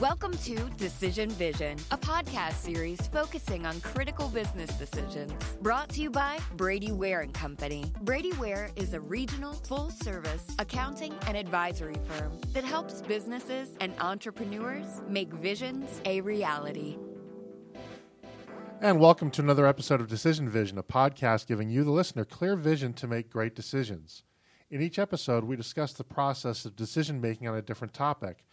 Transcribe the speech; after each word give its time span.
Welcome 0.00 0.32
to 0.38 0.56
Decision 0.78 1.28
Vision, 1.32 1.76
a 1.90 1.98
podcast 1.98 2.54
series 2.54 2.98
focusing 3.08 3.66
on 3.66 3.78
critical 3.82 4.28
business 4.28 4.72
decisions. 4.78 5.34
Brought 5.60 5.90
to 5.90 6.00
you 6.00 6.08
by 6.08 6.38
Brady 6.56 6.92
Ware 6.92 7.20
and 7.20 7.34
Company. 7.34 7.92
Brady 8.00 8.32
Ware 8.38 8.70
is 8.74 8.94
a 8.94 9.00
regional, 9.00 9.52
full-service 9.52 10.46
accounting 10.58 11.12
and 11.26 11.36
advisory 11.36 11.96
firm 12.08 12.32
that 12.54 12.64
helps 12.64 13.02
businesses 13.02 13.76
and 13.82 13.92
entrepreneurs 14.00 15.02
make 15.08 15.30
visions 15.30 16.00
a 16.06 16.22
reality. 16.22 16.96
And 18.80 18.98
welcome 18.98 19.30
to 19.32 19.42
another 19.42 19.66
episode 19.66 20.00
of 20.00 20.08
Decision 20.08 20.48
Vision, 20.48 20.78
a 20.78 20.82
podcast 20.82 21.46
giving 21.46 21.68
you, 21.68 21.84
the 21.84 21.90
listener, 21.90 22.24
clear 22.24 22.56
vision 22.56 22.94
to 22.94 23.06
make 23.06 23.28
great 23.28 23.54
decisions. 23.54 24.22
In 24.70 24.80
each 24.80 24.98
episode, 24.98 25.44
we 25.44 25.54
discuss 25.54 25.92
the 25.92 26.02
process 26.02 26.64
of 26.64 26.76
decision 26.76 27.20
making 27.20 27.46
on 27.46 27.58
a 27.58 27.62
different 27.62 27.92
topic. 27.92 28.46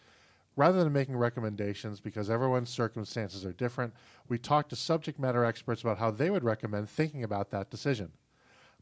Rather 0.60 0.84
than 0.84 0.92
making 0.92 1.16
recommendations 1.16 2.00
because 2.00 2.28
everyone's 2.28 2.68
circumstances 2.68 3.46
are 3.46 3.52
different, 3.54 3.94
we 4.28 4.36
talk 4.36 4.68
to 4.68 4.76
subject 4.76 5.18
matter 5.18 5.42
experts 5.42 5.80
about 5.80 5.96
how 5.96 6.10
they 6.10 6.28
would 6.28 6.44
recommend 6.44 6.86
thinking 6.86 7.24
about 7.24 7.50
that 7.50 7.70
decision. 7.70 8.12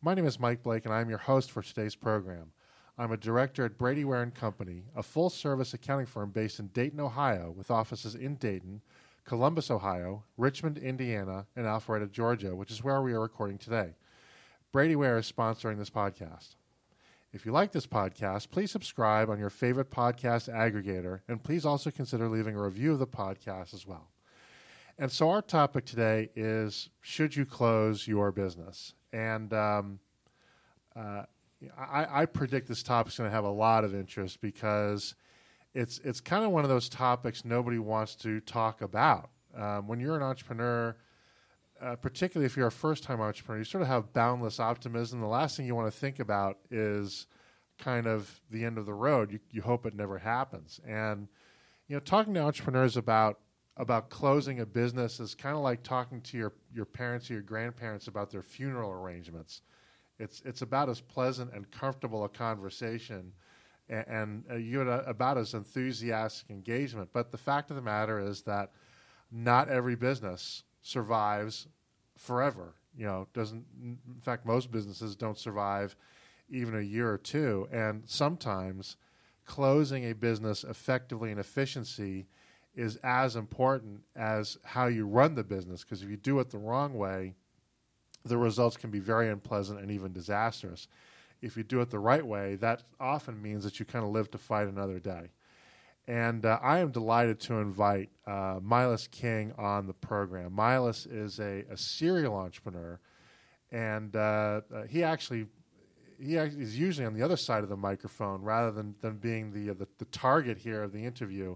My 0.02 0.12
name 0.12 0.26
is 0.26 0.40
Mike 0.40 0.64
Blake, 0.64 0.86
and 0.86 0.92
I'm 0.92 1.08
your 1.08 1.20
host 1.20 1.52
for 1.52 1.62
today's 1.62 1.94
program. 1.94 2.50
I'm 2.98 3.12
a 3.12 3.16
director 3.16 3.64
at 3.64 3.78
Brady 3.78 4.04
Ware 4.04 4.24
and 4.24 4.34
Company, 4.34 4.86
a 4.96 5.04
full-service 5.04 5.72
accounting 5.72 6.06
firm 6.06 6.32
based 6.32 6.58
in 6.58 6.66
Dayton, 6.66 6.98
Ohio, 6.98 7.54
with 7.56 7.70
offices 7.70 8.16
in 8.16 8.34
Dayton, 8.34 8.82
Columbus, 9.24 9.70
Ohio, 9.70 10.24
Richmond, 10.36 10.78
Indiana, 10.78 11.46
and 11.54 11.64
Alpharetta, 11.64 12.10
Georgia, 12.10 12.56
which 12.56 12.72
is 12.72 12.82
where 12.82 13.00
we 13.02 13.12
are 13.12 13.20
recording 13.20 13.56
today. 13.56 13.94
Brady 14.72 14.96
Ware 14.96 15.18
is 15.18 15.30
sponsoring 15.30 15.78
this 15.78 15.90
podcast. 15.90 16.56
If 17.30 17.44
you 17.44 17.52
like 17.52 17.72
this 17.72 17.86
podcast, 17.86 18.50
please 18.50 18.70
subscribe 18.70 19.28
on 19.28 19.38
your 19.38 19.50
favorite 19.50 19.90
podcast 19.90 20.48
aggregator, 20.48 21.20
and 21.28 21.42
please 21.42 21.66
also 21.66 21.90
consider 21.90 22.26
leaving 22.26 22.56
a 22.56 22.62
review 22.62 22.92
of 22.92 22.98
the 22.98 23.06
podcast 23.06 23.74
as 23.74 23.86
well. 23.86 24.08
And 24.98 25.12
so, 25.12 25.28
our 25.30 25.42
topic 25.42 25.84
today 25.84 26.30
is 26.34 26.88
Should 27.02 27.36
you 27.36 27.44
close 27.44 28.08
your 28.08 28.32
business? 28.32 28.94
And 29.12 29.52
um, 29.52 29.98
uh, 30.96 31.24
I, 31.76 32.22
I, 32.22 32.26
predict 32.26 32.66
this 32.66 32.82
topic 32.82 33.12
is 33.12 33.18
going 33.18 33.28
to 33.28 33.34
have 33.34 33.44
a 33.44 33.50
lot 33.50 33.84
of 33.84 33.94
interest 33.94 34.40
because 34.40 35.14
it's, 35.74 35.98
it's 36.04 36.20
kind 36.20 36.44
of 36.44 36.50
one 36.50 36.64
of 36.64 36.70
those 36.70 36.88
topics 36.88 37.44
nobody 37.44 37.78
wants 37.78 38.14
to 38.16 38.40
talk 38.40 38.80
about. 38.80 39.30
Um, 39.56 39.86
when 39.86 40.00
you're 40.00 40.16
an 40.16 40.22
entrepreneur, 40.22 40.96
uh, 41.80 41.96
particularly 41.96 42.46
if 42.46 42.56
you're 42.56 42.66
a 42.66 42.72
first 42.72 43.02
time 43.04 43.20
entrepreneur, 43.20 43.58
you 43.58 43.64
sort 43.64 43.82
of 43.82 43.88
have 43.88 44.12
boundless 44.12 44.60
optimism. 44.60 45.20
The 45.20 45.26
last 45.26 45.56
thing 45.56 45.66
you 45.66 45.74
want 45.74 45.92
to 45.92 45.98
think 45.98 46.18
about 46.18 46.58
is 46.70 47.26
kind 47.78 48.06
of 48.06 48.40
the 48.50 48.64
end 48.64 48.78
of 48.78 48.86
the 48.86 48.94
road. 48.94 49.32
You, 49.32 49.38
you 49.50 49.62
hope 49.62 49.86
it 49.86 49.94
never 49.94 50.18
happens. 50.18 50.80
And, 50.86 51.28
you 51.86 51.96
know, 51.96 52.00
talking 52.00 52.34
to 52.34 52.40
entrepreneurs 52.40 52.96
about 52.96 53.38
about 53.78 54.10
closing 54.10 54.58
a 54.58 54.66
business 54.66 55.20
is 55.20 55.36
kind 55.36 55.56
of 55.56 55.62
like 55.62 55.84
talking 55.84 56.20
to 56.20 56.36
your, 56.36 56.52
your 56.74 56.84
parents 56.84 57.30
or 57.30 57.34
your 57.34 57.42
grandparents 57.42 58.08
about 58.08 58.28
their 58.28 58.42
funeral 58.42 58.90
arrangements. 58.90 59.62
It's, 60.18 60.42
it's 60.44 60.62
about 60.62 60.88
as 60.88 61.00
pleasant 61.00 61.52
and 61.54 61.70
comfortable 61.70 62.24
a 62.24 62.28
conversation 62.28 63.32
and, 63.88 64.04
and 64.08 64.44
uh, 64.50 64.56
you 64.56 64.82
know, 64.82 65.02
about 65.06 65.38
as 65.38 65.54
enthusiastic 65.54 66.50
engagement. 66.50 67.10
But 67.12 67.30
the 67.30 67.38
fact 67.38 67.70
of 67.70 67.76
the 67.76 67.82
matter 67.82 68.18
is 68.18 68.42
that 68.42 68.72
not 69.30 69.68
every 69.68 69.94
business 69.94 70.64
survives 70.88 71.68
forever. 72.16 72.74
You 72.96 73.06
know, 73.06 73.28
doesn't. 73.34 73.64
In 73.80 74.20
fact, 74.22 74.46
most 74.46 74.72
businesses 74.72 75.14
don't 75.14 75.38
survive 75.38 75.94
even 76.48 76.74
a 76.76 76.80
year 76.80 77.10
or 77.10 77.18
two, 77.18 77.68
and 77.70 78.02
sometimes 78.06 78.96
closing 79.44 80.10
a 80.10 80.14
business 80.14 80.64
effectively 80.64 81.30
and 81.30 81.38
efficiency 81.38 82.26
is 82.74 82.96
as 83.02 83.36
important 83.36 84.00
as 84.16 84.56
how 84.64 84.86
you 84.86 85.06
run 85.06 85.34
the 85.34 85.44
business. 85.44 85.84
Because 85.84 86.02
if 86.02 86.08
you 86.08 86.16
do 86.16 86.38
it 86.40 86.50
the 86.50 86.58
wrong 86.58 86.94
way, 86.94 87.34
the 88.24 88.38
results 88.38 88.76
can 88.76 88.90
be 88.90 88.98
very 88.98 89.28
unpleasant 89.28 89.80
and 89.80 89.90
even 89.90 90.12
disastrous. 90.12 90.88
If 91.42 91.56
you 91.56 91.62
do 91.62 91.80
it 91.80 91.90
the 91.90 91.98
right 91.98 92.24
way, 92.24 92.56
that 92.56 92.82
often 92.98 93.40
means 93.40 93.62
that 93.64 93.78
you 93.78 93.84
kind 93.84 94.04
of 94.04 94.10
live 94.10 94.30
to 94.32 94.38
fight 94.38 94.68
another 94.68 94.98
day. 94.98 95.30
And 96.08 96.46
uh, 96.46 96.58
I 96.62 96.78
am 96.78 96.90
delighted 96.90 97.38
to 97.40 97.56
invite 97.56 98.08
uh, 98.26 98.60
Milas 98.60 99.10
King 99.10 99.52
on 99.58 99.86
the 99.86 99.92
program. 99.92 100.52
Milas 100.52 101.06
is 101.06 101.38
a, 101.38 101.64
a 101.70 101.76
serial 101.76 102.34
entrepreneur, 102.34 102.98
and 103.70 104.16
uh, 104.16 104.62
uh 104.74 104.82
he 104.88 105.04
actually 105.04 105.46
he 106.18 106.36
is 106.36 106.78
usually 106.78 107.06
on 107.06 107.12
the 107.12 107.22
other 107.22 107.36
side 107.36 107.62
of 107.62 107.68
the 107.68 107.76
microphone 107.76 108.40
rather 108.40 108.72
than, 108.72 108.94
than 109.02 109.18
being 109.18 109.52
the, 109.52 109.70
uh, 109.70 109.74
the, 109.74 109.86
the 109.98 110.06
target 110.06 110.58
here 110.58 110.82
of 110.82 110.92
the 110.92 111.04
interview. 111.04 111.54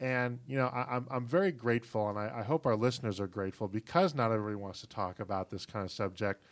And 0.00 0.40
you 0.48 0.58
know, 0.58 0.66
I, 0.66 0.80
am 0.80 0.86
I'm, 0.90 1.06
I'm 1.10 1.26
very 1.26 1.52
grateful, 1.52 2.10
and 2.10 2.18
I, 2.18 2.32
I, 2.38 2.42
hope 2.42 2.66
our 2.66 2.76
listeners 2.76 3.20
are 3.20 3.28
grateful 3.28 3.68
because 3.68 4.12
not 4.12 4.32
everybody 4.32 4.56
wants 4.56 4.80
to 4.80 4.88
talk 4.88 5.20
about 5.20 5.50
this 5.50 5.64
kind 5.64 5.84
of 5.84 5.92
subject. 5.92 6.44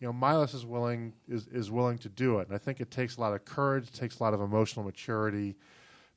You 0.00 0.08
know, 0.08 0.12
Milas 0.12 0.54
is 0.54 0.66
willing 0.66 1.14
is, 1.28 1.46
is 1.48 1.70
willing 1.70 1.96
to 1.98 2.10
do 2.10 2.40
it, 2.40 2.48
and 2.48 2.54
I 2.54 2.58
think 2.58 2.80
it 2.80 2.90
takes 2.90 3.16
a 3.16 3.22
lot 3.22 3.32
of 3.32 3.46
courage, 3.46 3.88
it 3.88 3.94
takes 3.94 4.20
a 4.20 4.22
lot 4.22 4.34
of 4.34 4.42
emotional 4.42 4.84
maturity 4.84 5.56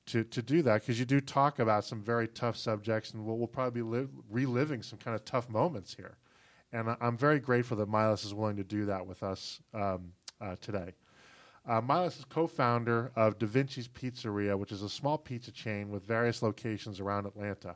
to, 0.07 0.23
to 0.23 0.41
do 0.41 0.61
that 0.63 0.81
because 0.81 0.99
you 0.99 1.05
do 1.05 1.21
talk 1.21 1.59
about 1.59 1.85
some 1.85 2.01
very 2.01 2.27
tough 2.27 2.57
subjects, 2.57 3.11
and 3.11 3.25
we'll, 3.25 3.37
we'll 3.37 3.47
probably 3.47 3.81
be 3.81 3.87
li- 3.87 4.07
reliving 4.29 4.81
some 4.81 4.97
kind 4.99 5.15
of 5.15 5.23
tough 5.25 5.49
moments 5.49 5.93
here. 5.93 6.17
And 6.73 6.89
I, 6.89 6.97
am 7.01 7.17
very 7.17 7.39
grateful 7.39 7.77
that 7.77 7.89
Milas 7.89 8.25
is 8.25 8.33
willing 8.33 8.57
to 8.57 8.63
do 8.63 8.85
that 8.85 9.05
with 9.05 9.23
us 9.23 9.61
um, 9.73 10.11
uh, 10.41 10.55
today. 10.59 10.93
Uh, 11.67 11.81
Milas 11.81 12.17
is 12.19 12.25
co 12.25 12.47
founder 12.47 13.11
of 13.15 13.37
Da 13.37 13.45
Vinci's 13.45 13.87
Pizzeria, 13.87 14.57
which 14.57 14.71
is 14.71 14.81
a 14.81 14.89
small 14.89 15.17
pizza 15.17 15.51
chain 15.51 15.89
with 15.89 16.03
various 16.03 16.41
locations 16.41 16.99
around 16.99 17.25
Atlanta. 17.25 17.75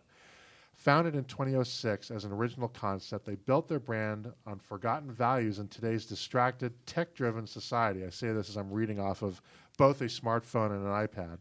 Founded 0.74 1.16
in 1.16 1.26
2006 1.26 2.10
as 2.12 2.24
an 2.24 2.32
original 2.32 2.70
concept, 2.70 3.26
they 3.26 3.36
built 3.36 3.68
their 3.68 3.80
brand 3.80 4.32
on 4.48 4.58
forgotten 4.58 5.12
values 5.12 5.60
in 5.60 5.68
today's 5.68 6.06
distracted, 6.06 6.74
tech 6.86 7.14
driven 7.14 7.46
society. 7.46 8.06
I 8.06 8.10
say 8.10 8.32
this 8.32 8.50
as 8.50 8.56
I'm 8.56 8.72
reading 8.72 9.00
off 9.00 9.22
of 9.22 9.42
both 9.78 10.02
a 10.02 10.06
smartphone 10.06 10.72
and 10.72 10.86
an 10.86 11.08
iPad. 11.08 11.38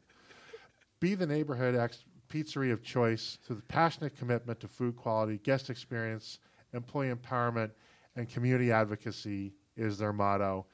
Be 1.00 1.14
the 1.14 1.26
neighborhood 1.26 1.74
ex- 1.74 2.04
pizzeria 2.28 2.72
of 2.72 2.82
choice 2.82 3.38
through 3.44 3.56
the 3.56 3.62
passionate 3.62 4.16
commitment 4.16 4.60
to 4.60 4.68
food 4.68 4.96
quality, 4.96 5.38
guest 5.42 5.70
experience, 5.70 6.38
employee 6.74 7.12
empowerment, 7.12 7.70
and 8.16 8.28
community 8.28 8.70
advocacy 8.70 9.52
is 9.76 9.98
their 9.98 10.12
motto. 10.12 10.66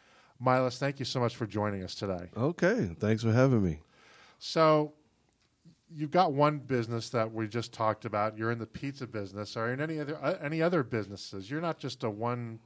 Milas, 0.44 0.78
thank 0.78 0.98
you 0.98 1.04
so 1.04 1.20
much 1.20 1.36
for 1.36 1.46
joining 1.46 1.82
us 1.82 1.94
today. 1.94 2.28
Okay, 2.36 2.90
thanks 2.98 3.22
for 3.22 3.32
having 3.32 3.62
me. 3.62 3.80
So, 4.38 4.92
you've 5.94 6.10
got 6.10 6.32
one 6.32 6.58
business 6.58 7.08
that 7.10 7.32
we 7.32 7.48
just 7.48 7.72
talked 7.72 8.04
about. 8.04 8.36
You're 8.36 8.50
in 8.50 8.58
the 8.58 8.66
pizza 8.66 9.06
business. 9.06 9.56
Are 9.56 9.72
in 9.72 9.80
any 9.80 10.00
other 10.00 10.18
uh, 10.22 10.36
any 10.42 10.60
other 10.60 10.82
businesses? 10.82 11.50
You're 11.50 11.60
not 11.60 11.78
just 11.78 12.04
a 12.04 12.10
one 12.10 12.58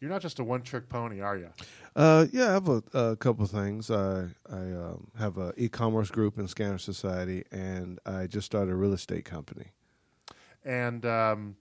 you're 0.00 0.10
not 0.10 0.20
just 0.20 0.38
a 0.38 0.44
one 0.44 0.62
trick 0.62 0.88
pony, 0.88 1.20
are 1.20 1.36
you? 1.36 1.48
Uh, 1.94 2.26
yeah, 2.30 2.50
I 2.50 2.52
have 2.52 2.68
a, 2.68 2.82
a 2.92 3.16
couple 3.16 3.46
things. 3.46 3.90
I 3.90 4.26
I 4.50 4.56
um, 4.56 5.08
have 5.18 5.38
an 5.38 5.52
e 5.56 5.68
commerce 5.68 6.10
group 6.10 6.38
in 6.38 6.46
Scanner 6.48 6.78
Society, 6.78 7.44
and 7.50 7.98
I 8.04 8.26
just 8.26 8.46
started 8.46 8.72
a 8.72 8.74
real 8.74 8.92
estate 8.92 9.24
company. 9.24 9.72
And 10.64 11.06
um, 11.06 11.56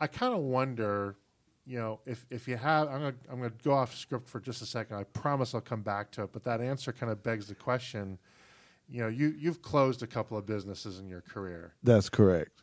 I 0.00 0.06
kind 0.06 0.34
of 0.34 0.40
wonder, 0.40 1.16
you 1.64 1.78
know, 1.78 2.00
if 2.04 2.26
if 2.30 2.46
you 2.46 2.56
have, 2.56 2.88
I'm 2.88 3.00
gonna 3.00 3.14
I'm 3.30 3.38
gonna 3.38 3.52
go 3.62 3.72
off 3.72 3.96
script 3.96 4.28
for 4.28 4.40
just 4.40 4.60
a 4.60 4.66
second. 4.66 4.96
I 4.96 5.04
promise 5.04 5.54
I'll 5.54 5.60
come 5.60 5.82
back 5.82 6.10
to 6.12 6.24
it, 6.24 6.32
but 6.32 6.44
that 6.44 6.60
answer 6.60 6.92
kind 6.92 7.10
of 7.10 7.22
begs 7.22 7.46
the 7.46 7.54
question. 7.54 8.18
You 8.90 9.02
know, 9.02 9.08
you 9.08 9.34
you've 9.38 9.62
closed 9.62 10.02
a 10.02 10.06
couple 10.06 10.36
of 10.36 10.44
businesses 10.44 10.98
in 10.98 11.08
your 11.08 11.22
career. 11.22 11.72
That's 11.82 12.10
correct 12.10 12.62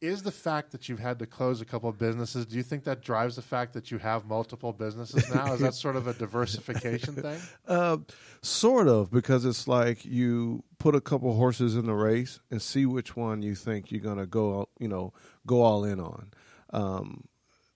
is 0.00 0.22
the 0.22 0.32
fact 0.32 0.72
that 0.72 0.88
you've 0.88 0.98
had 0.98 1.18
to 1.18 1.26
close 1.26 1.60
a 1.60 1.64
couple 1.64 1.88
of 1.88 1.98
businesses 1.98 2.44
do 2.44 2.56
you 2.56 2.62
think 2.62 2.84
that 2.84 3.02
drives 3.02 3.36
the 3.36 3.42
fact 3.42 3.72
that 3.72 3.90
you 3.90 3.98
have 3.98 4.26
multiple 4.26 4.72
businesses 4.72 5.28
now? 5.34 5.54
Is 5.54 5.60
that 5.60 5.74
sort 5.74 5.96
of 5.96 6.06
a 6.06 6.12
diversification 6.12 7.14
thing? 7.22 7.40
Uh, 7.66 7.98
sort 8.42 8.88
of 8.88 9.10
because 9.10 9.44
it's 9.44 9.66
like 9.66 10.04
you 10.04 10.64
put 10.78 10.94
a 10.94 11.00
couple 11.00 11.34
horses 11.34 11.76
in 11.76 11.86
the 11.86 11.94
race 11.94 12.40
and 12.50 12.60
see 12.60 12.84
which 12.86 13.16
one 13.16 13.42
you 13.42 13.54
think 13.54 13.90
you're 13.90 14.00
going 14.00 14.18
to 14.18 14.26
go 14.26 14.68
you 14.78 14.88
know 14.88 15.12
go 15.46 15.62
all 15.62 15.84
in 15.84 16.00
on. 16.00 16.30
Um, 16.70 17.28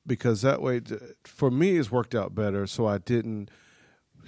because 0.07 0.43
that 0.43 0.61
way 0.61 0.81
for 1.25 1.51
me 1.51 1.77
it's 1.77 1.91
worked 1.91 2.15
out 2.15 2.35
better 2.35 2.67
so 2.67 2.87
i 2.87 2.99
didn't 2.99 3.51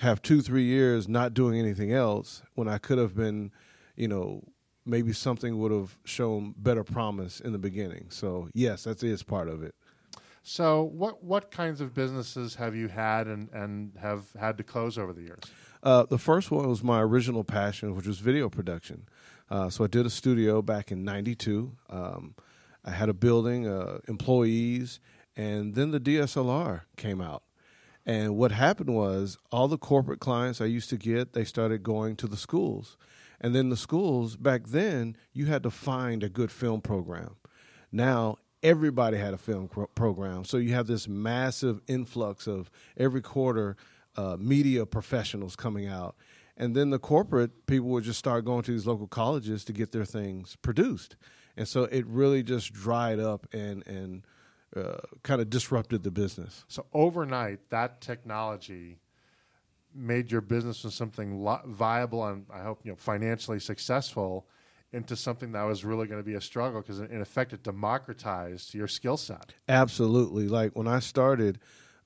have 0.01 0.23
two 0.23 0.41
three 0.41 0.65
years 0.65 1.09
not 1.09 1.35
doing 1.35 1.59
anything 1.59 1.93
else 1.93 2.43
when 2.55 2.69
i 2.69 2.79
could 2.79 2.99
have 2.99 3.17
been 3.17 3.51
you 3.97 4.07
know 4.07 4.43
maybe 4.85 5.13
something 5.13 5.59
would 5.59 5.73
have 5.73 5.97
shown 6.05 6.55
better 6.57 6.85
promise 6.85 7.41
in 7.41 7.53
the 7.53 7.59
beginning. 7.59 8.07
So 8.11 8.49
yes, 8.55 8.85
that 8.85 9.03
is 9.03 9.23
part 9.23 9.49
of 9.49 9.63
it. 9.63 9.75
So 10.43 10.83
what 10.83 11.23
what 11.23 11.51
kinds 11.51 11.81
of 11.81 11.95
businesses 11.95 12.57
have 12.57 12.75
you 12.75 12.89
had 12.89 13.29
and, 13.29 13.49
and 13.53 13.93
have 14.01 14.33
had 14.39 14.59
to 14.59 14.65
close 14.65 14.99
over 14.99 15.13
the 15.13 15.23
years? 15.23 15.43
Uh, 15.83 16.05
the 16.05 16.19
first 16.19 16.51
one 16.51 16.69
was 16.69 16.83
my 16.83 17.01
original 17.01 17.45
passion, 17.45 17.95
which 17.95 18.07
was 18.07 18.19
video 18.19 18.49
production. 18.49 19.09
Uh, 19.51 19.69
so 19.69 19.85
I 19.85 19.87
did 19.87 20.07
a 20.07 20.11
studio 20.11 20.63
back 20.63 20.91
in 20.91 21.05
'92. 21.05 21.73
Um, 21.91 22.35
I 22.85 22.91
had 22.91 23.09
a 23.09 23.15
building, 23.15 23.69
uh, 23.69 23.99
employees, 24.09 24.99
and 25.37 25.77
then 25.77 25.93
the 25.93 26.01
DSLR 26.01 26.83
came 26.97 27.21
out. 27.21 27.45
And 28.05 28.37
what 28.37 28.51
happened 28.51 28.93
was 28.93 29.39
all 29.53 29.69
the 29.69 29.79
corporate 29.79 30.19
clients 30.19 30.61
I 30.61 30.65
used 30.65 30.91
to 30.91 30.97
get, 30.97 31.35
they 31.35 31.45
started 31.45 31.85
going 31.85 32.17
to 32.17 32.27
the 32.27 32.37
schools 32.37 32.97
And 33.43 33.55
then 33.55 33.69
the 33.69 33.77
schools 33.77 34.37
back 34.37 34.69
then, 34.69 35.17
you 35.33 35.47
had 35.47 35.65
to 35.65 35.71
find 35.71 36.23
a 36.23 36.29
good 36.29 36.53
film 36.53 36.81
program. 36.81 37.37
Now 37.91 38.39
everybody 38.63 39.19
had 39.19 39.35
a 39.35 39.39
film 39.39 39.69
pro- 39.69 39.89
program, 39.89 40.45
so 40.45 40.57
you 40.57 40.73
have 40.73 40.87
this 40.87 41.09
massive 41.09 41.83
influx 41.89 42.47
of 42.47 42.71
every 42.97 43.21
quarter 43.21 43.77
uh, 44.17 44.37
media 44.39 44.87
professionals 44.87 45.57
coming 45.57 45.89
out. 45.89 46.15
And 46.57 46.77
then 46.77 46.91
the 46.91 46.99
corporate 46.99 47.67
people 47.67 47.89
would 47.89 48.05
just 48.05 48.19
start 48.19 48.45
going 48.45 48.63
to 48.63 48.73
these 48.73 48.87
local 48.87 49.09
colleges 49.09 49.65
to 49.65 49.73
get 49.73 49.91
their 49.91 50.05
things 50.05 50.57
produced. 50.63 51.17
And 51.57 51.67
so 51.67 51.85
it 51.85 52.07
really 52.07 52.43
just 52.43 52.73
dried 52.73 53.19
up 53.19 53.47
and, 53.53 53.87
and 53.87 54.23
uh, 54.77 54.99
kind 55.23 55.41
of 55.41 55.51
disrupted 55.51 56.03
the 56.03 56.11
business. 56.11 56.65
So 56.69 56.87
overnight, 56.93 57.71
that 57.71 58.01
technology 58.01 58.99
made 59.95 60.31
your 60.31 60.41
business 60.41 60.81
from 60.81 60.91
something 60.91 61.43
lo- 61.43 61.61
viable 61.67 62.25
and 62.27 62.47
I 62.53 62.63
hope 62.63 62.81
you 62.85 62.91
know 62.93 62.97
financially 62.97 63.61
successful 63.61 64.47
into 64.93 65.17
something 65.17 65.53
that 65.53 65.63
was 65.63 65.85
really 65.85 66.07
going 66.07 66.21
to 66.21 66.27
be 66.27 66.35
a 66.35 66.41
struggle 66.41 66.81
because 66.81 67.01
in 67.01 67.21
effect 67.21 67.53
it 67.53 67.63
democratized 67.63 68.75
your 68.75 68.89
skill 68.89 69.17
set. 69.17 69.55
Absolutely. 69.69 70.49
Like 70.49 70.77
when 70.77 70.87
I 70.87 70.99
started, 70.99 71.59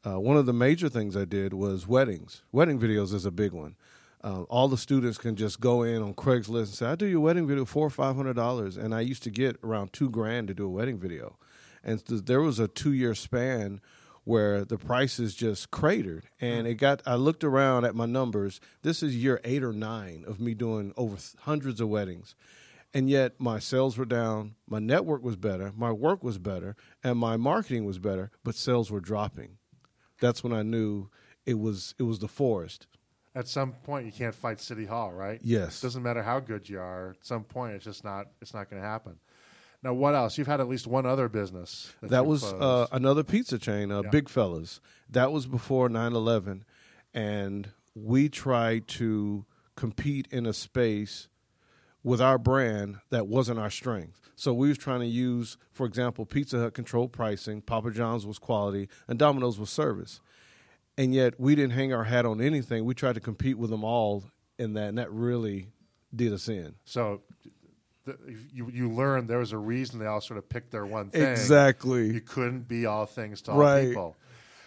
uh, 0.06 0.20
one 0.20 0.36
of 0.36 0.46
the 0.46 0.52
major 0.52 0.88
things 0.88 1.16
I 1.16 1.24
did 1.24 1.52
was 1.52 1.88
weddings. 1.88 2.42
Wedding 2.52 2.78
videos 2.78 3.12
is 3.12 3.24
a 3.24 3.32
big 3.32 3.52
one. 3.52 3.74
Uh, 4.22 4.42
all 4.42 4.68
the 4.68 4.78
students 4.78 5.18
can 5.18 5.36
just 5.36 5.60
go 5.60 5.82
in 5.82 6.02
on 6.02 6.14
Craigslist 6.14 6.58
and 6.58 6.68
say, 6.68 6.86
"I 6.86 6.94
do 6.94 7.06
your 7.06 7.20
wedding 7.20 7.46
video 7.46 7.64
for 7.64 7.90
five 7.90 8.16
hundred 8.16 8.34
dollars," 8.34 8.76
and 8.76 8.94
I 8.94 9.00
used 9.00 9.22
to 9.24 9.30
get 9.30 9.56
around 9.62 9.92
two 9.92 10.10
grand 10.10 10.48
to 10.48 10.54
do 10.54 10.64
a 10.64 10.68
wedding 10.68 10.98
video, 10.98 11.38
and 11.84 12.04
th- 12.04 12.24
there 12.24 12.40
was 12.40 12.58
a 12.58 12.66
two 12.66 12.92
year 12.92 13.14
span 13.14 13.80
where 14.26 14.64
the 14.64 14.76
prices 14.76 15.36
just 15.36 15.70
cratered 15.70 16.24
and 16.40 16.66
mm. 16.66 16.70
it 16.70 16.74
got 16.74 17.00
i 17.06 17.14
looked 17.14 17.44
around 17.44 17.84
at 17.84 17.94
my 17.94 18.06
numbers 18.06 18.60
this 18.82 19.00
is 19.00 19.14
year 19.16 19.40
eight 19.44 19.62
or 19.62 19.72
nine 19.72 20.24
of 20.26 20.40
me 20.40 20.52
doing 20.52 20.92
over 20.96 21.14
th- 21.14 21.34
hundreds 21.42 21.80
of 21.80 21.88
weddings 21.88 22.34
and 22.92 23.08
yet 23.08 23.34
my 23.38 23.60
sales 23.60 23.96
were 23.96 24.04
down 24.04 24.56
my 24.68 24.80
network 24.80 25.22
was 25.22 25.36
better 25.36 25.72
my 25.76 25.92
work 25.92 26.24
was 26.24 26.38
better 26.38 26.74
and 27.04 27.16
my 27.18 27.36
marketing 27.36 27.84
was 27.84 28.00
better 28.00 28.32
but 28.42 28.56
sales 28.56 28.90
were 28.90 29.00
dropping 29.00 29.58
that's 30.20 30.42
when 30.42 30.52
i 30.52 30.62
knew 30.62 31.08
it 31.46 31.58
was 31.58 31.94
it 31.96 32.02
was 32.02 32.18
the 32.18 32.28
forest 32.28 32.88
At 33.36 33.46
some 33.48 33.72
point, 33.84 34.06
you 34.06 34.12
can't 34.12 34.34
fight 34.34 34.60
City 34.60 34.86
Hall, 34.86 35.12
right? 35.12 35.38
yes 35.42 35.80
Doesn't 35.82 36.02
matter 36.02 36.22
how 36.22 36.40
good 36.40 36.68
you 36.70 36.80
are. 36.80 37.10
At 37.10 37.26
some 37.26 37.44
point, 37.44 37.74
it's 37.74 37.84
just 37.84 38.02
not. 38.02 38.28
It's 38.40 38.54
not 38.54 38.70
going 38.70 38.80
to 38.80 38.88
happen. 38.88 39.18
Now, 39.86 39.94
what 39.94 40.16
else? 40.16 40.36
You've 40.36 40.48
had 40.48 40.60
at 40.60 40.66
least 40.68 40.88
one 40.88 41.06
other 41.06 41.28
business. 41.28 41.92
that 42.02 42.24
you 42.24 42.28
was 42.28 42.42
uh, 42.42 42.88
another 42.90 43.22
pizza 43.22 43.56
chain, 43.56 43.92
uh, 43.92 44.02
Yeah. 44.02 44.10
Big 44.10 44.28
Fellas. 44.28 44.80
That 45.08 45.30
was 45.30 45.46
before 45.46 45.88
9 45.88 46.12
11. 46.12 46.64
And 47.14 47.68
we 47.94 48.28
tried 48.28 48.88
to 48.88 49.44
compete 49.76 50.26
in 50.32 50.44
a 50.44 50.52
space 50.52 51.28
with 52.02 52.20
our 52.20 52.36
brand 52.36 52.98
that 53.10 53.28
wasn't 53.28 53.60
our 53.60 53.70
strength. 53.70 54.28
So 54.34 54.52
we 54.52 54.68
was 54.70 54.76
trying 54.76 55.00
to 55.00 55.06
use, 55.06 55.56
for 55.70 55.86
example, 55.86 56.26
Pizza 56.26 56.58
Hut 56.58 56.74
controlled 56.74 57.12
pricing, 57.12 57.62
Papa 57.62 57.92
John's 57.92 58.26
was 58.26 58.40
quality, 58.40 58.88
and 59.06 59.20
Domino's 59.20 59.56
was 59.56 59.70
service. 59.70 60.20
And 60.98 61.14
yet 61.14 61.38
we 61.38 61.54
didn't 61.54 61.74
hang 61.74 61.92
our 61.92 62.04
hat 62.04 62.26
on 62.26 62.40
anything. 62.40 62.84
We 62.84 62.94
tried 62.94 63.14
to 63.14 63.20
compete 63.20 63.56
with 63.56 63.70
them 63.70 63.84
all 63.84 64.24
in 64.58 64.72
that, 64.72 64.88
and 64.88 64.98
that 64.98 65.12
really 65.12 65.68
did 66.12 66.32
us 66.32 66.48
in. 66.48 66.74
so. 66.84 67.22
The, 68.06 68.16
you 68.52 68.70
you 68.72 68.88
learned 68.90 69.28
there 69.28 69.38
was 69.38 69.52
a 69.52 69.58
reason 69.58 69.98
they 69.98 70.06
all 70.06 70.20
sort 70.20 70.38
of 70.38 70.48
picked 70.48 70.70
their 70.70 70.86
one 70.86 71.10
thing. 71.10 71.22
Exactly. 71.22 72.10
You 72.12 72.20
couldn't 72.22 72.66
be 72.68 72.86
all 72.86 73.04
things 73.04 73.42
to 73.42 73.52
all 73.52 73.58
Right. 73.58 73.88
people. 73.88 74.16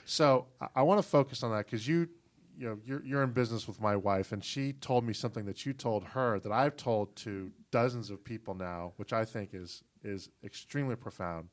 So 0.05 0.45
I, 0.61 0.67
I 0.75 0.81
want 0.83 1.01
to 1.01 1.07
focus 1.07 1.41
on 1.43 1.51
that 1.51 1.65
because 1.65 1.87
you, 1.87 2.09
you 2.57 2.67
know, 2.67 2.77
you're, 2.85 3.01
you're 3.05 3.23
in 3.23 3.31
business 3.31 3.67
with 3.67 3.79
my 3.79 3.95
wife, 3.95 4.31
and 4.33 4.43
she 4.43 4.73
told 4.73 5.03
me 5.05 5.13
something 5.13 5.45
that 5.45 5.65
you 5.65 5.71
told 5.73 6.03
her 6.03 6.39
that 6.39 6.51
I've 6.51 6.75
told 6.75 7.15
to 7.17 7.51
dozens 7.71 8.09
of 8.09 8.23
people 8.23 8.53
now, 8.53 8.93
which 8.97 9.13
I 9.13 9.23
think 9.25 9.53
is 9.53 9.83
is 10.03 10.29
extremely 10.43 10.95
profound. 10.95 11.49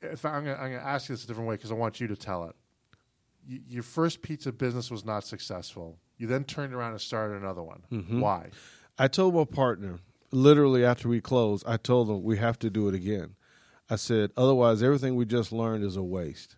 If 0.00 0.24
I, 0.24 0.30
I'm 0.36 0.44
going 0.44 0.56
to 0.72 0.86
ask 0.86 1.08
you 1.08 1.14
this 1.14 1.24
a 1.24 1.26
different 1.26 1.48
way 1.48 1.56
because 1.56 1.72
I 1.72 1.74
want 1.74 2.00
you 2.00 2.06
to 2.08 2.16
tell 2.16 2.44
it. 2.44 2.54
Y 3.48 3.60
your 3.68 3.82
first 3.82 4.22
pizza 4.22 4.52
business 4.52 4.90
was 4.90 5.04
not 5.04 5.24
successful. 5.24 5.98
You 6.18 6.26
then 6.26 6.44
turned 6.44 6.72
around 6.74 6.92
and 6.92 7.00
started 7.00 7.36
another 7.42 7.62
one. 7.62 7.82
Mm-hmm. 7.92 8.20
Why? 8.20 8.50
I 8.98 9.08
told 9.08 9.34
my 9.34 9.44
partner, 9.44 9.98
literally 10.30 10.84
after 10.84 11.08
we 11.08 11.20
closed, 11.20 11.64
I 11.66 11.76
told 11.76 12.08
him 12.10 12.22
we 12.22 12.38
have 12.38 12.58
to 12.60 12.70
do 12.70 12.88
it 12.88 12.94
again. 12.94 13.34
I 13.90 13.96
said, 13.96 14.30
otherwise, 14.36 14.82
everything 14.82 15.14
we 15.16 15.24
just 15.24 15.52
learned 15.52 15.84
is 15.84 15.96
a 15.96 16.02
waste. 16.02 16.56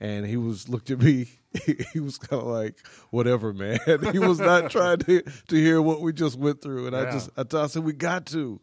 And 0.00 0.26
he 0.26 0.36
was 0.36 0.68
looked 0.68 0.90
at 0.90 1.00
me. 1.00 1.28
He 1.94 2.00
was 2.00 2.18
kind 2.18 2.42
of 2.42 2.48
like, 2.48 2.76
whatever, 3.10 3.52
man. 3.54 3.78
He 4.12 4.18
was 4.18 4.38
not 4.38 4.70
trying 4.70 4.98
to 4.98 5.22
to 5.22 5.56
hear 5.56 5.80
what 5.80 6.02
we 6.02 6.12
just 6.12 6.38
went 6.38 6.60
through. 6.60 6.86
And 6.86 6.94
I 6.94 7.04
Yeah. 7.04 7.10
just, 7.12 7.30
I, 7.36 7.44
told- 7.44 7.64
I 7.64 7.66
said, 7.68 7.82
we 7.82 7.94
got 7.94 8.26
to. 8.26 8.60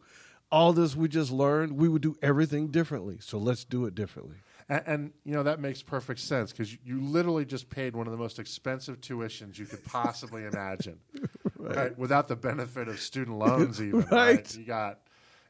All 0.52 0.72
this 0.72 0.94
we 0.94 1.08
just 1.08 1.32
learned, 1.32 1.72
we 1.72 1.88
would 1.88 2.02
do 2.02 2.14
everything 2.22 2.68
differently. 2.68 3.16
So 3.20 3.38
let's 3.38 3.64
do 3.64 3.86
it 3.86 3.96
differently. 3.96 4.36
And, 4.68 4.82
and 4.86 5.12
you 5.24 5.32
know 5.34 5.42
that 5.42 5.58
makes 5.60 5.82
perfect 5.82 6.20
sense 6.20 6.52
because 6.52 6.72
you, 6.72 6.78
you 6.84 7.00
literally 7.00 7.44
just 7.44 7.68
paid 7.68 7.96
one 7.96 8.06
of 8.06 8.12
the 8.12 8.16
most 8.18 8.38
expensive 8.38 9.00
tuitions 9.00 9.58
you 9.58 9.66
could 9.66 9.82
possibly 9.84 10.44
imagine, 10.44 11.00
right. 11.64 11.98
Without 11.98 12.28
the 12.28 12.36
benefit 12.36 12.88
of 12.88 13.00
student 13.00 13.38
loans, 13.38 13.80
even 13.82 14.00
right. 14.00 14.10
Right. 14.10 14.56
You 14.56 14.64
got, 14.64 14.98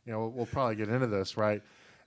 you 0.07 0.13
know, 0.13 0.21
we'll, 0.21 0.31
we'll 0.31 0.47
probably 0.47 0.77
get 0.77 0.89
into 0.89 1.07
this, 1.07 1.37
right? 1.37 1.63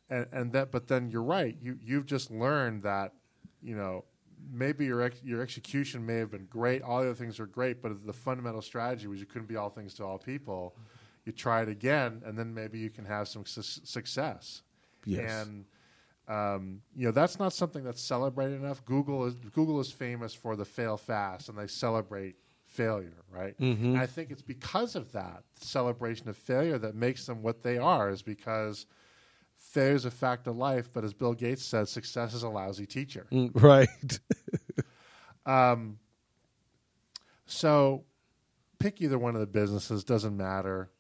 And 0.10 0.28
and 0.32 0.54
that, 0.54 0.72
but 0.72 0.88
then 0.88 1.10
you're 1.10 1.24
right. 1.24 1.56
You 1.62 1.78
you've 1.82 2.06
just 2.06 2.32
learned 2.32 2.84
that, 2.84 3.14
you 3.62 3.76
know, 3.76 4.06
maybe 4.52 4.86
your 4.86 5.02
ex, 5.02 5.22
your 5.24 5.42
execution 5.42 6.06
may 6.06 6.16
have 6.16 6.32
been 6.32 6.46
great. 6.46 6.82
All 6.82 7.02
the 7.02 7.08
other 7.08 7.16
things 7.16 7.40
are 7.40 7.46
great, 7.46 7.82
but 7.82 8.06
the 8.06 8.14
fundamental 8.14 8.62
strategy 8.62 9.08
was 9.08 9.20
you 9.20 9.26
couldn't 9.26 9.48
be 9.48 9.56
all 9.56 9.70
things 9.70 9.94
to 9.96 10.06
all 10.06 10.18
people. 10.18 10.76
You 11.26 11.34
try 11.34 11.62
it 11.62 11.70
again, 11.70 12.22
and 12.26 12.38
then 12.38 12.54
maybe 12.54 12.80
you 12.80 12.90
can 12.90 13.06
have 13.06 13.28
some 13.28 13.46
su- 13.46 13.62
success. 13.62 14.62
Yes. 15.06 15.46
And 15.46 15.66
um, 16.30 16.82
you 16.96 17.06
know 17.06 17.12
that's 17.12 17.40
not 17.40 17.54
something 17.54 17.84
that's 17.84 18.02
celebrated 18.02 18.62
enough. 18.62 18.84
Google 18.86 19.26
is 19.26 19.36
Google 19.36 19.80
is 19.80 19.92
famous 19.92 20.34
for 20.34 20.56
the 20.56 20.66
fail 20.66 20.98
fast, 20.98 21.50
and 21.50 21.58
they 21.58 21.68
celebrate 21.68 22.36
failure, 22.78 23.24
right? 23.30 23.60
Mm-hmm. 23.60 23.86
And 23.86 23.98
I 23.98 24.06
think 24.06 24.32
it's 24.32 24.42
because 24.42 24.96
of 24.96 25.12
that 25.14 25.44
celebration 25.60 26.30
of 26.30 26.38
failure 26.38 26.78
that 26.78 26.96
makes 26.96 27.26
them 27.26 27.42
what 27.42 27.64
they 27.64 27.78
are. 27.78 28.10
Is 28.10 28.22
because 28.22 28.86
failure 29.58 29.96
is 29.96 30.06
a 30.06 30.12
fact 30.12 30.48
of 30.48 30.56
life, 30.56 30.90
but 30.94 31.04
as 31.04 31.14
Bill 31.14 31.34
Gates 31.34 31.66
said, 31.66 31.90
success 31.90 32.34
is 32.34 32.44
a 32.44 32.50
lousy 32.50 32.86
teacher. 32.86 33.28
Mm, 33.32 33.52
right. 33.62 34.20
Um, 35.48 35.98
so 37.46 38.04
pick 38.80 39.02
either 39.02 39.18
one 39.18 39.34
of 39.34 39.40
the 39.40 39.48
businesses, 39.48 40.04
doesn't 40.04 40.36
matter. 40.36 40.92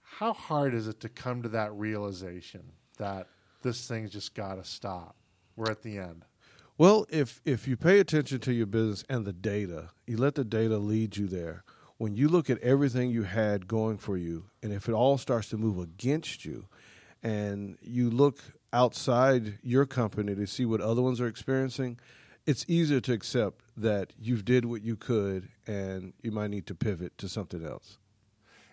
How 0.00 0.32
hard 0.32 0.74
is 0.74 0.88
it 0.88 1.00
to 1.00 1.10
come 1.10 1.42
to 1.42 1.50
that 1.50 1.72
realization 1.74 2.72
that 2.96 3.28
this 3.62 3.86
thing's 3.86 4.10
just 4.10 4.34
got 4.34 4.54
to 4.54 4.64
stop? 4.64 5.16
We're 5.54 5.70
at 5.70 5.82
the 5.82 5.98
end. 5.98 6.24
Well, 6.78 7.06
if 7.08 7.40
if 7.46 7.66
you 7.66 7.76
pay 7.76 8.00
attention 8.00 8.40
to 8.40 8.52
your 8.52 8.66
business 8.66 9.02
and 9.08 9.24
the 9.24 9.32
data, 9.32 9.90
you 10.06 10.18
let 10.18 10.34
the 10.34 10.44
data 10.44 10.76
lead 10.76 11.16
you 11.16 11.26
there. 11.26 11.64
When 11.96 12.14
you 12.14 12.28
look 12.28 12.50
at 12.50 12.58
everything 12.58 13.10
you 13.10 13.22
had 13.22 13.66
going 13.66 13.96
for 13.96 14.18
you, 14.18 14.50
and 14.62 14.74
if 14.74 14.86
it 14.86 14.92
all 14.92 15.16
starts 15.16 15.48
to 15.50 15.56
move 15.56 15.78
against 15.78 16.44
you, 16.44 16.68
and 17.22 17.78
you 17.80 18.10
look 18.10 18.40
outside 18.74 19.58
your 19.62 19.86
company 19.86 20.34
to 20.34 20.46
see 20.46 20.66
what 20.66 20.82
other 20.82 21.00
ones 21.00 21.18
are 21.18 21.26
experiencing, 21.26 21.98
it's 22.44 22.66
easier 22.68 23.00
to 23.00 23.12
accept 23.14 23.62
that 23.74 24.12
you've 24.18 24.44
did 24.44 24.66
what 24.66 24.82
you 24.82 24.96
could, 24.96 25.48
and 25.66 26.12
you 26.20 26.30
might 26.30 26.50
need 26.50 26.66
to 26.66 26.74
pivot 26.74 27.16
to 27.16 27.26
something 27.26 27.64
else. 27.64 27.96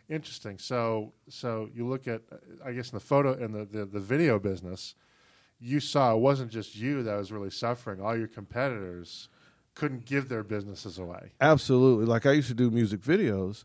Interesting. 0.09 0.57
So, 0.57 1.13
so 1.29 1.69
you 1.73 1.87
look 1.87 2.09
at, 2.09 2.21
I 2.65 2.73
guess, 2.73 2.91
in 2.91 2.97
the 2.97 3.05
photo 3.05 3.31
in 3.33 3.53
the, 3.53 3.63
the, 3.63 3.85
the 3.85 4.01
video 4.01 4.39
business, 4.39 4.95
you 5.63 5.79
saw 5.79 6.13
it 6.13 6.19
wasn't 6.19 6.51
just 6.51 6.75
you 6.75 7.03
that 7.03 7.15
was 7.15 7.31
really 7.31 7.49
suffering. 7.49 8.01
All 8.01 8.17
your 8.17 8.27
competitors 8.27 9.29
couldn't 9.75 10.05
give 10.05 10.27
their 10.27 10.43
businesses 10.43 10.99
away. 10.99 11.31
Absolutely. 11.39 12.05
Like 12.05 12.25
I 12.25 12.33
used 12.33 12.49
to 12.49 12.53
do 12.53 12.69
music 12.69 13.01
videos, 13.01 13.63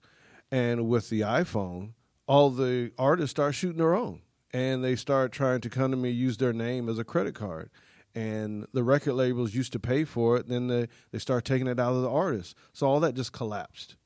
and 0.50 0.88
with 0.88 1.10
the 1.10 1.20
iPhone, 1.22 1.92
all 2.26 2.50
the 2.50 2.92
artists 2.96 3.32
start 3.32 3.54
shooting 3.54 3.78
their 3.78 3.94
own, 3.94 4.22
and 4.52 4.84
they 4.84 4.94
start 4.96 5.32
trying 5.32 5.60
to 5.60 5.68
come 5.68 5.90
to 5.90 5.96
me 5.96 6.10
use 6.10 6.36
their 6.36 6.52
name 6.52 6.88
as 6.88 6.98
a 6.98 7.04
credit 7.04 7.34
card. 7.34 7.68
And 8.14 8.66
the 8.72 8.82
record 8.82 9.14
labels 9.14 9.54
used 9.54 9.72
to 9.72 9.78
pay 9.78 10.04
for 10.04 10.36
it, 10.36 10.48
then 10.48 10.68
they 10.68 10.88
they 11.10 11.18
start 11.18 11.44
taking 11.44 11.66
it 11.66 11.80
out 11.80 11.92
of 11.94 12.02
the 12.02 12.10
artists. 12.10 12.54
So 12.72 12.86
all 12.86 13.00
that 13.00 13.14
just 13.14 13.32
collapsed. 13.32 13.96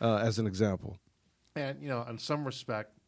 Uh, 0.00 0.16
as 0.16 0.36
an 0.40 0.48
example, 0.48 0.98
And 1.54 1.80
you 1.80 1.88
know, 1.88 2.04
in 2.10 2.18
some 2.18 2.44
respect, 2.44 2.98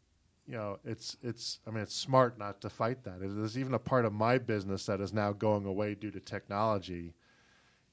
you 0.46 0.54
know, 0.54 0.78
it's 0.84 1.16
it's. 1.22 1.60
I 1.66 1.70
mean, 1.70 1.82
it's 1.82 1.94
smart 1.94 2.38
not 2.38 2.60
to 2.60 2.70
fight 2.70 3.04
that. 3.04 3.20
There's 3.20 3.58
even 3.58 3.74
a 3.74 3.78
part 3.78 4.04
of 4.04 4.12
my 4.12 4.38
business 4.38 4.86
that 4.86 5.00
is 5.00 5.12
now 5.12 5.32
going 5.32 5.64
away 5.64 5.94
due 5.94 6.10
to 6.10 6.20
technology. 6.20 7.14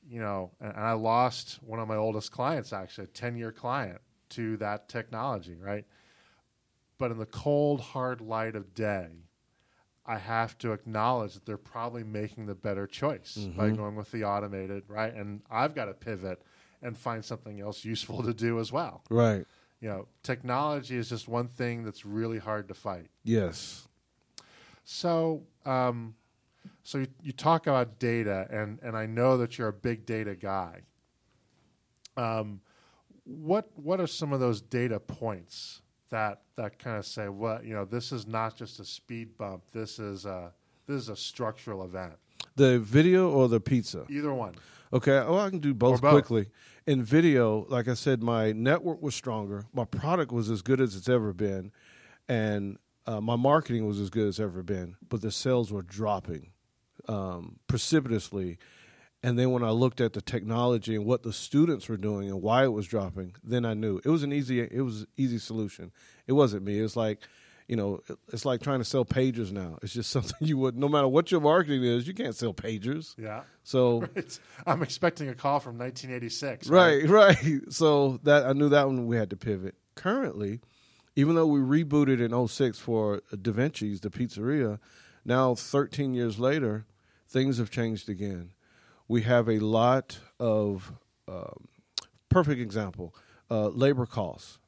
You 0.10 0.20
know, 0.20 0.51
and, 0.60 0.74
and 0.75 0.84
I 0.84 0.93
lost 0.93 1.60
one 1.62 1.79
of 1.79 1.88
my 1.88 1.96
oldest 1.96 2.31
clients, 2.31 2.74
actually, 2.74 3.05
a 3.05 3.08
ten-year 3.08 3.51
client, 3.51 4.01
to 4.29 4.58
that 4.58 4.89
technology, 4.89 5.55
right? 5.55 5.86
But 6.98 7.12
in 7.12 7.17
the 7.17 7.25
cold, 7.25 7.81
hard 7.81 8.20
light 8.22 8.55
of 8.55 8.74
day, 8.74 9.08
I 10.05 10.17
have 10.17 10.58
to 10.60 10.72
acknowledge 10.72 11.36
that 11.36 11.46
they're 11.46 11.58
probably 11.58 12.03
making 12.03 12.48
the 12.48 12.55
better 12.55 12.88
choice 12.88 13.36
by 13.36 13.67
mm-hmm. 13.67 13.75
going 13.75 13.96
with 13.96 14.12
the 14.12 14.24
automated, 14.24 14.84
right? 14.88 15.13
And 15.13 15.41
I've 15.50 15.74
got 15.74 15.86
to 15.86 15.93
pivot 15.93 16.41
and 16.81 16.98
find 16.98 17.24
something 17.24 17.62
else 17.62 17.86
useful 17.86 18.24
to 18.24 18.34
do 18.34 18.60
as 18.60 18.72
well. 18.72 19.03
Right. 19.10 19.46
You 19.81 19.89
know, 19.89 20.07
technology 20.23 20.95
is 20.95 21.09
just 21.09 21.27
one 21.27 21.47
thing 21.47 21.83
that's 21.83 22.05
really 22.05 22.38
hard 22.38 22.67
to 22.67 22.73
fight. 22.73 23.07
Yes. 23.23 23.88
So, 24.83 25.41
um, 25.65 26.15
so 26.83 27.00
you, 27.00 27.07
you 27.23 27.31
talk 27.31 27.65
about 27.65 27.97
data, 27.97 28.47
and, 28.51 28.79
and 28.83 28.95
I 28.95 29.07
know 29.07 29.38
that 29.38 29.57
you're 29.57 29.69
a 29.69 29.73
big 29.73 30.05
data 30.05 30.35
guy. 30.35 30.81
Um, 32.15 32.61
what 33.23 33.69
what 33.75 34.00
are 34.00 34.07
some 34.07 34.33
of 34.33 34.39
those 34.39 34.61
data 34.61 35.00
points 35.00 35.81
that 36.09 36.41
that 36.57 36.77
kind 36.77 36.97
of 36.97 37.05
say, 37.05 37.29
well, 37.29 37.63
you 37.63 37.73
know, 37.73 37.85
this 37.85 38.11
is 38.11 38.27
not 38.27 38.55
just 38.55 38.79
a 38.79 38.85
speed 38.85 39.38
bump. 39.38 39.63
This 39.71 39.97
is 39.97 40.25
a 40.25 40.53
this 40.88 41.01
is 41.01 41.09
a 41.09 41.15
structural 41.15 41.83
event. 41.83 42.13
The 42.55 42.79
video 42.79 43.29
or 43.29 43.48
the 43.48 43.60
pizza? 43.60 44.05
Either 44.10 44.33
one. 44.33 44.55
Okay, 44.93 45.12
well, 45.12 45.39
I 45.39 45.50
can 45.50 45.60
do 45.60 45.74
both, 45.74 46.01
both. 46.01 46.12
quickly. 46.12 46.48
In 46.86 47.03
video, 47.03 47.65
like 47.69 47.88
I 47.88 47.93
said, 47.93 48.21
my 48.21 48.51
network 48.51 49.01
was 49.01 49.15
stronger. 49.15 49.65
My 49.74 49.86
product 49.86 50.31
was 50.31 50.50
as 50.50 50.62
good 50.62 50.81
as 50.81 50.95
it's 50.95 51.07
ever 51.07 51.31
been, 51.31 51.71
and 52.27 52.77
uh, 53.05 53.21
my 53.21 53.36
marketing 53.36 53.88
was 53.88 54.00
as 54.00 54.10
good 54.10 54.27
as 54.27 54.39
ever 54.39 54.63
been. 54.63 54.95
But 55.07 55.21
the 55.21 55.31
sales 55.31 55.71
were 55.71 55.81
dropping 55.83 56.51
um, 57.07 57.60
precipitously. 57.67 58.57
And 59.24 59.38
then 59.38 59.51
when 59.51 59.63
I 59.63 59.69
looked 59.69 60.01
at 60.01 60.13
the 60.13 60.21
technology 60.21 60.95
and 60.95 61.05
what 61.05 61.21
the 61.24 61.31
students 61.31 61.88
were 61.88 61.98
doing 61.98 62.27
and 62.27 62.41
why 62.41 62.63
it 62.63 62.74
was 62.74 62.88
dropping, 62.88 63.36
then 63.43 63.65
I 63.65 63.75
knew 63.75 64.01
it 64.03 64.10
was 64.10 64.24
an 64.24 64.33
easy. 64.33 64.60
It 64.60 64.81
was 64.81 65.05
easy 65.15 65.38
solution. 65.38 65.91
It 66.27 66.33
wasn't 66.33 66.63
me. 66.63 66.79
It 66.79 66.81
was 66.81 66.95
like 66.95 67.19
you 67.71 67.77
know, 67.77 68.01
it's 68.33 68.43
like 68.43 68.61
trying 68.61 68.79
to 68.79 68.83
sell 68.83 69.05
pagers 69.05 69.53
now. 69.53 69.79
It's 69.81 69.93
just 69.93 70.09
something 70.11 70.35
you 70.41 70.57
would, 70.57 70.77
no 70.77 70.89
matter 70.89 71.07
what 71.07 71.31
your 71.31 71.39
marketing 71.39 71.85
is, 71.85 72.05
you 72.05 72.13
can't 72.13 72.35
sell 72.35 72.53
pagers. 72.53 73.15
Yeah. 73.17 73.43
So 73.63 74.01
Right. 74.15 74.39
I'm 74.67 74.83
expecting 74.83 75.29
a 75.29 75.33
call 75.33 75.61
from 75.61 75.77
1986. 75.77 76.67
right, 76.67 77.07
right. 77.09 77.61
So 77.69 78.19
that 78.23 78.45
I 78.45 78.51
knew 78.51 78.67
that 78.67 78.87
one 78.87 79.07
we 79.07 79.15
had 79.15 79.29
to 79.29 79.37
pivot. 79.37 79.75
Currently, 79.95 80.59
even 81.15 81.35
though 81.35 81.47
we 81.47 81.61
rebooted 81.61 82.19
in 82.19 82.47
06 82.47 82.77
for 82.77 83.21
Da 83.41 83.51
Vinci's, 83.53 84.01
the 84.01 84.09
pizzeria, 84.09 84.77
now 85.23 85.55
13 85.55 86.13
years 86.13 86.39
later, 86.39 86.85
things 87.25 87.57
have 87.57 87.71
changed 87.71 88.09
again. 88.09 88.51
We 89.07 89.21
have 89.21 89.47
a 89.47 89.59
lot 89.59 90.19
of 90.41 90.91
um, 91.25 91.69
perfect 92.27 92.59
example. 92.59 93.15
Uh, 93.49 93.67
labor 93.69 94.05
costs 94.05 94.59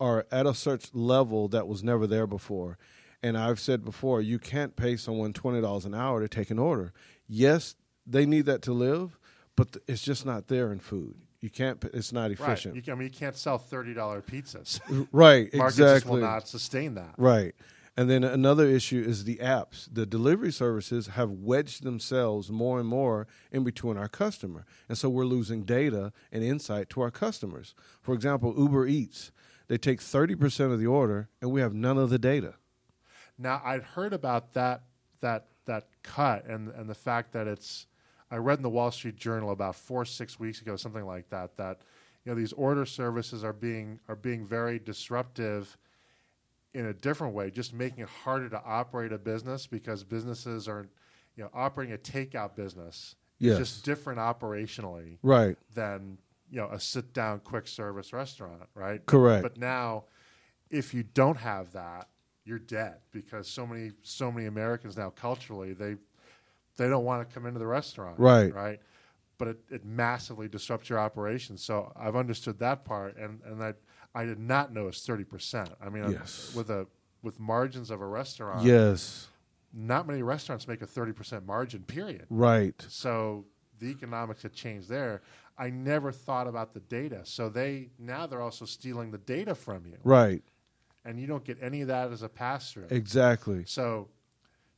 are 0.00 0.26
at 0.32 0.46
a 0.46 0.54
such 0.54 0.92
level 0.94 1.46
that 1.48 1.68
was 1.68 1.84
never 1.84 2.06
there 2.06 2.26
before. 2.26 2.78
And 3.22 3.36
I've 3.36 3.60
said 3.60 3.84
before, 3.84 4.22
you 4.22 4.38
can't 4.38 4.74
pay 4.76 4.96
someone 4.96 5.32
twenty 5.34 5.60
dollars 5.60 5.84
an 5.84 5.94
hour 5.94 6.20
to 6.20 6.28
take 6.28 6.50
an 6.50 6.58
order. 6.58 6.92
Yes, 7.28 7.74
they 8.06 8.24
need 8.24 8.46
that 8.46 8.62
to 8.62 8.72
live, 8.72 9.18
but 9.56 9.72
th- 9.72 9.84
it's 9.86 10.02
just 10.02 10.24
not 10.24 10.48
there 10.48 10.72
in 10.72 10.78
food. 10.80 11.16
You 11.40 11.50
can't. 11.50 11.82
It's 11.92 12.12
not 12.12 12.22
Right. 12.30 12.32
efficient. 12.32 12.74
You, 12.76 12.82
can- 12.82 12.92
I 12.94 12.96
mean, 12.96 13.08
you 13.12 13.18
can't 13.18 13.36
sell 13.36 13.58
$30 13.58 14.22
pizzas. 14.22 14.80
right. 15.12 15.52
Markets 15.54 15.76
just 15.76 16.06
will 16.06 16.16
Exactly. 16.16 16.20
not 16.20 16.48
sustain 16.48 16.94
that. 16.94 17.14
Right. 17.18 17.54
And 17.96 18.08
then 18.08 18.24
another 18.24 18.66
issue 18.66 19.02
is 19.06 19.24
the 19.24 19.36
apps. 19.36 19.88
The 19.92 20.06
delivery 20.06 20.52
services 20.52 21.08
have 21.08 21.30
wedged 21.30 21.82
themselves 21.82 22.50
more 22.50 22.78
and 22.78 22.88
more 22.88 23.26
in 23.52 23.64
between 23.64 23.98
our 23.98 24.08
customer. 24.08 24.64
And 24.88 24.96
so 24.96 25.10
we're 25.10 25.24
losing 25.26 25.64
data 25.64 26.12
and 26.32 26.42
insight 26.42 26.88
to 26.90 27.00
our 27.02 27.10
customers. 27.10 27.74
For 28.00 28.14
example, 28.14 28.54
Uber 28.56 28.86
Eats, 28.86 29.32
they 29.70 29.78
take 29.78 30.00
30% 30.00 30.72
of 30.72 30.80
the 30.80 30.86
order 30.88 31.28
and 31.40 31.52
we 31.52 31.60
have 31.60 31.72
none 31.72 31.96
of 31.96 32.10
the 32.10 32.18
data. 32.18 32.54
Now, 33.38 33.62
I'd 33.64 33.84
heard 33.84 34.12
about 34.12 34.52
that 34.54 34.82
that 35.20 35.46
that 35.66 35.86
cut 36.02 36.44
and 36.46 36.68
and 36.70 36.90
the 36.90 36.94
fact 36.94 37.32
that 37.32 37.46
it's. 37.46 37.86
I 38.32 38.36
read 38.36 38.58
in 38.58 38.62
the 38.62 38.70
Wall 38.70 38.90
Street 38.90 39.16
Journal 39.16 39.50
about 39.52 39.76
four 39.76 40.04
six 40.04 40.40
weeks 40.40 40.60
ago, 40.60 40.74
something 40.74 41.06
like 41.06 41.30
that. 41.30 41.56
That 41.56 41.82
you 42.24 42.32
know 42.32 42.36
these 42.36 42.52
order 42.52 42.84
services 42.84 43.44
are 43.44 43.52
being 43.52 44.00
are 44.08 44.16
being 44.16 44.44
very 44.44 44.80
disruptive 44.80 45.78
in 46.74 46.86
a 46.86 46.92
different 46.92 47.32
way, 47.34 47.50
just 47.50 47.72
making 47.72 48.00
it 48.00 48.08
harder 48.08 48.48
to 48.48 48.60
operate 48.64 49.12
a 49.12 49.18
business 49.18 49.68
because 49.68 50.02
businesses 50.02 50.66
are, 50.66 50.88
you 51.36 51.44
know, 51.44 51.50
operating 51.54 51.94
a 51.94 51.98
takeout 51.98 52.56
business 52.56 53.14
Yes. 53.38 53.52
is 53.52 53.68
just 53.68 53.84
different 53.84 54.18
operationally 54.18 55.18
Right. 55.22 55.56
than 55.74 56.18
you 56.50 56.60
know 56.60 56.68
a 56.70 56.80
sit 56.80 57.12
down 57.12 57.40
quick 57.40 57.66
service 57.66 58.12
restaurant, 58.12 58.62
right? 58.74 59.04
Correct. 59.06 59.42
But 59.42 59.56
now, 59.56 60.04
if 60.70 60.92
you 60.94 61.02
don't 61.02 61.36
have 61.38 61.72
that, 61.72 62.08
you're 62.44 62.58
dead 62.58 62.96
because 63.12 63.48
so 63.48 63.66
many 63.66 63.92
so 64.02 64.30
many 64.32 64.46
Americans 64.46 64.96
now 64.96 65.10
culturally 65.10 65.72
they 65.72 65.96
they 66.76 66.88
don't 66.88 67.04
want 67.04 67.28
to 67.28 67.34
come 67.34 67.46
into 67.46 67.58
the 67.58 67.66
restaurant, 67.66 68.18
Right. 68.18 68.52
Right. 68.54 68.80
But 69.38 69.48
it, 69.48 69.58
it 69.70 69.84
massively 69.84 70.48
disrupts 70.48 70.88
your 70.90 70.98
operations. 70.98 71.62
So 71.62 71.92
I've 71.96 72.16
understood 72.16 72.58
that 72.58 72.84
part, 72.84 73.16
and 73.16 73.40
and 73.44 73.62
I 73.62 73.74
I 74.14 74.24
did 74.24 74.38
not 74.38 74.72
know 74.72 74.88
it's 74.88 75.04
thirty 75.04 75.24
percent. 75.24 75.70
I 75.80 75.88
mean, 75.88 76.04
uh, 76.04 76.10
Yes. 76.10 76.54
with 76.54 76.70
a 76.70 76.86
with 77.22 77.38
margins 77.38 77.90
of 77.90 78.00
a 78.00 78.06
restaurant, 78.06 78.64
Yes. 78.64 79.28
not 79.72 80.06
many 80.06 80.22
restaurants 80.22 80.66
make 80.66 80.82
a 80.82 80.86
thirty 80.86 81.12
percent 81.12 81.46
margin. 81.46 81.82
Period. 81.84 82.26
Right. 82.28 82.74
So 82.88 83.44
the 83.78 83.86
economics 83.86 84.42
had 84.42 84.52
changed 84.52 84.88
there. 84.88 85.22
I 85.58 85.70
never 85.70 86.10
thought 86.12 86.46
about 86.46 86.72
the 86.74 86.80
data. 86.80 87.20
So 87.24 87.48
they 87.48 87.90
now 87.98 88.26
they're 88.26 88.42
also 88.42 88.64
stealing 88.64 89.10
the 89.10 89.18
data 89.18 89.54
from 89.54 89.84
you, 89.86 89.98
Right. 90.04 90.42
and 91.04 91.20
you 91.20 91.26
don't 91.26 91.44
get 91.44 91.58
any 91.60 91.82
of 91.82 91.88
that 91.88 92.10
as 92.12 92.22
a 92.22 92.28
pass 92.28 92.72
through. 92.72 92.86
Exactly. 92.90 93.64
So 93.66 94.08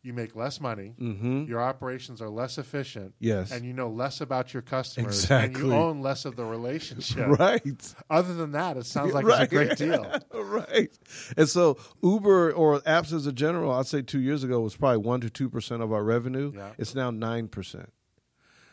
you 0.05 0.13
make 0.13 0.35
less 0.35 0.61
money. 0.61 0.95
Mm-hmm. 1.01 1.45
Your 1.45 1.63
operations 1.63 2.21
are 2.21 2.29
less 2.29 2.59
efficient. 2.59 3.15
Yes. 3.21 3.53
And 3.53 3.65
you 3.65 3.73
know 3.73 3.89
less 3.89 4.21
about 4.21 4.53
your 4.53 4.61
customers. 4.63 5.31
And 5.31 5.57
you 5.57 5.73
own 5.73 6.01
less 6.03 6.25
of 6.25 6.35
the 6.35 6.45
relationship. 6.45 7.29
Right. 7.39 7.95
Other 8.11 8.35
than 8.35 8.51
that, 8.51 8.77
it 8.77 8.87
sounds 8.87 9.15
like 9.15 9.25
Right. 9.25 9.43
it's 9.43 9.53
a 9.53 9.55
great 9.55 9.77
deal. 9.79 10.05
right. 10.35 10.91
And 11.37 11.49
so 11.49 11.79
Uber 12.03 12.51
or 12.51 12.81
apps 12.81 13.13
as 13.13 13.27
a 13.29 13.33
general, 13.33 13.71
I'd 13.71 13.87
say 13.87 14.03
two 14.03 14.19
years 14.21 14.43
ago 14.43 14.59
was 14.61 14.75
probably 14.75 14.97
one 14.99 15.21
to 15.21 15.31
two 15.31 15.49
percent 15.49 15.83
of 15.85 15.93
our 15.93 16.03
revenue. 16.03 16.51
Yeah. 16.53 16.71
It's 16.79 16.97
now 16.97 17.13
nine 17.13 17.47
percent. 17.47 17.93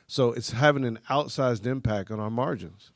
So 0.09 0.31
it's 0.33 0.49
having 0.51 0.85
an 0.85 0.97
outsized 1.07 1.67
impact 1.67 2.09
on 2.09 2.19
our 2.19 2.31
margins. 2.31 2.91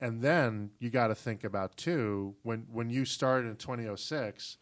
And 0.00 0.20
then 0.20 0.72
you 0.80 0.90
got 0.90 1.06
to 1.08 1.14
think 1.14 1.44
about 1.44 1.76
too 1.76 2.34
when 2.42 2.66
when 2.72 2.90
you 2.90 3.04
started 3.04 3.48
in 3.48 3.56
2006, 3.56 4.58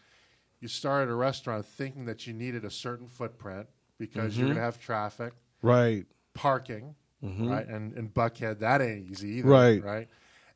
you 0.61 0.69
started 0.69 1.11
a 1.11 1.15
restaurant 1.15 1.65
thinking 1.65 2.05
that 2.05 2.27
you 2.27 2.35
needed 2.35 2.63
a 2.65 2.71
certain 2.71 3.09
footprint 3.09 3.69
because 3.99 4.37
you're 4.37 4.45
Mhm. 4.45 4.51
going 4.51 4.57
to 4.59 4.63
have 4.65 4.79
traffic, 4.79 5.33
Right. 5.63 6.07
parking, 6.35 6.95
Mhm. 7.23 7.49
right? 7.49 7.67
And 7.67 7.97
in 7.97 8.11
Buckhead, 8.11 8.59
that 8.59 8.83
ain't 8.83 9.11
easy 9.11 9.31
either, 9.39 9.49
Right. 9.49 9.83
Right. 9.83 10.09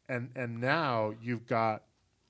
And 0.06 0.30
and 0.36 0.60
now 0.60 1.14
you've 1.22 1.46
got, 1.46 1.84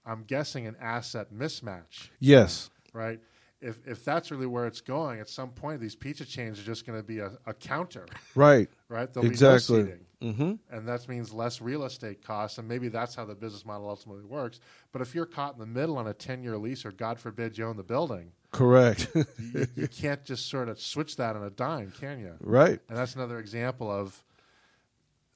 I'm 0.06 0.22
guessing, 0.22 0.64
an 0.66 0.76
asset 0.80 1.32
mismatch, 1.34 2.10
Yes. 2.20 2.70
right? 2.92 3.20
If 3.60 3.86
if 3.88 4.04
that's 4.04 4.30
really 4.30 4.46
where 4.46 4.66
it's 4.66 4.80
going, 4.80 5.18
at 5.20 5.28
some 5.28 5.50
point 5.50 5.80
these 5.80 5.96
pizza 5.96 6.24
chains 6.24 6.60
are 6.60 6.62
just 6.62 6.86
going 6.86 6.98
to 6.98 7.02
be 7.02 7.18
a, 7.18 7.32
a 7.46 7.52
counter, 7.54 8.06
Right. 8.36 8.68
right? 8.88 9.12
There'll 9.12 9.28
exactly. 9.28 9.82
be 9.82 9.88
no 9.90 9.96
Mm-hmm. 10.20 10.54
and 10.76 10.88
that 10.88 11.08
means 11.08 11.32
less 11.32 11.60
real 11.60 11.84
estate 11.84 12.24
costs, 12.24 12.58
and 12.58 12.66
maybe 12.66 12.88
that's 12.88 13.14
how 13.14 13.24
the 13.24 13.36
business 13.36 13.64
model 13.64 13.88
ultimately 13.88 14.24
works. 14.24 14.58
But 14.90 15.00
if 15.00 15.14
you're 15.14 15.26
caught 15.26 15.54
in 15.54 15.60
the 15.60 15.66
middle 15.66 15.96
on 15.96 16.08
a 16.08 16.12
10 16.12 16.42
year 16.42 16.56
lease, 16.58 16.84
or 16.84 16.90
God 16.90 17.20
forbid 17.20 17.56
you 17.56 17.64
own 17.66 17.76
the 17.76 17.84
building, 17.84 18.32
Correct. 18.50 19.08
you, 19.14 19.66
you 19.76 19.86
can't 19.86 20.24
just 20.24 20.48
sort 20.48 20.68
of 20.68 20.80
switch 20.80 21.14
that 21.16 21.36
on 21.36 21.44
a 21.44 21.50
dime, 21.50 21.92
can 22.00 22.18
you? 22.18 22.34
right. 22.40 22.80
And 22.88 22.98
that's 22.98 23.14
another 23.14 23.38
example 23.38 23.90
of 23.92 24.24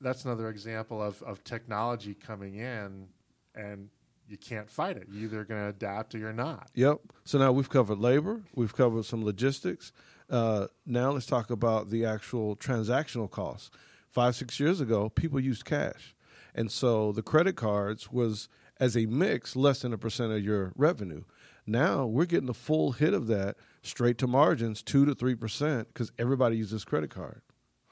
that's 0.00 0.24
another 0.24 0.48
example 0.48 1.00
of, 1.00 1.22
of 1.22 1.44
technology 1.44 2.14
coming 2.14 2.56
in, 2.56 3.06
and 3.54 3.88
you 4.28 4.36
can't 4.36 4.70
fight 4.70 4.96
it. 4.96 5.08
You're 5.10 5.24
either 5.24 5.44
going 5.44 5.60
to 5.60 5.68
adapt 5.68 6.14
or 6.14 6.18
you're 6.18 6.32
not. 6.32 6.70
Yep. 6.74 7.00
So 7.24 7.38
now 7.38 7.52
we've 7.52 7.68
covered 7.68 7.98
labor, 7.98 8.42
we've 8.54 8.74
covered 8.74 9.04
some 9.04 9.24
logistics. 9.24 9.92
Uh, 10.30 10.68
now 10.86 11.10
let's 11.10 11.26
talk 11.26 11.50
about 11.50 11.90
the 11.90 12.04
actual 12.04 12.56
transactional 12.56 13.30
costs. 13.30 13.70
Five, 14.08 14.34
six 14.34 14.58
years 14.58 14.80
ago, 14.80 15.08
people 15.08 15.40
used 15.40 15.64
cash. 15.64 16.14
And 16.54 16.70
so 16.70 17.12
the 17.12 17.22
credit 17.22 17.56
cards 17.56 18.10
was, 18.12 18.48
as 18.78 18.96
a 18.96 19.06
mix, 19.06 19.56
less 19.56 19.80
than 19.80 19.92
a 19.92 19.98
percent 19.98 20.32
of 20.32 20.42
your 20.42 20.72
revenue. 20.76 21.24
Now 21.66 22.06
we're 22.06 22.26
getting 22.26 22.46
the 22.46 22.54
full 22.54 22.92
hit 22.92 23.14
of 23.14 23.26
that 23.28 23.56
straight 23.82 24.18
to 24.18 24.26
margins, 24.26 24.82
2 24.82 25.06
to 25.06 25.14
3%, 25.14 25.86
because 25.88 26.12
everybody 26.18 26.56
uses 26.56 26.84
credit 26.84 27.10
card. 27.10 27.42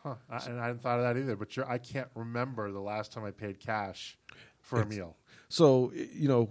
Huh. 0.03 0.15
I, 0.29 0.39
and 0.47 0.59
I 0.59 0.67
hadn't 0.67 0.83
thought 0.83 0.99
of 0.99 1.05
that 1.05 1.21
either. 1.21 1.37
But 1.37 1.57
you're, 1.57 1.69
I 1.69 1.79
can't 1.79 2.09
remember 2.15 2.73
the 2.73 2.81
last 2.81 3.13
time 3.13 3.25
I 3.25 3.31
paid 3.31 3.61
cash 3.61 4.19
for 4.61 4.81
a 4.81 4.87
meal. 4.87 5.17
So 5.51 5.93
you 5.93 6.29
know, 6.29 6.49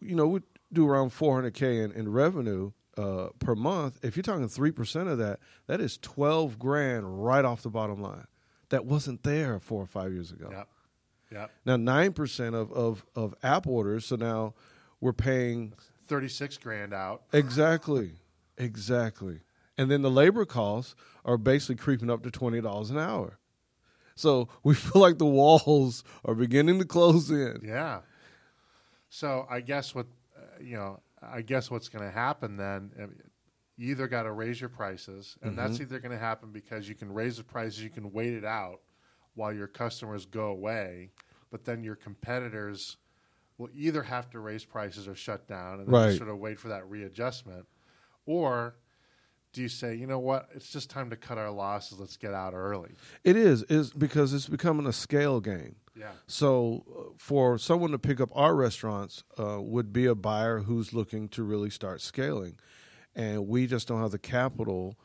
you 0.00 0.14
know, 0.14 0.28
we 0.28 0.40
do 0.72 0.88
around 0.88 1.10
400k 1.10 1.84
in, 1.84 1.92
in 1.92 2.12
revenue 2.12 2.70
uh, 2.96 3.28
per 3.38 3.54
month. 3.54 3.98
If 4.04 4.16
you're 4.16 4.22
talking 4.22 4.48
three 4.48 4.70
percent 4.70 5.08
of 5.08 5.18
that, 5.18 5.40
that 5.66 5.80
is 5.80 5.98
12 5.98 6.58
grand 6.58 7.24
right 7.24 7.44
off 7.44 7.62
the 7.62 7.70
bottom 7.70 8.00
line. 8.00 8.26
That 8.68 8.84
wasn't 8.84 9.22
there 9.22 9.58
four 9.58 9.82
or 9.82 9.86
five 9.86 10.12
years 10.12 10.30
ago. 10.30 10.48
Yep. 10.50 10.68
Yep. 11.32 11.50
Now 11.64 11.76
nine 11.76 12.12
percent 12.12 12.54
of, 12.54 12.70
of 12.72 13.04
of 13.16 13.34
app 13.42 13.66
orders. 13.66 14.06
So 14.06 14.16
now 14.16 14.54
we're 15.00 15.12
paying 15.14 15.72
36 16.06 16.58
grand 16.58 16.92
out. 16.92 17.22
exactly, 17.32 18.12
exactly, 18.58 19.40
and 19.78 19.90
then 19.90 20.02
the 20.02 20.10
labor 20.10 20.44
costs 20.44 20.94
are 21.24 21.38
basically 21.38 21.76
creeping 21.76 22.10
up 22.10 22.22
to 22.24 22.30
twenty 22.30 22.60
dollars 22.60 22.90
an 22.90 22.98
hour. 22.98 23.38
So 24.14 24.48
we 24.62 24.74
feel 24.74 25.00
like 25.00 25.16
the 25.16 25.24
walls 25.26 26.04
are 26.24 26.34
beginning 26.34 26.78
to 26.80 26.84
close 26.84 27.30
in. 27.30 27.60
Yeah. 27.64 28.00
So 29.14 29.46
I 29.50 29.60
guess 29.60 29.94
what 29.94 30.06
uh, 30.34 30.40
you 30.58 30.74
know, 30.74 30.98
I 31.20 31.42
guess 31.42 31.70
what's 31.70 31.90
going 31.90 32.02
to 32.02 32.10
happen 32.10 32.56
then, 32.56 32.90
you 33.76 33.90
either 33.90 34.08
got 34.08 34.22
to 34.22 34.32
raise 34.32 34.58
your 34.58 34.70
prices, 34.70 35.36
and 35.42 35.56
that's 35.56 35.74
Mm-hmm. 35.74 35.82
either 35.82 36.00
going 36.00 36.12
to 36.12 36.18
happen 36.18 36.50
because 36.50 36.88
you 36.88 36.94
can 36.94 37.12
raise 37.12 37.36
the 37.36 37.44
prices, 37.44 37.82
you 37.82 37.90
can 37.90 38.10
wait 38.10 38.32
it 38.32 38.44
out 38.46 38.80
while 39.34 39.52
your 39.52 39.66
customers 39.66 40.24
go 40.24 40.46
away, 40.46 41.10
but 41.50 41.66
then 41.66 41.84
your 41.84 41.94
competitors 41.94 42.96
will 43.58 43.68
either 43.74 44.02
have 44.02 44.30
to 44.30 44.40
raise 44.40 44.64
prices 44.64 45.06
or 45.06 45.14
shut 45.14 45.46
down, 45.46 45.80
and 45.80 45.88
then 45.88 45.92
Right. 45.92 46.16
sort 46.16 46.30
of 46.30 46.38
wait 46.38 46.58
for 46.58 46.68
that 46.68 46.88
readjustment, 46.88 47.66
or 48.24 48.76
do 49.52 49.60
you 49.60 49.68
say, 49.68 49.94
you 49.94 50.06
know 50.06 50.20
what, 50.20 50.48
it's 50.54 50.70
just 50.70 50.88
time 50.88 51.10
to 51.10 51.16
cut 51.16 51.36
our 51.36 51.50
losses, 51.50 52.00
let's 52.00 52.16
get 52.16 52.32
out 52.32 52.54
early? 52.54 52.92
It 53.24 53.36
is 53.36 53.62
is 53.64 53.92
because 53.92 54.32
it's 54.32 54.48
becoming 54.48 54.86
a 54.86 54.92
scale 54.94 55.40
game. 55.40 55.76
Yeah. 55.94 56.12
So, 56.26 56.84
uh, 56.88 57.02
for 57.18 57.58
someone 57.58 57.90
to 57.90 57.98
pick 57.98 58.20
up 58.20 58.30
our 58.34 58.54
restaurants, 58.54 59.24
uh, 59.38 59.60
would 59.60 59.92
be 59.92 60.06
a 60.06 60.14
buyer 60.14 60.60
who's 60.60 60.92
looking 60.92 61.28
to 61.30 61.42
really 61.42 61.70
start 61.70 62.00
scaling, 62.00 62.56
and 63.14 63.46
we 63.46 63.66
just 63.66 63.88
don't 63.88 64.00
have 64.00 64.10
the 64.10 64.18
capital. 64.18 64.96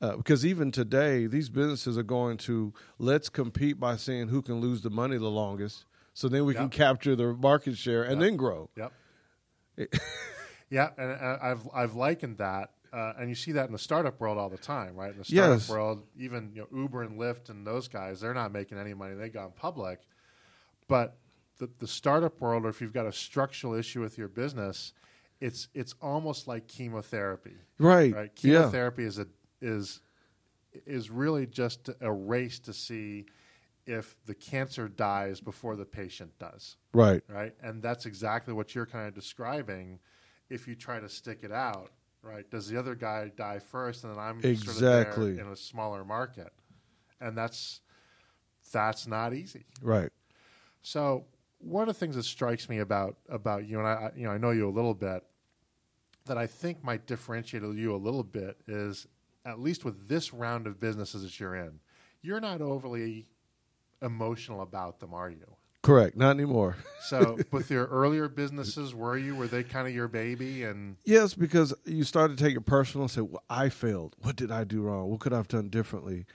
Uh, 0.00 0.16
because 0.16 0.44
even 0.44 0.70
today, 0.70 1.26
these 1.26 1.48
businesses 1.48 1.96
are 1.96 2.02
going 2.02 2.36
to 2.36 2.72
let's 2.98 3.28
compete 3.28 3.80
by 3.80 3.96
seeing 3.96 4.28
who 4.28 4.42
can 4.42 4.60
lose 4.60 4.82
the 4.82 4.90
money 4.90 5.16
the 5.16 5.30
longest, 5.30 5.84
so 6.14 6.28
then 6.28 6.44
we 6.44 6.54
can 6.54 6.68
capture 6.68 7.16
the 7.16 7.32
market 7.32 7.76
share 7.76 8.02
and 8.02 8.20
then 8.20 8.36
grow. 8.36 8.68
Yep. 8.76 8.92
yeah, 10.70 10.90
and 10.96 11.10
uh, 11.12 11.38
I've 11.42 11.68
I've 11.74 11.94
likened 11.94 12.38
that, 12.38 12.70
uh, 12.92 13.14
and 13.18 13.28
you 13.28 13.34
see 13.34 13.52
that 13.52 13.66
in 13.66 13.72
the 13.72 13.78
startup 13.78 14.20
world 14.20 14.38
all 14.38 14.48
the 14.48 14.56
time, 14.58 14.94
right? 14.96 15.12
In 15.12 15.18
the 15.18 15.24
startup 15.24 15.58
Yes. 15.58 15.68
world, 15.68 16.02
even 16.18 16.52
you 16.54 16.66
know, 16.70 16.78
Uber 16.82 17.02
and 17.02 17.18
Lyft 17.18 17.50
and 17.50 17.66
those 17.66 17.88
guys, 17.88 18.20
they're 18.20 18.34
not 18.34 18.52
making 18.52 18.78
any 18.78 18.94
money. 18.94 19.14
They 19.14 19.28
gone 19.28 19.52
public, 19.56 20.00
but 20.88 21.18
the 21.58 21.68
the 21.78 21.86
startup 21.86 22.40
world, 22.40 22.64
or 22.64 22.68
if 22.68 22.80
you've 22.80 22.92
got 22.92 23.06
a 23.06 23.12
structural 23.12 23.74
issue 23.74 24.00
with 24.00 24.18
your 24.18 24.28
business, 24.28 24.92
it's 25.40 25.68
it's 25.74 25.94
almost 26.02 26.46
like 26.48 26.66
chemotherapy, 26.68 27.56
Right? 27.78 28.14
right? 28.14 28.30
Yeah. 28.40 28.58
Chemotherapy 28.60 29.04
is 29.04 29.18
a 29.18 29.26
is 29.60 30.00
is 30.84 31.10
really 31.10 31.46
just 31.46 31.88
a 32.00 32.12
race 32.12 32.58
to 32.60 32.72
see 32.72 33.26
if 33.86 34.16
the 34.26 34.34
cancer 34.34 34.88
dies 34.88 35.40
before 35.40 35.76
the 35.76 35.84
patient 35.84 36.36
does 36.38 36.76
Right. 36.92 37.22
right? 37.28 37.54
And 37.62 37.82
that's 37.82 38.04
exactly 38.04 38.52
what 38.52 38.74
you're 38.74 38.84
kind 38.84 39.06
of 39.08 39.14
describing. 39.14 40.00
If 40.50 40.66
you 40.68 40.74
try 40.74 41.00
to 41.00 41.08
stick 41.08 41.40
it 41.44 41.52
out, 41.52 41.92
right? 42.22 42.48
Does 42.50 42.68
the 42.68 42.76
other 42.78 42.94
guy 42.94 43.30
die 43.36 43.58
first, 43.60 44.04
and 44.04 44.12
then 44.12 44.20
I'm 44.20 44.40
sort 44.40 44.52
Exactly. 44.52 45.30
of 45.30 45.36
there 45.36 45.46
in 45.46 45.52
a 45.52 45.56
smaller 45.56 46.04
market, 46.04 46.52
and 47.20 47.36
that's 47.38 47.80
that's 48.72 49.06
not 49.06 49.32
easy. 49.32 49.64
Right. 49.80 50.10
So 50.86 51.24
one 51.58 51.82
of 51.82 51.88
the 51.88 51.98
things 51.98 52.14
that 52.14 52.22
strikes 52.22 52.68
me 52.68 52.78
about 52.78 53.16
about 53.28 53.66
you 53.66 53.80
and 53.80 53.88
I, 53.88 54.12
you 54.14 54.22
know, 54.22 54.30
I 54.30 54.38
know 54.38 54.52
you 54.52 54.68
a 54.68 54.70
little 54.70 54.94
bit, 54.94 55.24
that 56.26 56.38
I 56.38 56.46
think 56.46 56.84
might 56.84 57.08
differentiate 57.08 57.64
you 57.64 57.92
a 57.92 57.96
little 57.96 58.22
bit 58.22 58.56
is 58.68 59.08
at 59.44 59.58
least 59.58 59.84
with 59.84 60.08
this 60.08 60.32
round 60.32 60.68
of 60.68 60.78
businesses 60.78 61.24
that 61.24 61.40
you're 61.40 61.56
in, 61.56 61.80
you're 62.22 62.38
not 62.38 62.60
overly 62.60 63.26
emotional 64.00 64.62
about 64.62 65.00
them, 65.00 65.12
are 65.12 65.28
you? 65.28 65.56
Correct. 65.82 66.16
Not 66.16 66.30
anymore. 66.30 66.76
So, 67.00 67.36
with 67.50 67.68
your 67.68 67.86
earlier 67.86 68.28
businesses, 68.28 68.94
were 68.94 69.18
you? 69.18 69.34
Were 69.34 69.48
they 69.48 69.64
kind 69.64 69.88
of 69.88 69.94
your 69.94 70.06
baby? 70.06 70.62
And 70.62 70.96
Yes, 71.04 71.34
because 71.34 71.74
you 71.84 72.04
started 72.04 72.38
to 72.38 72.44
take 72.44 72.56
it 72.56 72.60
personal 72.60 73.06
and 73.06 73.10
say, 73.10 73.22
well, 73.22 73.42
I 73.50 73.70
failed. 73.70 74.14
What 74.20 74.36
did 74.36 74.52
I 74.52 74.62
do 74.62 74.82
wrong? 74.82 75.10
What 75.10 75.18
could 75.18 75.32
I 75.32 75.36
have 75.36 75.48
done 75.48 75.68
differently? 75.68 76.26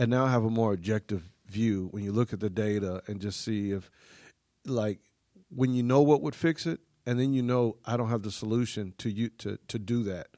And 0.00 0.10
now 0.10 0.24
I 0.24 0.30
have 0.30 0.44
a 0.44 0.50
more 0.50 0.72
objective 0.72 1.30
view 1.50 1.88
when 1.90 2.04
you 2.04 2.12
look 2.12 2.32
at 2.32 2.40
the 2.40 2.50
data 2.50 3.02
and 3.06 3.20
just 3.20 3.40
see 3.42 3.72
if, 3.72 3.90
like, 4.64 5.00
when 5.48 5.74
you 5.74 5.82
know 5.82 6.00
what 6.00 6.22
would 6.22 6.34
fix 6.34 6.66
it, 6.66 6.80
and 7.06 7.18
then 7.18 7.32
you 7.32 7.42
know 7.42 7.76
I 7.84 7.96
don't 7.96 8.10
have 8.10 8.22
the 8.22 8.30
solution 8.30 8.94
to 8.98 9.10
you 9.10 9.30
to, 9.38 9.58
to 9.68 9.78
do 9.78 10.02
that. 10.04 10.28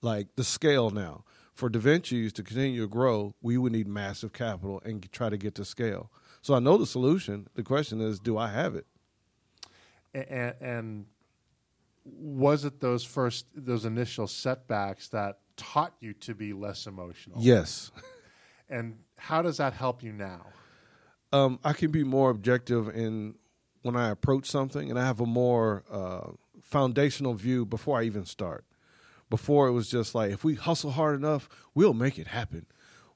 Like 0.00 0.36
the 0.36 0.44
scale 0.44 0.90
now. 0.90 1.24
For 1.52 1.70
DaVinci's 1.70 2.32
to 2.34 2.42
continue 2.42 2.82
to 2.82 2.88
grow, 2.88 3.34
we 3.40 3.56
would 3.56 3.72
need 3.72 3.86
massive 3.86 4.32
capital 4.32 4.82
and 4.84 5.10
try 5.12 5.28
to 5.28 5.36
get 5.36 5.54
to 5.54 5.64
scale. 5.64 6.10
So 6.42 6.54
I 6.54 6.58
know 6.58 6.76
the 6.76 6.86
solution. 6.86 7.46
The 7.54 7.62
question 7.62 8.00
is, 8.00 8.18
do 8.18 8.36
I 8.36 8.48
have 8.48 8.74
it? 8.74 8.86
and, 10.14 10.54
and 10.60 11.06
was 12.04 12.64
it 12.64 12.80
those 12.80 13.04
first 13.04 13.46
those 13.54 13.84
initial 13.84 14.26
setbacks 14.26 15.08
that 15.08 15.38
taught 15.56 15.94
you 16.00 16.12
to 16.14 16.34
be 16.34 16.52
less 16.52 16.86
emotional? 16.86 17.38
Yes. 17.40 17.90
And 18.68 18.98
how 19.16 19.42
does 19.42 19.58
that 19.58 19.74
help 19.74 20.02
you 20.02 20.12
now? 20.12 20.46
Um, 21.34 21.58
I 21.64 21.72
can 21.72 21.90
be 21.90 22.04
more 22.04 22.30
objective 22.30 22.88
in 22.88 23.34
when 23.82 23.96
I 23.96 24.10
approach 24.10 24.46
something, 24.46 24.88
and 24.88 24.98
I 24.98 25.04
have 25.04 25.20
a 25.20 25.26
more 25.26 25.82
uh, 25.90 26.30
foundational 26.62 27.34
view 27.34 27.66
before 27.66 27.98
I 27.98 28.04
even 28.04 28.24
start. 28.24 28.64
Before 29.28 29.66
it 29.66 29.72
was 29.72 29.90
just 29.90 30.14
like, 30.14 30.30
if 30.30 30.44
we 30.44 30.54
hustle 30.54 30.92
hard 30.92 31.16
enough, 31.16 31.48
we'll 31.74 31.92
make 31.92 32.18
it 32.18 32.28
happen. 32.28 32.66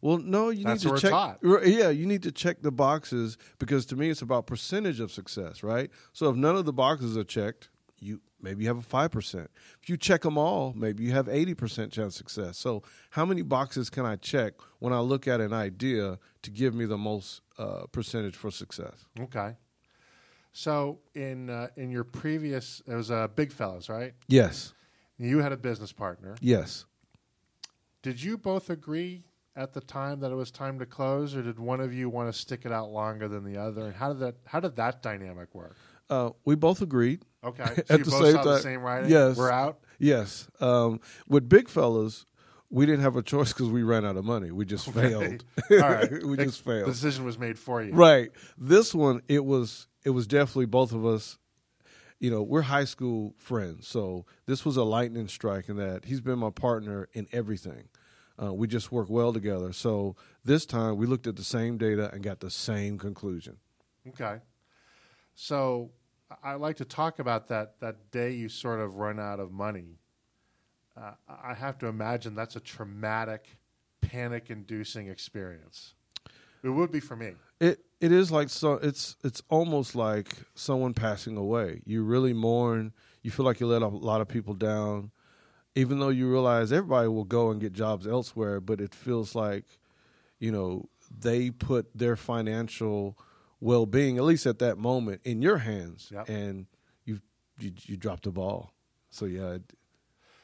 Well, 0.00 0.18
no, 0.18 0.48
you 0.50 0.64
That's 0.64 0.84
need 0.84 0.96
to 0.96 1.00
check. 1.00 1.38
Yeah, 1.64 1.90
you 1.90 2.06
need 2.06 2.24
to 2.24 2.32
check 2.32 2.62
the 2.62 2.72
boxes 2.72 3.38
because 3.58 3.86
to 3.86 3.96
me, 3.96 4.10
it's 4.10 4.22
about 4.22 4.46
percentage 4.46 4.98
of 5.00 5.12
success, 5.12 5.62
right? 5.62 5.90
So 6.12 6.28
if 6.28 6.36
none 6.36 6.56
of 6.56 6.64
the 6.64 6.72
boxes 6.72 7.16
are 7.16 7.24
checked, 7.24 7.68
you 8.00 8.20
maybe 8.40 8.62
you 8.64 8.68
have 8.68 8.78
a 8.78 8.82
five 8.82 9.10
percent. 9.10 9.50
If 9.82 9.88
you 9.88 9.96
check 9.96 10.22
them 10.22 10.38
all, 10.38 10.72
maybe 10.76 11.02
you 11.04 11.12
have 11.12 11.28
eighty 11.28 11.54
percent 11.54 11.92
chance 11.92 12.14
of 12.14 12.18
success. 12.28 12.58
So 12.58 12.82
how 13.10 13.24
many 13.24 13.42
boxes 13.42 13.90
can 13.90 14.04
I 14.06 14.16
check 14.16 14.54
when 14.78 14.92
I 14.92 15.00
look 15.00 15.26
at 15.28 15.40
an 15.40 15.52
idea 15.52 16.18
to 16.42 16.50
give 16.50 16.74
me 16.74 16.84
the 16.86 16.98
most 16.98 17.40
uh, 17.58 17.82
percentage 17.92 18.36
for 18.36 18.50
success? 18.50 19.06
Okay. 19.20 19.56
So 20.52 20.98
in 21.14 21.50
uh, 21.50 21.68
in 21.76 21.90
your 21.90 22.04
previous, 22.04 22.82
it 22.86 22.94
was 22.94 23.10
uh, 23.10 23.28
Big 23.28 23.52
Fellas, 23.52 23.88
right? 23.88 24.14
Yes, 24.28 24.72
You 25.18 25.38
had 25.40 25.52
a 25.52 25.56
business 25.56 25.92
partner. 25.92 26.36
yes. 26.40 26.84
Did 28.02 28.22
you 28.22 28.38
both 28.38 28.70
agree 28.70 29.24
at 29.56 29.72
the 29.72 29.80
time 29.80 30.20
that 30.20 30.30
it 30.30 30.36
was 30.36 30.50
time 30.52 30.78
to 30.78 30.86
close, 30.86 31.34
or 31.34 31.42
did 31.42 31.58
one 31.58 31.80
of 31.80 31.92
you 31.92 32.08
want 32.08 32.32
to 32.32 32.38
stick 32.38 32.60
it 32.64 32.70
out 32.72 32.90
longer 32.90 33.26
than 33.28 33.42
the 33.44 33.60
other? 33.60 33.86
And 33.86 33.94
how 33.94 34.12
did 34.12 34.20
that 34.20 34.36
how 34.46 34.60
did 34.60 34.76
that 34.76 35.02
dynamic 35.02 35.54
work? 35.54 35.76
Uh, 36.08 36.30
we 36.44 36.54
both 36.54 36.80
agreed. 36.80 37.22
Okay, 37.44 37.64
so 37.86 37.94
At 37.94 38.04
the 38.04 38.10
both 38.10 38.22
same 38.24 38.32
saw 38.34 38.42
the 38.44 38.52
time- 38.54 38.62
same 38.62 38.80
writing. 38.82 39.10
Yes. 39.10 39.36
we're 39.36 39.50
out. 39.50 39.78
Yes. 39.98 40.48
Um, 40.60 41.00
with 41.28 41.48
big 41.48 41.68
fellas, 41.68 42.24
we 42.70 42.84
didn't 42.86 43.00
have 43.02 43.16
a 43.16 43.22
choice 43.22 43.52
because 43.52 43.68
we 43.68 43.82
ran 43.82 44.04
out 44.04 44.16
of 44.16 44.24
money. 44.24 44.50
We 44.50 44.64
just 44.64 44.90
failed. 44.92 45.44
All 45.70 45.78
right, 45.78 46.10
we 46.24 46.36
The- 46.36 46.44
just 46.46 46.64
failed. 46.64 46.86
The 46.88 46.92
decision 46.92 47.24
was 47.24 47.38
made 47.38 47.58
for 47.58 47.82
you. 47.82 47.92
Right. 47.94 48.30
This 48.56 48.94
one, 48.94 49.22
it 49.28 49.44
was 49.44 49.86
it 50.04 50.10
was 50.10 50.26
definitely 50.26 50.66
both 50.66 50.92
of 50.92 51.04
us. 51.06 51.38
You 52.20 52.32
know, 52.32 52.42
we're 52.42 52.62
high 52.62 52.84
school 52.84 53.34
friends, 53.38 53.86
so 53.86 54.26
this 54.46 54.64
was 54.64 54.76
a 54.76 54.82
lightning 54.82 55.28
strike 55.28 55.68
in 55.68 55.76
that 55.76 56.04
he's 56.06 56.20
been 56.20 56.40
my 56.40 56.50
partner 56.50 57.08
in 57.12 57.28
everything. 57.30 57.84
Uh, 58.42 58.52
we 58.52 58.66
just 58.66 58.90
work 58.90 59.08
well 59.08 59.32
together. 59.32 59.72
So 59.72 60.16
this 60.44 60.66
time 60.66 60.96
we 60.96 61.06
looked 61.06 61.28
at 61.28 61.36
the 61.36 61.44
same 61.44 61.78
data 61.78 62.10
and 62.12 62.22
got 62.24 62.40
the 62.40 62.50
same 62.50 62.98
conclusion. 62.98 63.58
Okay. 64.08 64.38
So 65.36 65.90
I 66.42 66.54
like 66.54 66.76
to 66.76 66.84
talk 66.84 67.18
about 67.18 67.48
that 67.48 67.80
that 67.80 68.10
day 68.10 68.32
you 68.32 68.48
sort 68.48 68.80
of 68.80 68.96
run 68.96 69.18
out 69.18 69.40
of 69.40 69.50
money. 69.50 69.98
Uh, 70.96 71.12
I 71.28 71.54
have 71.54 71.78
to 71.78 71.86
imagine 71.86 72.34
that's 72.34 72.56
a 72.56 72.60
traumatic, 72.60 73.46
panic-inducing 74.00 75.08
experience. 75.08 75.94
It 76.62 76.70
would 76.70 76.90
be 76.90 77.00
for 77.00 77.16
me. 77.16 77.34
It 77.60 77.80
it 78.00 78.12
is 78.12 78.30
like 78.30 78.48
so 78.48 78.74
it's 78.74 79.16
it's 79.24 79.42
almost 79.48 79.94
like 79.94 80.36
someone 80.54 80.94
passing 80.94 81.36
away. 81.36 81.82
You 81.84 82.02
really 82.02 82.32
mourn. 82.32 82.92
You 83.22 83.30
feel 83.30 83.46
like 83.46 83.60
you 83.60 83.66
let 83.66 83.82
a 83.82 83.88
lot 83.88 84.20
of 84.20 84.28
people 84.28 84.54
down, 84.54 85.10
even 85.74 85.98
though 85.98 86.08
you 86.08 86.30
realize 86.30 86.72
everybody 86.72 87.08
will 87.08 87.24
go 87.24 87.50
and 87.50 87.60
get 87.60 87.72
jobs 87.72 88.06
elsewhere. 88.06 88.60
But 88.60 88.80
it 88.80 88.94
feels 88.94 89.34
like, 89.34 89.64
you 90.38 90.50
know, 90.52 90.88
they 91.10 91.50
put 91.50 91.96
their 91.96 92.16
financial 92.16 93.18
well 93.60 93.86
being, 93.86 94.18
at 94.18 94.24
least 94.24 94.46
at 94.46 94.58
that 94.60 94.78
moment, 94.78 95.20
in 95.24 95.42
your 95.42 95.58
hands, 95.58 96.10
Yep. 96.12 96.28
and 96.28 96.66
you 97.04 97.20
you 97.58 97.72
you 97.84 97.96
dropped 97.96 98.24
the 98.24 98.30
ball. 98.30 98.72
So 99.10 99.24
yeah, 99.26 99.52
it, 99.54 99.62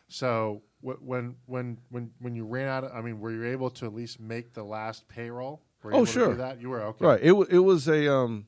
So 0.08 0.62
when 0.80 1.36
when 1.46 1.78
when 1.90 2.10
when 2.20 2.34
you 2.34 2.44
ran 2.44 2.68
out, 2.68 2.84
of, 2.84 2.92
I 2.94 3.00
mean, 3.00 3.20
were 3.20 3.30
you 3.32 3.44
able 3.44 3.70
to 3.70 3.86
at 3.86 3.94
least 3.94 4.20
make 4.20 4.52
the 4.54 4.62
last 4.64 5.08
payroll? 5.08 5.62
Were 5.82 5.90
you 5.92 5.96
Oh, 5.96 5.98
able 6.00 6.06
to 6.06 6.12
sure. 6.12 6.28
do 6.30 6.34
that 6.36 6.60
you 6.60 6.70
were 6.70 6.82
okay. 6.82 7.04
right. 7.04 7.20
It 7.22 7.32
it 7.50 7.58
was 7.60 7.88
a 7.88 8.12
um. 8.12 8.46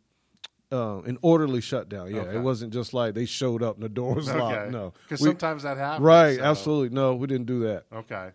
Uh, 0.72 1.00
an 1.02 1.16
orderly 1.22 1.61
shutdown. 1.61 2.12
Yeah, 2.12 2.22
Okay. 2.22 2.38
it 2.38 2.40
wasn't 2.40 2.72
just 2.72 2.92
like 2.92 3.14
they 3.14 3.24
showed 3.24 3.62
up 3.62 3.76
and 3.76 3.85
the 3.85 3.88
door 3.88 4.14
was 4.16 4.29
locked. 4.35 4.72
No, 4.72 4.94
because 5.05 5.20
sometimes 5.20 5.62
that 5.62 5.76
happens. 5.76 6.05
Right, 6.05 6.38
so- 6.38 6.42
absolutely. 6.42 6.88
No, 6.92 7.14
we 7.14 7.29
didn't 7.29 7.46
do 7.46 7.61
that. 7.61 7.85
Okay. 7.92 8.31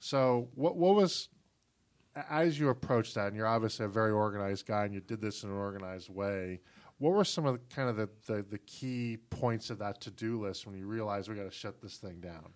So 0.00 0.48
what 0.54 0.74
what 0.78 0.94
was 0.94 1.28
as 2.30 2.58
you 2.58 2.70
approach 2.70 3.14
that, 3.14 3.28
and 3.28 3.36
you're 3.36 3.46
obviously 3.46 3.84
a 3.84 3.88
very 3.88 4.10
organized 4.10 4.66
guy, 4.66 4.84
and 4.84 4.94
you 4.94 5.00
did 5.00 5.20
this 5.20 5.42
in 5.44 5.50
an 5.50 5.56
organized 5.56 6.08
way. 6.08 6.60
What 6.98 7.12
were 7.12 7.24
some 7.24 7.44
of 7.44 7.54
the 7.54 7.74
kind 7.74 7.90
of 7.90 7.96
the, 7.96 8.08
the, 8.26 8.42
the 8.42 8.58
key 8.58 9.18
points 9.28 9.68
of 9.68 9.78
that 9.80 10.00
to 10.02 10.10
do 10.10 10.40
list 10.40 10.66
when 10.66 10.76
you 10.76 10.86
realized 10.86 11.28
we 11.28 11.34
got 11.34 11.44
to 11.44 11.50
shut 11.50 11.82
this 11.82 11.96
thing 11.96 12.20
down? 12.20 12.54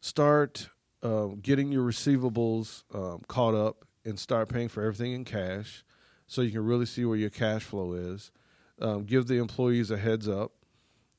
Start 0.00 0.68
um, 1.02 1.38
getting 1.40 1.70
your 1.70 1.84
receivables 1.84 2.82
um, 2.92 3.22
caught 3.28 3.54
up 3.54 3.84
and 4.04 4.18
start 4.18 4.48
paying 4.48 4.68
for 4.68 4.82
everything 4.82 5.12
in 5.12 5.24
cash. 5.24 5.84
so 6.26 6.42
you 6.42 6.50
can 6.50 6.64
really 6.64 6.86
see 6.86 7.04
where 7.04 7.16
your 7.16 7.30
cash 7.30 7.62
flow 7.62 7.92
is. 7.92 8.32
Um, 8.80 9.04
give 9.04 9.26
the 9.26 9.38
employees 9.38 9.90
a 9.90 9.96
heads 9.96 10.28
up. 10.28 10.52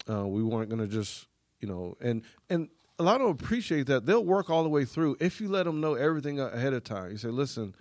Uh, 0.09 0.27
we 0.27 0.43
weren't 0.43 0.69
going 0.69 0.81
to 0.81 0.87
just, 0.87 1.27
you 1.61 1.67
know, 1.67 1.95
and 2.01 2.23
and 2.49 2.67
a 3.03 3.05
lot 3.05 3.19
of 3.19 3.27
appreciate 3.27 3.87
that. 3.87 4.05
They'll 4.05 4.23
work 4.23 4.49
all 4.49 4.63
the 4.63 4.69
way 4.69 4.85
through 4.85 5.17
if 5.19 5.41
you 5.41 5.49
let 5.49 5.65
them 5.65 5.81
know 5.81 5.95
everything 5.95 6.39
ahead 6.39 6.73
of 6.73 6.83
time. 6.85 7.11
You 7.11 7.17
say, 7.17 7.27
listen, 7.27 7.75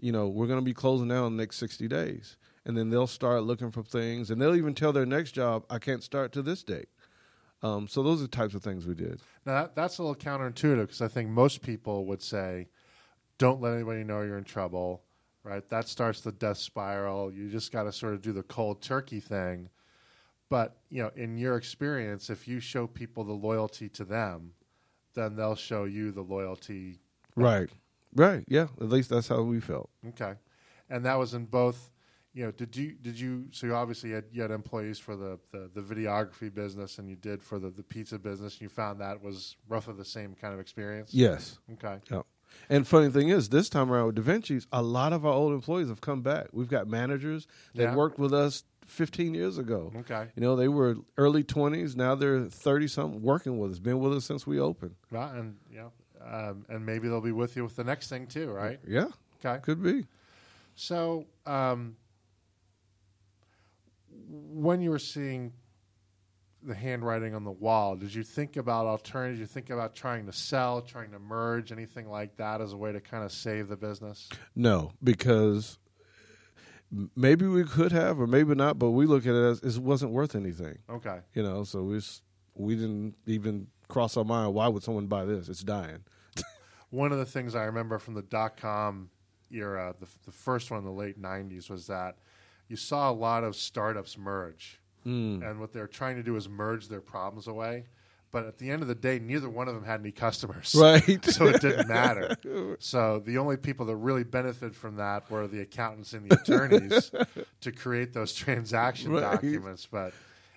you 0.00 0.10
know, 0.10 0.28
we're 0.28 0.48
going 0.48 0.58
to 0.58 0.64
be 0.64 0.74
closing 0.74 1.08
down 1.08 1.28
in 1.28 1.36
the 1.36 1.42
next 1.42 1.58
60 1.58 1.86
days. 1.86 2.36
And 2.66 2.76
then 2.76 2.90
they'll 2.90 3.06
start 3.06 3.44
looking 3.44 3.70
for 3.70 3.82
things. 3.82 4.30
And 4.30 4.42
they'll 4.42 4.56
even 4.56 4.74
tell 4.74 4.92
their 4.92 5.06
next 5.06 5.32
job, 5.32 5.64
I 5.70 5.78
can't 5.78 6.02
start 6.02 6.32
to 6.32 6.42
this 6.42 6.64
date. 6.64 6.88
Um, 7.62 7.86
so 7.86 8.02
those 8.02 8.18
are 8.18 8.22
the 8.22 8.28
types 8.28 8.54
of 8.54 8.62
things 8.62 8.84
we 8.84 8.94
did. 8.94 9.20
Now, 9.46 9.62
that, 9.62 9.76
that's 9.76 9.98
a 9.98 10.02
little 10.02 10.16
counterintuitive 10.16 10.82
because 10.82 11.02
I 11.02 11.08
think 11.08 11.30
most 11.30 11.62
people 11.62 12.06
would 12.06 12.22
say, 12.22 12.68
don't 13.38 13.60
let 13.60 13.74
anybody 13.74 14.02
know 14.02 14.22
you're 14.22 14.38
in 14.38 14.44
trouble, 14.44 15.02
right? 15.44 15.66
That 15.70 15.88
starts 15.88 16.20
the 16.20 16.32
death 16.32 16.58
spiral. 16.58 17.32
You 17.32 17.48
just 17.48 17.70
got 17.70 17.84
to 17.84 17.92
sort 17.92 18.14
of 18.14 18.22
do 18.22 18.32
the 18.32 18.42
cold 18.42 18.82
turkey 18.82 19.20
thing. 19.20 19.70
But, 20.50 20.76
you 20.90 21.02
know, 21.02 21.10
in 21.16 21.38
your 21.38 21.56
experience, 21.56 22.28
if 22.28 22.48
you 22.48 22.60
show 22.60 22.86
people 22.86 23.24
the 23.24 23.32
loyalty 23.32 23.88
to 23.90 24.04
them, 24.04 24.52
then 25.14 25.36
they'll 25.36 25.56
show 25.56 25.84
you 25.84 26.12
the 26.12 26.22
loyalty. 26.22 26.98
Right. 27.36 27.70
Right. 28.14 28.44
Yeah. 28.48 28.68
At 28.80 28.88
least 28.88 29.10
that's 29.10 29.28
how 29.28 29.42
we 29.42 29.60
felt. 29.60 29.90
Okay. 30.08 30.34
And 30.90 31.04
that 31.04 31.18
was 31.18 31.34
in 31.34 31.46
both 31.46 31.90
you 32.34 32.44
know, 32.44 32.50
did 32.50 32.74
you 32.74 32.92
did 33.00 33.18
you 33.18 33.46
so 33.52 33.68
you 33.68 33.74
obviously 33.74 34.10
had 34.10 34.24
you 34.32 34.42
had 34.42 34.50
employees 34.50 34.98
for 34.98 35.14
the, 35.14 35.38
the, 35.52 35.70
the 35.72 35.80
videography 35.80 36.52
business 36.52 36.98
and 36.98 37.08
you 37.08 37.14
did 37.14 37.42
for 37.42 37.60
the, 37.60 37.70
the 37.70 37.82
pizza 37.82 38.18
business 38.18 38.54
and 38.54 38.62
you 38.62 38.68
found 38.68 39.00
that 39.00 39.22
was 39.22 39.56
roughly 39.68 39.94
the 39.94 40.04
same 40.04 40.34
kind 40.34 40.52
of 40.52 40.58
experience? 40.58 41.14
Yes. 41.14 41.58
Okay. 41.74 41.98
Yeah. 42.10 42.22
And 42.68 42.86
funny 42.86 43.10
thing 43.10 43.28
is, 43.28 43.48
this 43.50 43.68
time 43.68 43.90
around 43.92 44.06
with 44.06 44.14
Da 44.16 44.22
Vinci's, 44.22 44.66
a 44.72 44.82
lot 44.82 45.12
of 45.12 45.24
our 45.26 45.32
old 45.32 45.52
employees 45.52 45.88
have 45.88 46.00
come 46.00 46.22
back. 46.22 46.46
We've 46.52 46.68
got 46.68 46.88
managers 46.88 47.46
that 47.74 47.82
Yeah. 47.82 47.94
worked 47.94 48.18
with 48.18 48.32
us 48.32 48.64
15 48.86 49.34
years 49.34 49.58
ago. 49.58 49.92
Okay. 49.96 50.28
You 50.36 50.42
know, 50.42 50.56
they 50.56 50.68
were 50.68 50.96
early 51.16 51.42
20s. 51.44 51.94
Now 51.96 52.14
they're 52.14 52.44
30 52.44 52.86
something 52.88 53.22
working 53.22 53.58
with 53.58 53.72
us, 53.72 53.78
been 53.78 53.98
with 54.00 54.12
us 54.14 54.24
since 54.24 54.46
we 54.46 54.58
opened. 54.60 54.94
Right. 55.10 55.34
and 55.34 55.56
know, 55.72 55.92
um, 56.22 56.64
and 56.68 56.84
maybe 56.86 57.08
they'll 57.08 57.20
be 57.20 57.32
with 57.32 57.56
you 57.56 57.64
with 57.64 57.76
the 57.76 57.84
next 57.84 58.08
thing 58.08 58.26
too, 58.26 58.50
right? 58.50 58.80
Yeah. 58.86 59.08
Okay. 59.44 59.60
Could 59.62 59.82
be. 59.82 60.06
So, 60.74 61.26
um, 61.46 61.96
when 64.30 64.80
you 64.80 64.90
were 64.90 64.98
seeing 64.98 65.52
the 66.64 66.74
handwriting 66.74 67.34
on 67.34 67.44
the 67.44 67.52
wall, 67.52 67.96
did 67.96 68.14
you 68.14 68.22
think 68.22 68.56
about 68.56 68.86
alternatives? 68.86 69.38
Did 69.38 69.42
you 69.42 69.46
think 69.46 69.70
about 69.70 69.94
trying 69.94 70.26
to 70.26 70.32
sell, 70.32 70.80
trying 70.80 71.10
to 71.12 71.18
merge, 71.18 71.72
anything 71.72 72.08
like 72.08 72.36
that 72.36 72.60
as 72.60 72.72
a 72.72 72.76
way 72.76 72.92
to 72.92 73.00
kind 73.00 73.24
of 73.24 73.32
save 73.32 73.68
the 73.68 73.76
business? 73.76 74.28
No, 74.56 74.92
because 75.02 75.78
maybe 77.16 77.46
we 77.46 77.64
could 77.64 77.92
have, 77.92 78.18
or 78.20 78.26
maybe 78.26 78.54
not, 78.54 78.78
but 78.78 78.90
we 78.90 79.06
look 79.06 79.26
at 79.26 79.34
it 79.34 79.64
as 79.64 79.76
it 79.76 79.82
wasn't 79.82 80.12
worth 80.12 80.34
anything. 80.34 80.78
Okay. 80.88 81.18
You 81.34 81.42
know, 81.42 81.64
so 81.64 81.82
we, 81.82 82.00
we 82.54 82.76
didn't 82.76 83.14
even 83.26 83.66
cross 83.88 84.16
our 84.16 84.24
mind, 84.24 84.54
why 84.54 84.68
would 84.68 84.82
someone 84.82 85.06
buy 85.06 85.24
this? 85.24 85.48
It's 85.48 85.62
dying. 85.62 86.04
One 86.90 87.12
of 87.12 87.18
the 87.18 87.26
things 87.26 87.54
I 87.54 87.64
remember 87.64 87.98
from 87.98 88.14
the 88.14 88.22
dot 88.22 88.56
com 88.56 89.10
era, 89.50 89.94
the, 89.98 90.06
the 90.24 90.32
first 90.32 90.70
one 90.70 90.78
in 90.78 90.84
the 90.84 90.90
late 90.90 91.20
90s, 91.20 91.68
was 91.68 91.86
that 91.88 92.16
you 92.68 92.76
saw 92.76 93.10
a 93.10 93.12
lot 93.12 93.44
of 93.44 93.54
startups 93.54 94.16
merge. 94.16 94.80
Mm. 95.06 95.48
And 95.48 95.60
what 95.60 95.72
they're 95.72 95.86
trying 95.86 96.16
to 96.16 96.22
do 96.22 96.36
is 96.36 96.48
merge 96.48 96.88
their 96.88 97.00
problems 97.00 97.46
away. 97.46 97.84
But 98.30 98.46
at 98.46 98.58
the 98.58 98.68
end 98.70 98.82
of 98.82 98.88
the 98.88 98.96
day, 98.96 99.20
neither 99.20 99.48
one 99.48 99.68
of 99.68 99.74
them 99.74 99.84
had 99.84 100.00
any 100.00 100.10
customers. 100.10 100.74
Right. 100.78 101.24
so 101.30 101.46
it 101.46 101.60
didn't 101.60 101.88
matter. 101.88 102.36
So 102.80 103.22
the 103.24 103.38
only 103.38 103.56
people 103.56 103.86
that 103.86 103.96
really 103.96 104.24
benefited 104.24 104.74
from 104.74 104.96
that 104.96 105.30
were 105.30 105.46
the 105.46 105.60
accountants 105.60 106.12
and 106.12 106.28
the 106.28 106.34
attorneys 106.40 107.12
to 107.60 107.72
create 107.72 108.12
those 108.12 108.34
transaction 108.34 109.12
Right. 109.12 109.20
documents. 109.20 109.86
But 109.90 110.14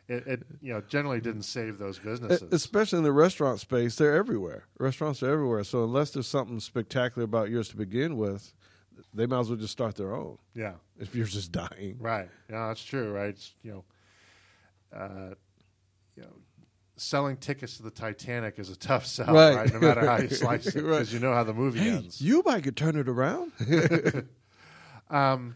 it, 0.07 0.25
it, 0.25 0.43
you 0.61 0.73
know, 0.73 0.81
generally 0.81 1.21
didn't 1.21 1.43
save 1.43 1.77
those 1.77 1.99
businesses. 1.99 2.51
Especially 2.51 2.97
in 2.97 3.03
the 3.03 3.11
restaurant 3.11 3.59
space, 3.59 3.95
they're 3.95 4.15
everywhere. 4.15 4.63
Restaurants 4.79 5.21
are 5.21 5.31
everywhere. 5.31 5.63
So 5.63 5.83
unless 5.83 6.11
there's 6.11 6.27
something 6.27 6.59
spectacular 6.59 7.25
about 7.25 7.49
yours 7.49 7.69
to 7.69 7.77
begin 7.77 8.17
with, 8.17 8.53
they 9.13 9.25
might 9.25 9.41
as 9.41 9.49
well 9.49 9.57
just 9.57 9.73
start 9.73 9.95
their 9.95 10.15
own 10.15 10.37
yeah. 10.55 10.73
if 10.97 11.13
you're 11.13 11.25
just 11.25 11.51
dying. 11.51 11.97
Right. 11.99 12.29
Yeah, 12.49 12.69
that's 12.69 12.83
true. 12.83 13.11
Right. 13.11 13.29
It's, 13.29 13.53
you 13.61 13.71
know, 13.71 13.83
uh, 14.93 15.35
you 16.15 16.23
know, 16.23 16.33
selling 16.95 17.37
tickets 17.37 17.77
to 17.77 17.83
the 17.83 17.91
Titanic 17.91 18.57
is 18.59 18.69
a 18.69 18.75
tough 18.75 19.05
sell, 19.15 19.33
Right. 19.33 19.55
right? 19.55 19.73
No 19.73 19.79
matter 19.79 20.05
how 20.05 20.17
you 20.17 20.29
slice 20.43 20.67
it, 20.67 20.75
Right. 20.83 20.99
because 20.99 21.13
you 21.13 21.19
know 21.19 21.33
how 21.33 21.43
the 21.43 21.53
movie 21.53 21.79
Hey, 21.79 21.89
ends. 21.91 22.21
you 22.21 22.41
might 22.45 22.63
could 22.63 22.75
turn 22.77 22.95
it 22.95 23.07
around. 23.09 23.51
Um, 25.09 25.55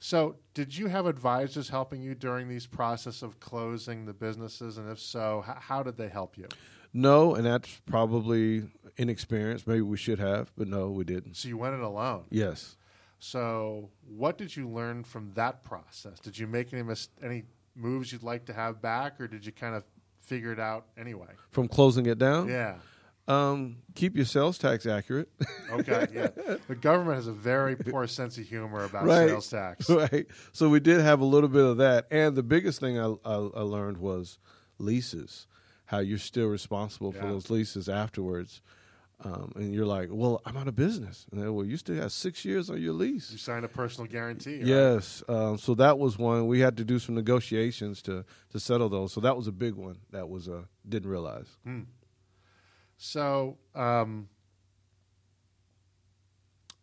so, 0.00 0.36
did 0.52 0.76
you 0.76 0.88
have 0.88 1.06
advisors 1.06 1.68
helping 1.68 2.02
you 2.02 2.14
during 2.14 2.48
these 2.48 2.66
process 2.66 3.22
of 3.22 3.38
closing 3.40 4.04
the 4.04 4.12
businesses, 4.12 4.78
and 4.78 4.90
if 4.90 4.98
so, 4.98 5.44
h- 5.48 5.56
how 5.60 5.82
did 5.82 5.96
they 5.96 6.08
help 6.08 6.36
you? 6.36 6.48
no, 6.92 7.34
and 7.34 7.46
that's 7.46 7.80
probably 7.86 8.64
inexperience. 8.98 9.66
Maybe 9.66 9.80
we 9.82 9.96
should 9.96 10.18
have, 10.18 10.52
but 10.56 10.68
no, 10.68 10.90
we 10.90 11.04
didn't. 11.04 11.36
So 11.36 11.48
you 11.48 11.56
went 11.56 11.74
it 11.74 11.80
alone. 11.80 12.24
Yes. 12.30 12.76
So, 13.20 13.90
what 14.06 14.36
did 14.38 14.54
you 14.56 14.68
learn 14.68 15.04
from 15.04 15.30
that 15.34 15.62
process? 15.62 16.18
Did 16.18 16.36
you 16.38 16.46
make 16.48 16.72
any 16.72 16.82
mis- 16.82 17.08
any 17.22 17.44
moves 17.74 18.12
you'd 18.12 18.22
like 18.22 18.46
to 18.46 18.52
have 18.52 18.80
back, 18.82 19.20
or 19.20 19.26
did 19.28 19.44
you 19.44 19.52
kind 19.52 19.74
of 19.74 19.84
figure 20.20 20.52
it 20.52 20.60
out 20.60 20.86
anyway? 20.96 21.28
From 21.50 21.68
closing 21.68 22.06
it 22.06 22.18
down, 22.18 22.48
Yeah. 22.48 22.76
um, 23.28 23.76
keep 23.94 24.16
your 24.16 24.24
sales 24.24 24.58
tax 24.58 24.86
accurate. 24.86 25.28
Okay. 25.70 26.06
Yeah. 26.14 26.28
The 26.68 26.74
government 26.74 27.16
has 27.16 27.26
a 27.26 27.32
very 27.32 27.76
poor 27.76 28.06
sense 28.06 28.38
of 28.38 28.44
humor 28.46 28.84
about 28.84 29.06
Right. 29.06 29.28
sales 29.28 29.50
tax. 29.50 29.90
right. 29.90 30.26
So 30.52 30.68
we 30.68 30.80
did 30.80 31.00
have 31.00 31.20
a 31.20 31.24
little 31.24 31.48
bit 31.48 31.64
of 31.64 31.76
that, 31.78 32.06
and 32.10 32.36
the 32.36 32.42
biggest 32.42 32.80
thing 32.80 32.98
I, 32.98 33.06
I, 33.24 33.34
I 33.34 33.60
learned 33.62 33.98
was 33.98 34.38
leases. 34.78 35.46
How 35.86 35.98
you're 35.98 36.18
still 36.18 36.46
responsible 36.48 37.12
for 37.12 37.26
those 37.26 37.50
leases 37.50 37.88
afterwards, 37.90 38.62
um, 39.24 39.52
and 39.56 39.74
you're 39.74 39.86
like, 39.86 40.08
"Well, 40.12 40.40
I'm 40.44 40.56
out 40.56 40.68
of 40.68 40.76
business." 40.76 41.26
And 41.32 41.40
then, 41.40 41.54
well, 41.54 41.64
you 41.64 41.76
still 41.76 41.96
have 41.96 42.12
six 42.12 42.44
years 42.44 42.68
on 42.70 42.80
your 42.80 42.92
lease. 42.92 43.30
You 43.30 43.38
signed 43.38 43.64
a 43.64 43.68
personal 43.68 44.08
guarantee. 44.10 44.58
right? 44.58 44.66
Yes. 44.66 45.22
Um, 45.28 45.56
so 45.58 45.74
that 45.76 45.98
was 45.98 46.18
one. 46.18 46.46
We 46.46 46.60
had 46.60 46.76
to 46.76 46.84
do 46.84 46.98
some 46.98 47.14
negotiations 47.14 48.02
to 48.02 48.24
to 48.50 48.60
settle 48.60 48.88
those. 48.88 49.12
So 49.12 49.20
that 49.20 49.36
was 49.36 49.46
a 49.46 49.52
big 49.52 49.74
one. 49.74 49.96
That 50.10 50.28
was 50.28 50.48
uh, 50.48 50.64
didn't 50.88 51.10
realize. 51.10 51.48
So, 52.96 53.58
um, 53.74 54.28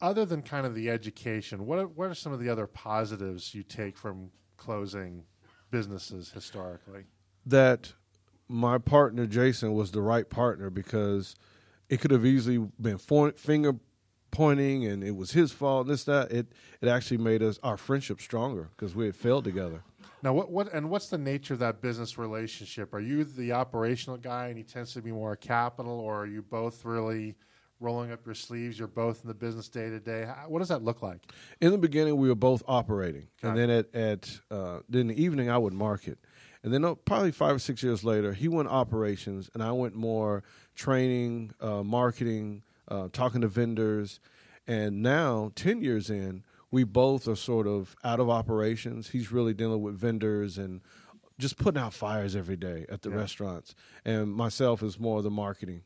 other 0.01 0.25
than 0.25 0.41
kind 0.41 0.65
of 0.65 0.75
the 0.75 0.89
education, 0.89 1.65
what 1.65 1.79
are, 1.79 1.87
what 1.87 2.09
are 2.09 2.15
some 2.15 2.33
of 2.33 2.39
the 2.39 2.49
other 2.49 2.67
positives 2.67 3.53
you 3.55 3.63
take 3.63 3.97
from 3.97 4.31
closing 4.57 5.23
businesses 5.69 6.31
historically? 6.31 7.03
that 7.45 7.93
my 8.47 8.77
partner 8.77 9.25
Jason 9.25 9.73
was 9.73 9.91
the 9.91 10.01
right 10.01 10.29
partner 10.29 10.69
because 10.69 11.35
it 11.91 11.99
could 11.99 12.09
have 12.11 12.25
easily 12.25 12.57
been 12.79 12.97
for- 12.97 13.33
finger 13.33 13.73
pointing 14.31 14.85
and 14.85 15.03
it 15.03 15.13
was 15.15 15.31
his 15.31 15.51
fault 15.51 15.85
and 15.85 15.93
this 15.93 16.05
that 16.05 16.31
it 16.31 16.47
it 16.79 16.87
actually 16.87 17.17
made 17.17 17.43
us 17.43 17.59
our 17.63 17.75
friendship 17.75 18.21
stronger 18.21 18.69
because 18.75 18.95
we 18.95 19.05
had 19.05 19.15
failed 19.15 19.43
together. 19.43 19.83
Now, 20.23 20.33
what 20.33 20.49
what 20.49 20.73
and 20.73 20.89
what's 20.89 21.09
the 21.09 21.17
nature 21.17 21.53
of 21.53 21.59
that 21.59 21.81
business 21.81 22.17
relationship? 22.17 22.93
Are 22.93 22.99
you 23.01 23.23
the 23.25 23.51
operational 23.51 24.17
guy, 24.17 24.47
and 24.47 24.57
he 24.57 24.63
tends 24.63 24.93
to 24.93 25.01
be 25.01 25.11
more 25.11 25.35
capital, 25.35 25.99
or 25.99 26.21
are 26.21 26.27
you 26.27 26.41
both 26.43 26.85
really 26.85 27.35
rolling 27.79 28.11
up 28.11 28.23
your 28.25 28.35
sleeves? 28.35 28.77
You're 28.79 28.87
both 28.87 29.23
in 29.23 29.27
the 29.27 29.33
business 29.33 29.67
day 29.67 29.89
to 29.89 29.99
day. 29.99 30.25
What 30.47 30.59
does 30.59 30.69
that 30.69 30.83
look 30.83 31.01
like? 31.01 31.21
In 31.59 31.71
the 31.71 31.77
beginning, 31.79 32.15
we 32.17 32.29
were 32.29 32.35
both 32.35 32.61
operating, 32.67 33.27
and 33.43 33.51
Okay. 33.51 33.59
then 33.59 33.69
at 33.71 33.95
at 33.95 34.29
uh, 34.51 34.79
then 34.87 35.01
in 35.01 35.07
the 35.07 35.21
evening, 35.21 35.49
I 35.49 35.57
would 35.57 35.73
market, 35.73 36.19
and 36.63 36.73
then 36.73 36.83
uh, 36.85 36.95
probably 36.95 37.31
five 37.31 37.55
or 37.55 37.59
six 37.59 37.81
years 37.83 38.03
later, 38.03 38.33
he 38.33 38.47
went 38.47 38.69
operations, 38.69 39.49
and 39.53 39.63
I 39.63 39.71
went 39.71 39.95
more 39.95 40.43
training, 40.75 41.51
uh, 41.59 41.83
marketing, 41.83 42.63
uh, 42.87 43.07
talking 43.11 43.41
to 43.41 43.47
vendors, 43.47 44.19
and 44.67 45.01
now 45.01 45.51
ten 45.55 45.81
years 45.81 46.09
in, 46.09 46.43
we 46.69 46.83
both 46.83 47.27
are 47.27 47.35
sort 47.35 47.67
of 47.67 47.95
out 48.03 48.19
of 48.19 48.29
operations. 48.29 49.09
He's 49.09 49.31
really 49.31 49.53
dealing 49.53 49.81
with 49.81 49.95
vendors 49.97 50.57
and 50.57 50.81
just 51.39 51.57
putting 51.57 51.81
out 51.81 51.93
fires 51.93 52.35
every 52.35 52.55
day 52.55 52.85
at 52.89 53.01
the 53.01 53.09
Yeah. 53.09 53.15
restaurants, 53.17 53.73
and 54.05 54.31
myself 54.33 54.83
is 54.83 54.99
more 54.99 55.17
of 55.17 55.23
the 55.23 55.31
marketing. 55.31 55.81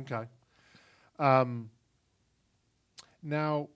Okay. 0.00 0.26
Um, 1.18 1.70
now, 3.22 3.68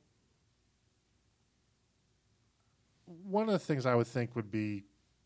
one 3.25 3.49
of 3.49 3.53
the 3.53 3.59
things 3.59 3.85
I 3.85 3.95
would 3.97 4.07
think 4.07 4.37
would 4.37 4.51
be, 4.51 4.85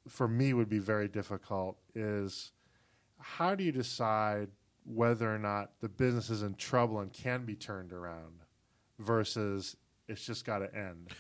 for 0.09 0.29
me, 0.29 0.53
would 0.53 0.69
be 0.69 0.79
very 0.79 1.09
difficult 1.09 1.77
is 1.95 2.53
how 3.19 3.55
do 3.55 3.65
you 3.65 3.73
decide 3.73 4.49
whether 4.85 5.33
or 5.33 5.39
not 5.39 5.73
the 5.81 5.89
business 5.89 6.31
is 6.31 6.43
in 6.43 6.55
trouble 6.55 7.01
and 7.01 7.13
can 7.13 7.45
be 7.45 7.55
turned 7.55 7.93
around 7.93 8.41
versus 8.99 9.77
it's 10.09 10.25
just 10.25 10.45
got 10.45 10.59
to 10.59 10.75
end? 10.75 11.11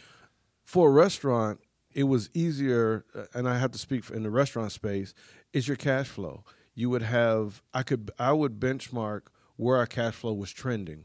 for 0.64 0.88
a 0.88 0.92
restaurant, 0.92 1.61
it 1.94 2.05
was 2.05 2.29
easier, 2.35 3.05
uh, 3.14 3.25
and 3.33 3.49
I 3.49 3.59
have 3.59 3.70
to 3.70 3.79
speak 3.79 4.11
in 4.11 4.22
the 4.25 4.31
restaurant 4.31 4.72
space. 4.72 5.14
Is 5.53 5.68
your 5.68 5.77
cash 5.77 6.09
flow? 6.09 6.44
You 6.75 6.90
would 6.90 7.03
have, 7.03 7.62
I 7.72 7.83
could, 7.83 8.11
I 8.18 8.33
would 8.33 8.61
benchmark 8.61 9.22
where 9.57 9.77
our 9.77 9.87
cash 9.87 10.14
flow 10.14 10.35
was 10.35 10.51
trending, 10.51 11.05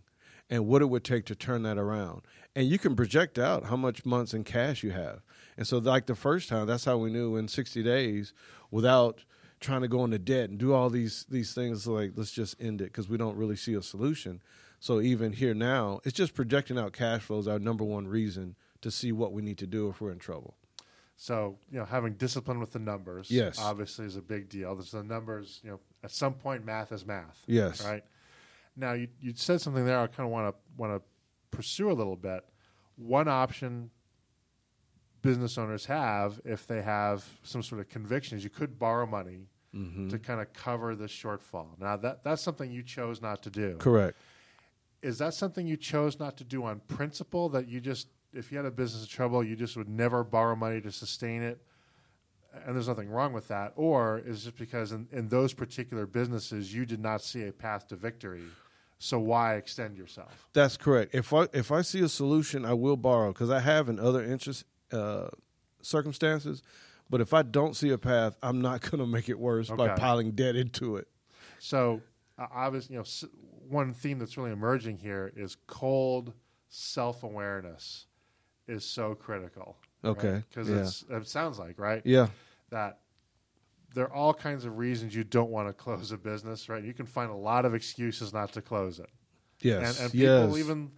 and 0.49 0.67
what 0.67 0.81
it 0.81 0.89
would 0.89 1.05
take 1.05 1.25
to 1.27 1.35
turn 1.35 1.63
that 1.63 1.77
around. 1.77 2.23
and 2.55 2.67
you 2.67 2.77
can 2.77 2.95
project 2.95 3.39
out 3.39 3.65
how 3.65 3.77
much 3.77 4.05
months 4.05 4.33
in 4.33 4.43
cash 4.43 4.83
you 4.83 4.91
have. 4.91 5.21
And 5.57 5.67
so, 5.67 5.77
like 5.79 6.05
the 6.05 6.15
first 6.15 6.49
time, 6.49 6.67
that's 6.67 6.85
how 6.85 6.97
we 6.97 7.11
knew 7.11 7.35
in 7.35 7.47
60 7.47 7.83
days, 7.83 8.33
without 8.71 9.23
trying 9.59 9.81
to 9.81 9.87
go 9.87 10.03
into 10.03 10.17
debt 10.17 10.49
and 10.49 10.57
do 10.57 10.73
all 10.73 10.89
these 10.89 11.25
these 11.29 11.53
things, 11.53 11.85
like 11.87 12.11
let's 12.15 12.31
just 12.31 12.55
end 12.59 12.81
it 12.81 12.85
because 12.85 13.07
we 13.09 13.17
don't 13.17 13.37
really 13.37 13.55
see 13.55 13.73
a 13.73 13.81
solution. 13.81 14.41
So 14.79 14.99
even 15.01 15.33
here 15.33 15.53
now, 15.53 15.99
it's 16.03 16.17
just 16.17 16.33
projecting 16.33 16.79
out 16.79 16.93
cash 16.93 17.21
flows. 17.21 17.47
Our 17.47 17.59
number 17.59 17.83
one 17.83 18.07
reason 18.07 18.55
to 18.81 18.89
see 18.89 19.11
what 19.11 19.31
we 19.33 19.41
need 19.43 19.59
to 19.59 19.67
do 19.67 19.89
if 19.89 20.01
we're 20.01 20.11
in 20.11 20.17
trouble. 20.17 20.55
So 21.17 21.59
you 21.71 21.77
know, 21.77 21.85
having 21.85 22.13
discipline 22.13 22.59
with 22.59 22.71
the 22.73 22.79
numbers, 22.79 23.29
Yes. 23.29 23.59
obviously 23.61 24.05
is 24.07 24.15
a 24.15 24.21
big 24.23 24.49
deal. 24.49 24.73
There's 24.73 24.89
the 24.91 25.03
numbers. 25.03 25.59
You 25.63 25.71
know, 25.71 25.79
at 26.03 26.09
some 26.09 26.33
point, 26.33 26.65
math 26.65 26.91
is 26.91 27.05
math. 27.05 27.43
Yes. 27.45 27.85
Right. 27.85 28.03
Now 28.75 28.93
you 28.93 29.07
you 29.19 29.33
said 29.35 29.61
something 29.61 29.85
there. 29.85 29.99
I 29.99 30.07
kind 30.07 30.25
of 30.25 30.31
want 30.31 30.55
to 30.55 30.61
want 30.81 30.93
to 30.93 31.01
pursue 31.55 31.91
a 31.91 31.93
little 31.93 32.15
bit. 32.15 32.43
One 32.95 33.27
option 33.27 33.91
business 35.21 35.57
owners 35.57 35.85
have 35.85 36.39
if 36.45 36.65
they 36.67 36.81
have 36.81 37.23
some 37.43 37.61
sort 37.61 37.81
of 37.81 37.89
conviction 37.89 38.37
is 38.37 38.43
you 38.43 38.49
could 38.49 38.77
borrow 38.79 39.05
money 39.05 39.47
Mm-hmm. 39.73 40.09
to 40.09 40.19
kind 40.19 40.41
of 40.41 40.51
cover 40.51 40.97
the 40.97 41.05
shortfall. 41.05 41.79
Now 41.79 41.95
that 41.95 42.25
that's 42.25 42.41
something 42.41 42.69
you 42.69 42.83
chose 42.83 43.21
not 43.21 43.41
to 43.43 43.49
do. 43.49 43.77
Correct. 43.77 44.17
Is 45.01 45.17
that 45.19 45.33
something 45.33 45.65
you 45.65 45.77
chose 45.77 46.19
not 46.19 46.35
to 46.39 46.43
do 46.43 46.65
on 46.65 46.81
principle 46.89 47.47
that 47.47 47.69
you 47.69 47.79
just 47.79 48.09
if 48.33 48.51
you 48.51 48.57
had 48.57 48.65
a 48.65 48.71
business 48.71 49.03
in 49.03 49.07
trouble 49.07 49.41
you 49.45 49.55
just 49.55 49.77
would 49.77 49.87
never 49.87 50.25
borrow 50.25 50.57
money 50.57 50.81
to 50.81 50.91
sustain 50.91 51.41
it? 51.41 51.61
And 52.65 52.75
there's 52.75 52.89
nothing 52.89 53.09
wrong 53.09 53.31
with 53.31 53.47
that. 53.47 53.71
Or 53.77 54.19
is 54.25 54.41
it 54.41 54.43
just 54.49 54.57
because 54.57 54.91
in, 54.91 55.07
in 55.13 55.29
those 55.29 55.53
particular 55.53 56.05
businesses 56.05 56.73
you 56.73 56.85
did 56.85 56.99
not 56.99 57.21
see 57.21 57.47
a 57.47 57.53
path 57.53 57.87
to 57.87 57.95
victory? 57.95 58.43
So 58.99 59.19
why 59.19 59.55
extend 59.55 59.95
yourself? 59.95 60.49
That's 60.51 60.75
correct. 60.75 61.15
If 61.15 61.31
I 61.33 61.47
if 61.53 61.71
I 61.71 61.81
see 61.81 62.01
a 62.01 62.09
solution, 62.09 62.65
I 62.65 62.73
will 62.73 62.97
borrow 62.97 63.31
because 63.31 63.49
I 63.49 63.61
have 63.61 63.87
in 63.87 64.01
other 64.01 64.21
interest 64.21 64.65
uh, 64.91 65.27
circumstances. 65.81 66.61
But 67.09 67.19
if 67.19 67.33
I 67.33 67.41
don't 67.41 67.75
see 67.75 67.89
a 67.89 67.97
path, 67.97 68.37
I'm 68.41 68.61
not 68.61 68.81
going 68.89 68.99
to 68.99 69.07
make 69.07 69.29
it 69.29 69.37
worse 69.37 69.69
by 69.69 69.89
piling 69.89 70.31
debt 70.31 70.55
into 70.55 70.95
it. 70.95 71.07
So, 71.59 72.01
uh, 72.37 72.47
obviously, 72.53 72.95
you 72.95 73.01
know, 73.01 73.29
one 73.69 73.93
theme 73.93 74.19
that's 74.19 74.37
really 74.37 74.51
emerging 74.51 74.97
here 74.97 75.31
is 75.35 75.57
cold 75.67 76.33
self-awareness 76.69 78.05
is 78.67 78.85
so 78.85 79.13
critical. 79.13 79.77
Okay, 80.03 80.43
because 80.49 81.05
yeah. 81.09 81.17
it 81.17 81.27
sounds 81.27 81.59
like 81.59 81.77
right 81.77 82.01
Yeah, 82.03 82.29
that 82.71 83.01
there 83.93 84.05
are 84.05 84.13
all 84.13 84.33
kinds 84.33 84.65
of 84.65 84.79
reasons 84.79 85.13
you 85.13 85.23
don't 85.23 85.51
want 85.51 85.67
to 85.67 85.73
close 85.73 86.11
a 86.11 86.17
business. 86.17 86.69
Right, 86.69 86.83
you 86.83 86.93
can 86.93 87.05
find 87.05 87.29
a 87.29 87.35
lot 87.35 87.65
of 87.65 87.75
excuses 87.75 88.33
not 88.33 88.51
to 88.53 88.61
close 88.61 88.99
it, 88.99 89.09
yes, 89.61 89.97
and, 89.97 90.05
and 90.05 90.11
people 90.11 90.49
yes. 90.49 90.57
even 90.57 90.91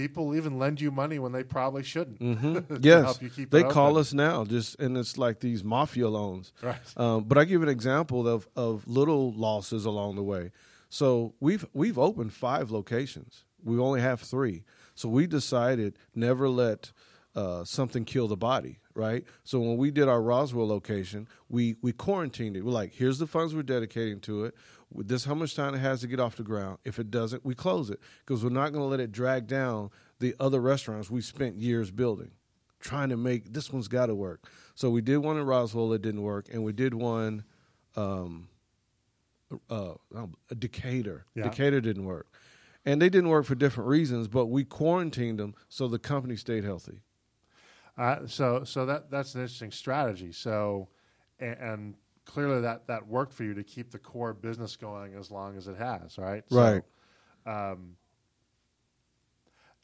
people 0.00 0.34
even 0.34 0.58
lend 0.58 0.80
you 0.80 0.90
money 0.90 1.18
when 1.18 1.32
they 1.32 1.44
probably 1.44 1.82
shouldn't. 1.82 2.18
Mhm. 2.30 2.84
yes, 2.84 3.04
help 3.04 3.22
you 3.22 3.28
keep 3.30 3.50
they 3.50 3.62
call 3.62 3.98
us 3.98 4.12
now, 4.12 4.44
just 4.44 4.78
and 4.80 4.96
it's 4.96 5.18
like 5.18 5.40
these 5.40 5.62
mafia 5.64 6.08
loans. 6.08 6.52
Right. 6.62 6.76
Um, 6.96 7.24
but 7.24 7.36
I 7.38 7.44
give 7.44 7.62
an 7.62 7.68
example 7.68 8.26
of 8.28 8.48
of 8.56 8.86
little 8.86 9.32
losses 9.32 9.84
along 9.84 10.16
the 10.16 10.22
way. 10.22 10.52
So 10.88 11.34
we've 11.40 11.66
we've 11.72 11.98
opened 11.98 12.32
five 12.32 12.70
locations. 12.70 13.44
We 13.62 13.78
only 13.78 14.00
have 14.00 14.20
three. 14.20 14.64
So 14.94 15.08
we 15.08 15.26
decided 15.26 15.96
never 16.14 16.48
let 16.48 16.92
uh, 17.34 17.64
something 17.64 18.04
kill 18.04 18.26
the 18.28 18.36
body. 18.36 18.78
Right. 18.94 19.24
So 19.44 19.60
when 19.60 19.76
we 19.76 19.90
did 19.90 20.08
our 20.08 20.20
Roswell 20.20 20.66
location, 20.66 21.28
we 21.48 21.76
we 21.82 21.92
quarantined 21.92 22.56
it. 22.56 22.64
We're 22.64 22.72
like, 22.72 22.92
here's 22.94 23.18
the 23.18 23.26
funds 23.26 23.54
we're 23.54 23.62
dedicating 23.62 24.20
to 24.20 24.44
it. 24.46 24.54
With 24.92 25.08
This 25.08 25.24
how 25.24 25.34
much 25.34 25.54
time 25.54 25.74
it 25.74 25.78
has 25.78 26.00
to 26.00 26.06
get 26.06 26.18
off 26.18 26.36
the 26.36 26.42
ground. 26.42 26.78
If 26.84 26.98
it 26.98 27.10
doesn't, 27.10 27.44
we 27.44 27.54
close 27.54 27.90
it 27.90 28.00
because 28.26 28.42
we're 28.42 28.50
not 28.50 28.72
going 28.72 28.82
to 28.82 28.88
let 28.88 29.00
it 29.00 29.12
drag 29.12 29.46
down 29.46 29.90
the 30.18 30.34
other 30.40 30.60
restaurants 30.60 31.10
we 31.10 31.22
spent 31.22 31.56
years 31.56 31.90
building 31.90 32.32
trying 32.80 33.10
to 33.10 33.16
make 33.16 33.52
this 33.52 33.72
one's 33.72 33.88
got 33.88 34.06
to 34.06 34.14
work. 34.14 34.48
So 34.74 34.90
we 34.90 35.02
did 35.02 35.18
one 35.18 35.36
in 35.36 35.44
Roswell 35.44 35.90
that 35.90 36.02
didn't 36.02 36.22
work, 36.22 36.48
and 36.52 36.64
we 36.64 36.72
did 36.72 36.94
one, 36.94 37.44
um, 37.94 38.48
uh, 39.68 39.92
um, 40.14 40.34
Decatur. 40.58 41.26
Yeah. 41.34 41.44
Decatur 41.44 41.80
didn't 41.80 42.04
work, 42.04 42.32
and 42.84 43.00
they 43.00 43.10
didn't 43.10 43.28
work 43.28 43.44
for 43.44 43.54
different 43.54 43.88
reasons. 43.88 44.28
But 44.28 44.46
we 44.46 44.64
quarantined 44.64 45.38
them 45.38 45.54
so 45.68 45.86
the 45.86 45.98
company 45.98 46.36
stayed 46.36 46.64
healthy. 46.64 47.02
Uh, 47.98 48.26
so 48.26 48.64
so 48.64 48.86
that 48.86 49.10
that's 49.10 49.34
an 49.34 49.42
interesting 49.42 49.70
strategy. 49.70 50.32
So 50.32 50.88
and, 51.38 51.58
and 51.58 51.94
clearly 52.26 52.60
that 52.62 52.86
that 52.86 53.06
worked 53.08 53.32
for 53.32 53.44
you 53.44 53.54
to 53.54 53.62
keep 53.64 53.90
the 53.90 53.98
core 53.98 54.32
business 54.34 54.76
going 54.76 55.14
as 55.14 55.30
long 55.30 55.56
as 55.56 55.66
it 55.68 55.76
has, 55.76 56.18
right? 56.18 56.44
Right. 56.50 56.82
So, 57.44 57.50
um, 57.50 57.96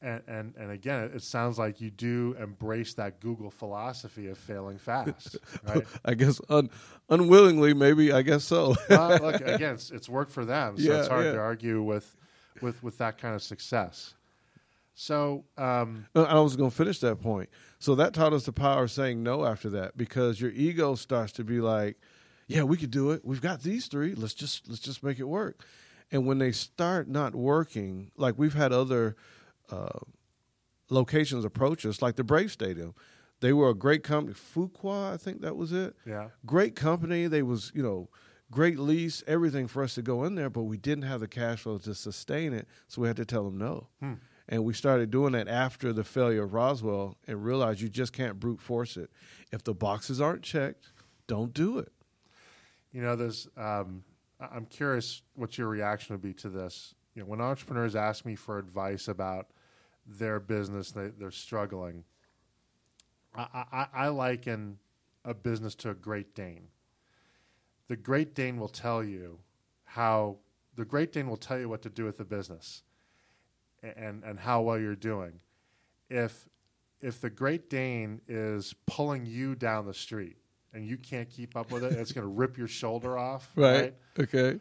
and, 0.02 0.22
and 0.28 0.54
and 0.56 0.70
again, 0.70 1.10
it, 1.14 1.22
sounds 1.22 1.58
like 1.58 1.80
you 1.80 1.90
do 1.90 2.36
embrace 2.38 2.94
that 2.94 3.18
Google 3.20 3.50
philosophy 3.50 4.28
of 4.28 4.36
failing 4.36 4.78
fast, 4.78 5.38
right? 5.66 5.86
I 6.04 6.14
guess 6.14 6.38
un- 6.50 6.68
unwillingly, 7.08 7.72
maybe. 7.72 8.12
I 8.12 8.20
guess 8.22 8.44
so. 8.44 8.76
well, 8.90 9.18
look, 9.18 9.40
again, 9.40 9.74
it's, 9.74 9.90
it's 9.90 10.08
worked 10.08 10.30
for 10.32 10.44
them, 10.44 10.76
so 10.78 10.84
Yeah, 10.92 10.98
it's 10.98 11.08
hard 11.08 11.24
yeah. 11.24 11.32
to 11.32 11.38
argue 11.38 11.82
with 11.82 12.14
with 12.60 12.82
with 12.82 12.98
that 12.98 13.16
kind 13.18 13.34
of 13.34 13.42
success. 13.42 14.14
So 14.94 15.44
um, 15.58 16.06
Uh, 16.14 16.22
I 16.24 16.40
was 16.40 16.56
going 16.56 16.70
to 16.70 16.76
finish 16.76 17.00
that 17.00 17.20
point. 17.20 17.48
So 17.78 17.94
that 17.96 18.14
taught 18.14 18.32
us 18.32 18.44
the 18.46 18.52
power 18.52 18.84
of 18.84 18.90
saying 18.90 19.22
no 19.22 19.44
after 19.44 19.68
that 19.70 19.96
because 19.96 20.40
your 20.40 20.50
ego 20.52 20.94
starts 20.94 21.32
to 21.32 21.44
be 21.44 21.60
like, 21.60 21.98
"Yeah, 22.46 22.62
we 22.62 22.76
could 22.76 22.90
do 22.90 23.10
it. 23.10 23.24
We've 23.24 23.40
got 23.40 23.62
these 23.62 23.86
three. 23.86 24.14
Let's 24.14 24.34
just 24.34 24.68
let's 24.68 24.80
just 24.80 25.02
make 25.02 25.18
it 25.18 25.24
work." 25.24 25.64
And 26.10 26.26
when 26.26 26.38
they 26.38 26.52
start 26.52 27.08
not 27.08 27.34
working, 27.34 28.10
like 28.16 28.38
we've 28.38 28.54
had 28.54 28.72
other 28.72 29.16
uh, 29.70 29.98
locations 30.88 31.44
approach 31.44 31.84
us, 31.84 32.00
like 32.00 32.16
the 32.16 32.24
Brave 32.24 32.52
Stadium. 32.52 32.94
They 33.40 33.52
were 33.52 33.68
a 33.68 33.74
great 33.74 34.02
company, 34.02 34.34
Fuqua, 34.34 35.12
I 35.12 35.18
think 35.18 35.42
that 35.42 35.56
was 35.56 35.70
it 35.70 35.94
yeah, 36.06 36.28
great 36.46 36.74
company. 36.74 37.26
They 37.26 37.42
was 37.42 37.70
you 37.74 37.82
know 37.82 38.08
great 38.50 38.78
lease, 38.78 39.22
everything 39.26 39.66
for 39.66 39.82
us 39.82 39.94
to 39.96 40.02
go 40.02 40.24
in 40.24 40.36
there, 40.36 40.48
but 40.48 40.62
we 40.62 40.76
didn't 40.78 41.04
have 41.04 41.20
the 41.20 41.28
cash 41.28 41.62
flow 41.62 41.78
to 41.78 41.94
sustain 41.94 42.52
it, 42.54 42.66
so 42.88 43.02
we 43.02 43.08
had 43.08 43.16
to 43.16 43.24
tell 43.26 43.44
them 43.44 43.58
no. 43.58 43.88
And 44.48 44.64
we 44.64 44.72
started 44.74 45.10
doing 45.10 45.32
that 45.32 45.48
after 45.48 45.92
the 45.92 46.04
failure 46.04 46.44
of 46.44 46.54
Roswell, 46.54 47.18
and 47.26 47.44
realized 47.44 47.80
you 47.80 47.88
just 47.88 48.12
can't 48.12 48.38
brute 48.38 48.60
force 48.60 48.96
it. 48.96 49.10
If 49.52 49.64
the 49.64 49.74
boxes 49.74 50.20
aren't 50.20 50.42
checked, 50.42 50.92
don't 51.26 51.52
do 51.52 51.78
it. 51.78 51.92
You 52.96 53.02
know, 53.02 53.14
there's. 53.14 53.46
Um, 53.58 54.02
I'm 54.40 54.64
curious 54.64 55.20
what 55.34 55.58
your 55.58 55.68
reaction 55.68 56.14
would 56.14 56.22
be 56.22 56.32
to 56.32 56.48
this. 56.48 56.94
You 57.14 57.20
know, 57.20 57.28
when 57.28 57.42
entrepreneurs 57.42 57.94
ask 57.94 58.24
me 58.24 58.34
for 58.34 58.58
advice 58.58 59.08
about 59.08 59.48
their 60.06 60.40
business, 60.40 60.92
they, 60.92 61.08
they're 61.08 61.30
struggling. 61.30 62.04
I, 63.34 63.64
I, 63.70 63.86
I 63.92 64.08
liken 64.08 64.78
a 65.26 65.34
business 65.34 65.74
to 65.74 65.90
a 65.90 65.94
Great 65.94 66.34
Dane. 66.34 66.68
The 67.88 67.96
Great 67.96 68.34
Dane 68.34 68.58
will 68.58 68.68
tell 68.68 69.04
you 69.04 69.40
how. 69.84 70.38
The 70.76 70.86
Great 70.86 71.12
Dane 71.12 71.28
will 71.28 71.36
tell 71.36 71.58
you 71.58 71.68
what 71.68 71.82
to 71.82 71.90
do 71.90 72.06
with 72.06 72.16
the 72.16 72.24
business, 72.24 72.82
and 73.82 74.24
and 74.24 74.38
how 74.38 74.62
well 74.62 74.78
you're 74.78 74.96
doing. 74.96 75.34
If 76.08 76.48
if 77.02 77.20
the 77.20 77.28
Great 77.28 77.68
Dane 77.68 78.22
is 78.26 78.74
pulling 78.86 79.26
you 79.26 79.54
down 79.54 79.84
the 79.84 79.92
street 79.92 80.38
and 80.76 80.86
you 80.86 80.98
can't 80.98 81.28
keep 81.30 81.56
up 81.56 81.72
with 81.72 81.82
it, 81.82 81.92
it's 81.94 82.12
going 82.12 82.26
to 82.26 82.32
rip 82.32 82.58
your 82.58 82.68
shoulder 82.68 83.18
off. 83.18 83.50
Right. 83.56 83.94
Okay. 84.18 84.60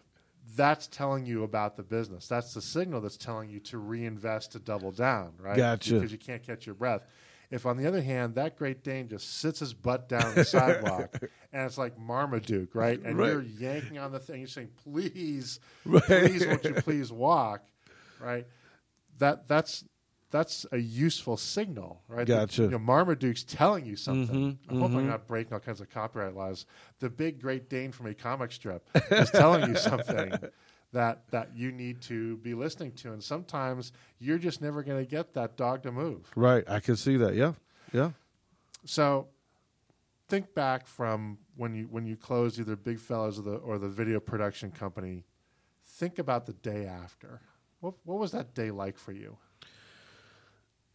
That's 0.55 0.87
telling 0.87 1.25
you 1.25 1.43
about 1.43 1.75
the 1.75 1.83
business. 1.83 2.27
That's 2.27 2.53
the 2.53 2.61
signal 2.61 3.01
that's 3.01 3.17
telling 3.17 3.49
you 3.49 3.59
to 3.61 3.77
reinvest 3.77 4.53
to 4.53 4.59
double 4.59 4.91
down, 4.91 5.33
right? 5.39 5.57
Gotcha. 5.57 5.95
Because 5.95 6.11
you 6.11 6.17
can't 6.17 6.41
catch 6.41 6.65
your 6.65 6.75
breath. 6.75 7.01
If, 7.51 7.65
on 7.65 7.77
the 7.77 7.85
other 7.85 8.01
hand, 8.01 8.35
that 8.35 8.57
Great 8.57 8.83
Dane 8.83 9.07
just 9.09 9.39
sits 9.39 9.59
his 9.59 9.73
butt 9.73 10.07
down 10.07 10.33
the 10.35 10.45
sidewalk 10.45 11.13
and 11.53 11.65
it's 11.65 11.77
like 11.77 11.99
Marmaduke, 11.99 12.73
right? 12.73 12.99
And 13.03 13.17
Right. 13.17 13.31
you're 13.31 13.41
yanking 13.43 13.97
on 13.97 14.11
the 14.11 14.19
thing, 14.19 14.39
you're 14.39 14.47
saying, 14.47 14.69
please, 14.83 15.59
Right. 15.83 16.01
please, 16.03 16.45
won't 16.47 16.63
you 16.63 16.73
please 16.75 17.11
walk, 17.11 17.65
right? 18.19 18.47
That 19.19 19.47
That's 19.47 19.83
that's 20.35 20.65
a 20.73 20.77
useful 20.77 21.37
signal, 21.37 22.01
right? 22.09 22.27
Gotcha. 22.27 22.63
The, 22.63 22.67
you 22.67 22.71
know, 22.71 22.79
Marmaduke's 22.79 23.43
telling 23.43 23.85
you 23.85 23.95
something. 23.95 24.57
Mhm, 24.57 24.57
I 24.69 24.79
hope 24.79 24.91
I'm 24.91 25.07
not 25.07 25.27
breaking 25.27 25.53
all 25.53 25.61
kinds 25.61 25.79
of 25.79 25.89
copyright 25.89 26.35
laws. 26.35 26.65
The 26.99 27.09
big 27.09 27.39
Great 27.41 27.69
Dane 27.69 27.93
from 27.93 28.07
a 28.07 28.13
comic 28.13 28.51
strip 28.51 28.89
is 29.11 29.31
telling 29.31 29.69
you 29.69 29.75
something 29.77 30.33
that 30.91 31.29
that 31.31 31.55
you 31.55 31.71
need 31.71 32.01
to 32.01 32.35
be 32.37 32.53
listening 32.53 32.91
to, 32.93 33.13
and 33.13 33.23
sometimes 33.23 33.93
you're 34.19 34.37
just 34.37 34.61
never 34.61 34.83
going 34.83 34.99
to 35.03 35.09
get 35.09 35.33
that 35.35 35.55
dog 35.55 35.83
to 35.83 35.91
move. 35.93 36.29
Right. 36.35 36.65
I 36.69 36.81
can 36.81 36.97
see 36.97 37.15
that. 37.15 37.35
Yeah. 37.35 37.53
Yeah. 37.93 38.11
So, 38.83 39.29
think 40.27 40.53
back 40.53 40.85
from 40.85 41.37
when 41.55 41.73
you 41.73 41.85
when 41.89 42.05
you 42.05 42.17
closed 42.17 42.59
either 42.59 42.75
Big 42.75 42.99
Fellows 42.99 43.39
or 43.39 43.43
the 43.43 43.55
or 43.55 43.77
the 43.77 43.89
video 43.89 44.19
production 44.19 44.69
company. 44.69 45.23
Think 45.85 46.19
about 46.19 46.45
the 46.45 46.53
day 46.53 46.85
after. 46.87 47.39
What 47.79 47.93
what 48.03 48.19
was 48.19 48.33
that 48.33 48.53
day 48.53 48.71
like 48.71 48.97
for 48.97 49.13
you? 49.13 49.37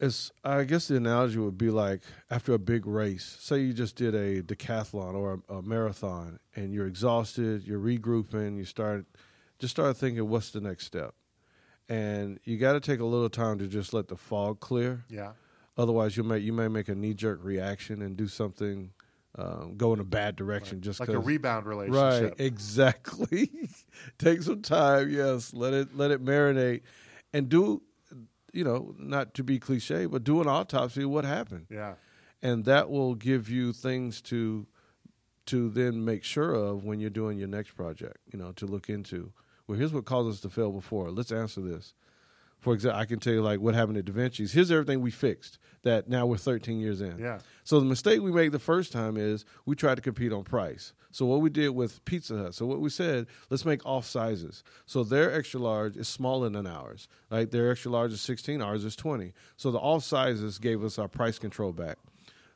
It's 0.00 0.32
I 0.42 0.64
guess 0.64 0.88
the 0.88 0.96
analogy 0.96 1.38
would 1.38 1.58
be 1.58 1.70
like 1.70 2.00
after 2.30 2.54
a 2.54 2.58
big 2.58 2.86
race. 2.86 3.36
Say 3.40 3.60
you 3.60 3.74
just 3.74 3.96
did 3.96 4.14
a 4.14 4.42
decathlon 4.42 5.14
or 5.14 5.42
a, 5.48 5.56
a 5.56 5.62
marathon 5.62 6.40
and 6.56 6.72
you're 6.72 6.86
exhausted, 6.86 7.64
you're 7.64 7.80
regrouping, 7.80 8.56
you 8.56 8.64
start 8.64 9.04
just 9.58 9.72
start 9.72 9.96
thinking 9.98 10.26
what's 10.28 10.50
the 10.50 10.60
next 10.60 10.86
step. 10.86 11.14
And 11.88 12.40
you 12.44 12.56
got 12.56 12.72
to 12.72 12.80
take 12.80 13.00
a 13.00 13.04
little 13.04 13.28
time 13.28 13.58
to 13.58 13.66
just 13.66 13.92
let 13.92 14.08
the 14.08 14.16
fog 14.16 14.60
clear. 14.60 15.04
Yeah. 15.10 15.32
Otherwise, 15.76 16.16
you 16.16 16.22
may 16.22 16.38
you 16.38 16.52
may 16.52 16.68
make 16.68 16.88
a 16.88 16.94
knee 16.94 17.14
jerk 17.14 17.40
reaction 17.42 18.00
and 18.00 18.16
do 18.16 18.26
something, 18.26 18.92
um, 19.36 19.76
go 19.76 19.92
in 19.92 20.00
a 20.00 20.04
bad 20.04 20.34
direction 20.34 20.80
just 20.80 21.00
like 21.00 21.08
a 21.10 21.18
rebound 21.18 21.66
relationship. 21.66 22.38
Right, 22.38 22.40
exactly. 22.40 23.50
Take 24.18 24.42
some 24.42 24.62
time, 24.62 25.10
yes. 25.10 25.52
Let 25.52 25.74
it 25.74 25.96
let 25.96 26.10
it 26.10 26.24
marinate, 26.24 26.82
and 27.32 27.48
do, 27.48 27.82
you 28.52 28.64
know, 28.64 28.94
not 28.98 29.34
to 29.34 29.44
be 29.44 29.58
cliche, 29.58 30.06
but 30.06 30.24
do 30.24 30.40
an 30.40 30.46
autopsy 30.48 31.02
of 31.04 31.10
what 31.10 31.24
happened, 31.24 31.66
Yeah. 31.70 31.94
and 32.42 32.64
that 32.64 32.90
will 32.90 33.14
give 33.14 33.48
you 33.48 33.72
things 33.72 34.20
to 34.22 34.66
to 35.46 35.68
then 35.70 36.04
make 36.04 36.22
sure 36.22 36.54
of 36.54 36.84
when 36.84 37.00
you're 37.00 37.10
doing 37.10 37.36
your 37.38 37.48
next 37.48 37.72
project. 37.74 38.18
You 38.32 38.38
know, 38.38 38.52
to 38.52 38.66
look 38.66 38.88
into. 38.88 39.32
Well, 39.66 39.78
here's 39.78 39.92
what 39.92 40.04
caused 40.04 40.30
us 40.30 40.40
to 40.40 40.50
fail 40.50 40.70
before. 40.70 41.10
Let's 41.10 41.32
answer 41.32 41.60
this. 41.60 41.94
For 42.60 42.74
example, 42.74 43.00
I 43.00 43.06
can 43.06 43.18
tell 43.18 43.32
you 43.32 43.42
like 43.42 43.60
what 43.60 43.74
happened 43.74 43.98
at 43.98 44.04
Da 44.04 44.12
Vinci's. 44.12 44.52
Here's 44.52 44.70
everything 44.70 45.00
we 45.00 45.10
fixed. 45.10 45.58
That 45.82 46.08
now 46.10 46.26
we're 46.26 46.36
13 46.36 46.78
years 46.78 47.00
in. 47.00 47.18
Yeah. 47.18 47.38
So 47.64 47.80
the 47.80 47.86
mistake 47.86 48.20
we 48.20 48.30
made 48.30 48.52
the 48.52 48.58
first 48.58 48.92
time 48.92 49.16
is 49.16 49.46
we 49.64 49.74
tried 49.74 49.94
to 49.94 50.02
compete 50.02 50.30
on 50.30 50.44
price. 50.44 50.92
So 51.10 51.24
what 51.24 51.40
we 51.40 51.48
did 51.48 51.70
with 51.70 52.04
Pizza 52.04 52.36
Hut, 52.36 52.54
so 52.54 52.66
what 52.66 52.80
we 52.80 52.90
said, 52.90 53.26
let's 53.48 53.64
make 53.64 53.84
off 53.86 54.04
sizes. 54.04 54.62
So 54.84 55.02
their 55.02 55.32
extra 55.32 55.58
large 55.58 55.96
is 55.96 56.06
smaller 56.06 56.50
than 56.50 56.66
ours. 56.66 57.08
Right? 57.30 57.50
Their 57.50 57.70
extra 57.70 57.90
large 57.90 58.12
is 58.12 58.20
16, 58.20 58.60
ours 58.60 58.84
is 58.84 58.94
20. 58.94 59.32
So 59.56 59.70
the 59.70 59.78
off 59.78 60.04
sizes 60.04 60.58
gave 60.58 60.84
us 60.84 60.98
our 60.98 61.08
price 61.08 61.38
control 61.38 61.72
back. 61.72 61.96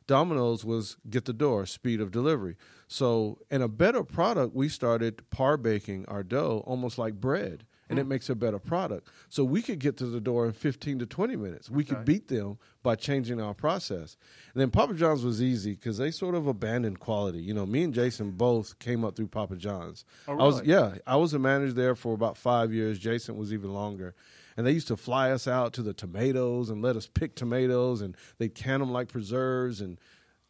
Domino's 0.06 0.64
was 0.64 0.98
get 1.08 1.24
the 1.24 1.32
door, 1.32 1.64
speed 1.64 2.00
of 2.00 2.10
delivery. 2.10 2.56
So 2.86 3.38
in 3.50 3.62
a 3.62 3.68
better 3.68 4.04
product, 4.04 4.54
we 4.54 4.68
started 4.68 5.28
par 5.30 5.56
baking 5.56 6.04
our 6.08 6.22
dough 6.22 6.62
almost 6.66 6.98
like 6.98 7.14
bread. 7.14 7.64
And 7.88 7.98
it 7.98 8.06
makes 8.06 8.30
a 8.30 8.34
better 8.34 8.58
product. 8.58 9.08
So 9.28 9.44
we 9.44 9.60
could 9.60 9.78
get 9.78 9.96
to 9.98 10.06
the 10.06 10.20
door 10.20 10.46
in 10.46 10.52
15 10.52 11.00
to 11.00 11.06
20 11.06 11.36
minutes. 11.36 11.68
We 11.68 11.84
could 11.84 12.04
beat 12.04 12.28
them 12.28 12.58
by 12.82 12.96
changing 12.96 13.40
our 13.40 13.52
process. 13.52 14.16
And 14.54 14.60
then 14.60 14.70
Papa 14.70 14.94
John's 14.94 15.24
was 15.24 15.42
easy 15.42 15.72
because 15.72 15.98
they 15.98 16.10
sort 16.10 16.34
of 16.34 16.46
abandoned 16.46 17.00
quality. 17.00 17.42
You 17.42 17.52
know, 17.52 17.66
me 17.66 17.82
and 17.82 17.92
Jason 17.92 18.32
both 18.32 18.78
came 18.78 19.04
up 19.04 19.16
through 19.16 19.28
Papa 19.28 19.56
John's. 19.56 20.04
Oh, 20.26 20.38
I 20.38 20.44
was 20.44 20.62
yeah, 20.64 20.94
I 21.06 21.16
was 21.16 21.34
a 21.34 21.38
manager 21.38 21.72
there 21.72 21.94
for 21.94 22.14
about 22.14 22.36
five 22.36 22.72
years. 22.72 22.98
Jason 22.98 23.36
was 23.36 23.52
even 23.52 23.72
longer. 23.72 24.14
And 24.56 24.66
they 24.66 24.72
used 24.72 24.88
to 24.88 24.96
fly 24.96 25.30
us 25.30 25.48
out 25.48 25.72
to 25.74 25.82
the 25.82 25.92
tomatoes 25.92 26.70
and 26.70 26.80
let 26.80 26.96
us 26.96 27.06
pick 27.06 27.34
tomatoes 27.34 28.00
and 28.00 28.16
they'd 28.38 28.54
can 28.54 28.80
them 28.80 28.92
like 28.92 29.08
preserves 29.08 29.80
and 29.80 29.98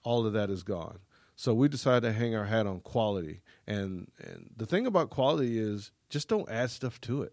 all 0.02 0.26
of 0.26 0.34
that 0.34 0.50
is 0.50 0.62
gone. 0.62 0.98
So 1.36 1.52
we 1.52 1.68
decided 1.68 2.06
to 2.06 2.12
hang 2.12 2.34
our 2.34 2.44
hat 2.44 2.66
on 2.66 2.80
quality. 2.80 3.40
And 3.66 4.10
and 4.18 4.50
the 4.56 4.66
thing 4.66 4.86
about 4.86 5.10
quality 5.10 5.58
is 5.58 5.90
just 6.08 6.28
don't 6.28 6.48
add 6.48 6.70
stuff 6.70 7.00
to 7.02 7.22
it. 7.22 7.32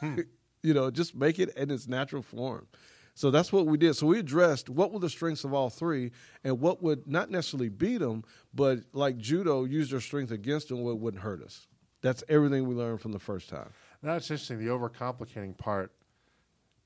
Hmm. 0.00 0.20
you 0.62 0.74
know, 0.74 0.90
just 0.90 1.14
make 1.14 1.38
it 1.38 1.50
in 1.56 1.70
its 1.70 1.86
natural 1.86 2.22
form. 2.22 2.66
So 3.14 3.30
that's 3.30 3.50
what 3.50 3.66
we 3.66 3.78
did. 3.78 3.94
So 3.94 4.08
we 4.08 4.18
addressed 4.18 4.68
what 4.68 4.92
were 4.92 4.98
the 4.98 5.08
strengths 5.08 5.44
of 5.44 5.54
all 5.54 5.70
three 5.70 6.10
and 6.44 6.60
what 6.60 6.82
would 6.82 7.06
not 7.06 7.30
necessarily 7.30 7.70
beat 7.70 7.98
them, 7.98 8.24
but 8.52 8.80
like 8.92 9.16
judo, 9.16 9.64
use 9.64 9.90
their 9.90 10.00
strength 10.00 10.30
against 10.30 10.68
them, 10.68 10.82
what 10.82 10.98
wouldn't 10.98 11.22
hurt 11.22 11.42
us. 11.42 11.66
That's 12.02 12.22
everything 12.28 12.66
we 12.68 12.74
learned 12.74 13.00
from 13.00 13.12
the 13.12 13.18
first 13.18 13.48
time. 13.48 13.70
That's 14.02 14.30
interesting. 14.30 14.58
The 14.58 14.70
overcomplicating 14.70 15.56
part. 15.56 15.92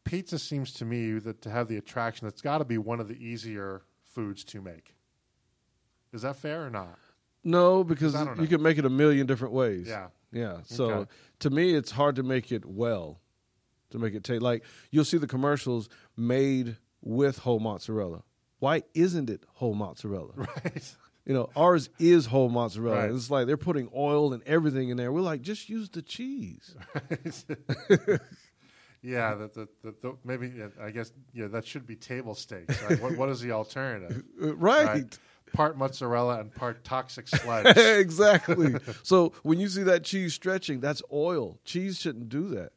Pizza 0.04 0.38
seems 0.38 0.72
to 0.74 0.84
me 0.84 1.18
that 1.18 1.42
to 1.42 1.50
have 1.50 1.66
the 1.66 1.76
attraction, 1.76 2.26
that's 2.26 2.40
got 2.40 2.58
to 2.58 2.64
be 2.64 2.78
one 2.78 3.00
of 3.00 3.08
the 3.08 3.16
easier 3.16 3.82
foods 4.04 4.44
to 4.44 4.60
make. 4.62 4.94
Is 6.12 6.22
that 6.22 6.36
fair 6.36 6.66
or 6.66 6.70
not? 6.70 6.98
No, 7.44 7.84
because 7.84 8.14
I 8.14 8.24
don't 8.24 8.36
know. 8.36 8.42
you 8.42 8.48
can 8.48 8.62
make 8.62 8.78
it 8.78 8.84
a 8.84 8.90
million 8.90 9.26
different 9.26 9.54
ways. 9.54 9.86
Yeah. 9.88 10.08
Yeah. 10.32 10.58
So 10.64 10.90
Okay. 10.90 11.10
to 11.40 11.50
me, 11.50 11.74
it's 11.74 11.90
hard 11.90 12.16
to 12.16 12.22
make 12.22 12.52
it 12.52 12.64
well, 12.66 13.20
to 13.90 13.98
make 13.98 14.14
it 14.14 14.22
taste 14.24 14.42
like 14.42 14.62
you'll 14.90 15.04
see 15.04 15.18
the 15.18 15.26
commercials 15.26 15.88
made 16.16 16.76
with 17.02 17.38
whole 17.38 17.60
mozzarella. 17.60 18.22
Why 18.58 18.82
isn't 18.94 19.30
it 19.30 19.44
whole 19.54 19.74
mozzarella? 19.74 20.32
Right. 20.36 20.94
You 21.26 21.34
know, 21.34 21.50
ours 21.54 21.90
is 21.98 22.26
whole 22.26 22.48
mozzarella. 22.48 23.02
Right. 23.02 23.10
It's 23.10 23.30
like 23.30 23.46
they're 23.46 23.56
putting 23.56 23.88
oil 23.94 24.32
and 24.32 24.42
everything 24.44 24.88
in 24.88 24.96
there. 24.96 25.12
We're 25.12 25.20
like, 25.20 25.42
just 25.42 25.68
use 25.68 25.88
the 25.90 26.02
cheese. 26.02 26.74
yeah. 29.02 29.34
That 29.34 29.54
the, 29.54 29.68
the, 29.82 29.94
the, 30.02 30.16
maybe 30.24 30.52
I 30.80 30.90
guess 30.90 31.12
yeah 31.32 31.46
that 31.48 31.66
should 31.66 31.86
be 31.86 31.96
table 31.96 32.34
stakes. 32.34 32.82
Right? 32.82 33.00
what, 33.00 33.16
what 33.16 33.28
is 33.28 33.40
the 33.40 33.52
alternative? 33.52 34.24
Right. 34.38 35.16
Part 35.52 35.76
mozzarella 35.76 36.40
and 36.40 36.54
part 36.54 36.84
toxic 36.84 37.28
sludge. 37.28 37.76
exactly. 37.76 38.74
so 39.02 39.32
when 39.42 39.60
you 39.60 39.68
see 39.68 39.82
that 39.84 40.04
cheese 40.04 40.34
stretching, 40.34 40.80
that's 40.80 41.02
oil. 41.12 41.58
Cheese 41.64 41.98
shouldn't 41.98 42.28
do 42.28 42.48
that. 42.48 42.72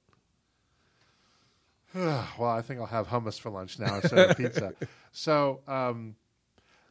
well, 1.95 2.49
I 2.49 2.61
think 2.61 2.79
I'll 2.79 2.87
have 2.87 3.07
hummus 3.07 3.39
for 3.39 3.51
lunch 3.51 3.77
now 3.77 3.95
instead 3.95 4.31
of 4.31 4.37
pizza. 4.37 4.73
So, 5.11 5.61
um, 5.67 6.15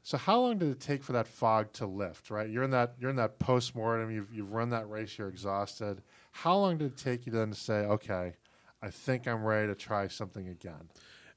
so 0.05 0.17
how 0.17 0.41
long 0.41 0.59
did 0.59 0.71
it 0.71 0.81
take 0.81 1.03
for 1.03 1.13
that 1.13 1.27
fog 1.27 1.73
to 1.75 1.87
lift? 1.87 2.31
Right, 2.31 2.49
you're 2.49 2.63
in 2.63 2.71
that 2.71 2.95
you're 3.01 3.11
in 3.11 3.17
that 3.17 3.39
post 3.39 3.75
mortem. 3.75 4.11
You've 4.13 4.33
you've 4.33 4.53
run 4.53 4.71
that 4.71 4.89
race. 4.89 5.19
You're 5.19 5.29
exhausted. 5.29 6.03
How 6.31 6.57
long 6.57 6.79
did 6.79 6.93
it 6.93 6.97
take 6.97 7.27
you 7.27 7.33
then 7.33 7.51
to 7.51 7.55
say, 7.55 7.75
okay, 7.81 8.35
I 8.81 8.91
think 8.91 9.27
I'm 9.27 9.45
ready 9.45 9.69
to 9.69 9.75
try 9.75 10.09
something 10.09 10.49
again? 10.49 10.89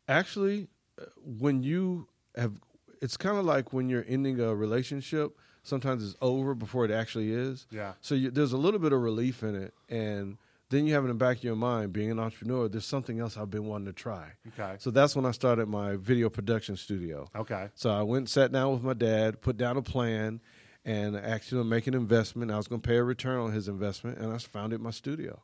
Actually, 0.08 0.68
uh, 1.02 1.06
when 1.24 1.64
you 1.64 2.08
have, 2.36 2.54
it's 3.02 3.18
kind 3.18 3.38
of 3.38 3.46
like 3.46 3.74
when 3.74 3.90
you're 3.90 4.06
ending 4.08 4.40
a 4.40 4.54
relationship. 4.54 5.38
Sometimes 5.64 6.04
it's 6.06 6.16
over 6.22 6.54
before 6.54 6.86
it 6.86 6.92
actually 6.92 7.32
is. 7.32 7.66
Yeah. 7.72 7.94
So 8.00 8.14
you, 8.14 8.30
there's 8.30 8.54
a 8.54 8.58
little 8.58 8.80
bit 8.80 8.94
of 8.94 9.02
relief 9.02 9.42
in 9.42 9.56
it, 9.56 9.74
and 9.90 10.38
then 10.70 10.86
you 10.86 10.94
have 10.94 11.04
in 11.04 11.10
the 11.10 11.16
back 11.16 11.38
of 11.38 11.44
your 11.44 11.56
mind, 11.56 11.94
being 11.94 12.12
an 12.12 12.20
entrepreneur, 12.20 12.68
there's 12.68 12.86
something 12.86 13.20
else 13.20 13.38
I've 13.38 13.50
been 13.50 13.66
wanting 13.66 13.86
to 13.88 13.94
try. 13.94 14.34
Okay. 14.50 14.76
So 14.80 14.92
that's 14.92 15.16
when 15.16 15.26
I 15.26 15.32
started 15.32 15.68
my 15.68 15.96
video 15.96 16.30
production 16.30 16.76
studio. 16.76 17.30
Okay. 17.36 17.70
So 17.76 17.90
I 17.90 18.04
went 18.04 18.22
and 18.22 18.30
sat 18.30 18.52
down 18.52 18.74
with 18.74 18.84
my 18.84 18.94
dad, 18.94 19.42
put 19.42 19.58
down 19.58 19.78
a 19.78 19.82
plan, 19.82 20.42
and 20.84 21.16
actually 21.16 21.64
make 21.64 21.88
an 21.88 21.94
investment. 21.94 22.52
I 22.52 22.58
was 22.58 22.68
going 22.68 22.82
to 22.82 22.88
pay 22.88 22.98
a 22.98 23.04
return 23.04 23.40
on 23.40 23.52
his 23.52 23.68
investment, 23.68 24.20
and 24.20 24.34
I 24.34 24.38
founded 24.38 24.82
my 24.82 24.92
studio. 24.92 25.42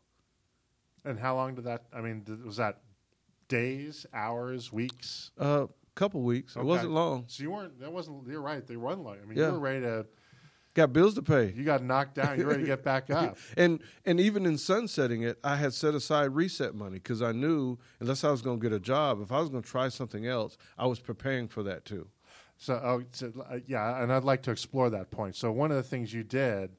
And 1.03 1.19
how 1.19 1.35
long 1.35 1.55
did 1.55 1.63
that? 1.65 1.85
I 1.91 2.01
mean, 2.01 2.25
was 2.45 2.57
that 2.57 2.81
days, 3.47 4.05
hours, 4.13 4.71
weeks? 4.71 5.31
Uh, 5.37 5.67
couple 6.01 6.21
weeks. 6.21 6.57
Okay. 6.57 6.65
It 6.65 6.67
wasn't 6.67 6.91
long. 6.93 7.25
So 7.27 7.43
you 7.43 7.51
weren't. 7.51 7.79
That 7.79 7.93
wasn't. 7.93 8.27
You're 8.27 8.41
right. 8.41 8.65
They 8.65 8.75
run 8.75 9.03
like. 9.03 9.21
I 9.21 9.25
mean, 9.25 9.37
Yeah. 9.37 9.47
you 9.47 9.53
were 9.53 9.59
ready 9.59 9.81
to. 9.81 10.05
Got 10.73 10.93
bills 10.93 11.15
to 11.15 11.21
pay. 11.21 11.51
You 11.53 11.65
got 11.65 11.83
knocked 11.83 12.15
down. 12.15 12.39
You're 12.39 12.47
ready 12.47 12.61
to 12.63 12.67
get 12.67 12.81
back 12.83 13.09
up. 13.21 13.37
And 13.57 13.81
and 14.05 14.19
even 14.19 14.45
in 14.45 14.57
sunsetting 14.57 15.21
it, 15.21 15.37
I 15.43 15.57
had 15.57 15.73
set 15.73 15.93
aside 15.93 16.33
reset 16.33 16.73
money 16.73 16.95
because 16.97 17.21
I 17.21 17.33
knew 17.33 17.77
unless 17.99 18.23
I 18.23 18.31
was 18.31 18.41
going 18.41 18.59
to 18.59 18.63
get 18.63 18.73
a 18.73 18.79
job, 18.79 19.21
if 19.21 19.31
I 19.31 19.39
was 19.41 19.49
going 19.49 19.61
to 19.63 19.69
try 19.69 19.89
something 19.89 20.25
else, 20.25 20.57
I 20.77 20.87
was 20.87 20.99
preparing 20.99 21.47
for 21.49 21.61
that 21.63 21.83
too. 21.85 22.07
So, 22.57 22.73
oh, 22.75 23.03
so, 23.11 23.33
uh, 23.49 23.57
yeah, 23.67 24.01
and 24.01 24.13
I'd 24.13 24.23
like 24.23 24.43
to 24.43 24.51
explore 24.51 24.89
that 24.91 25.11
point. 25.11 25.35
So, 25.35 25.51
one 25.51 25.71
of 25.71 25.77
the 25.77 25.83
things 25.83 26.13
you 26.13 26.23
did 26.23 26.71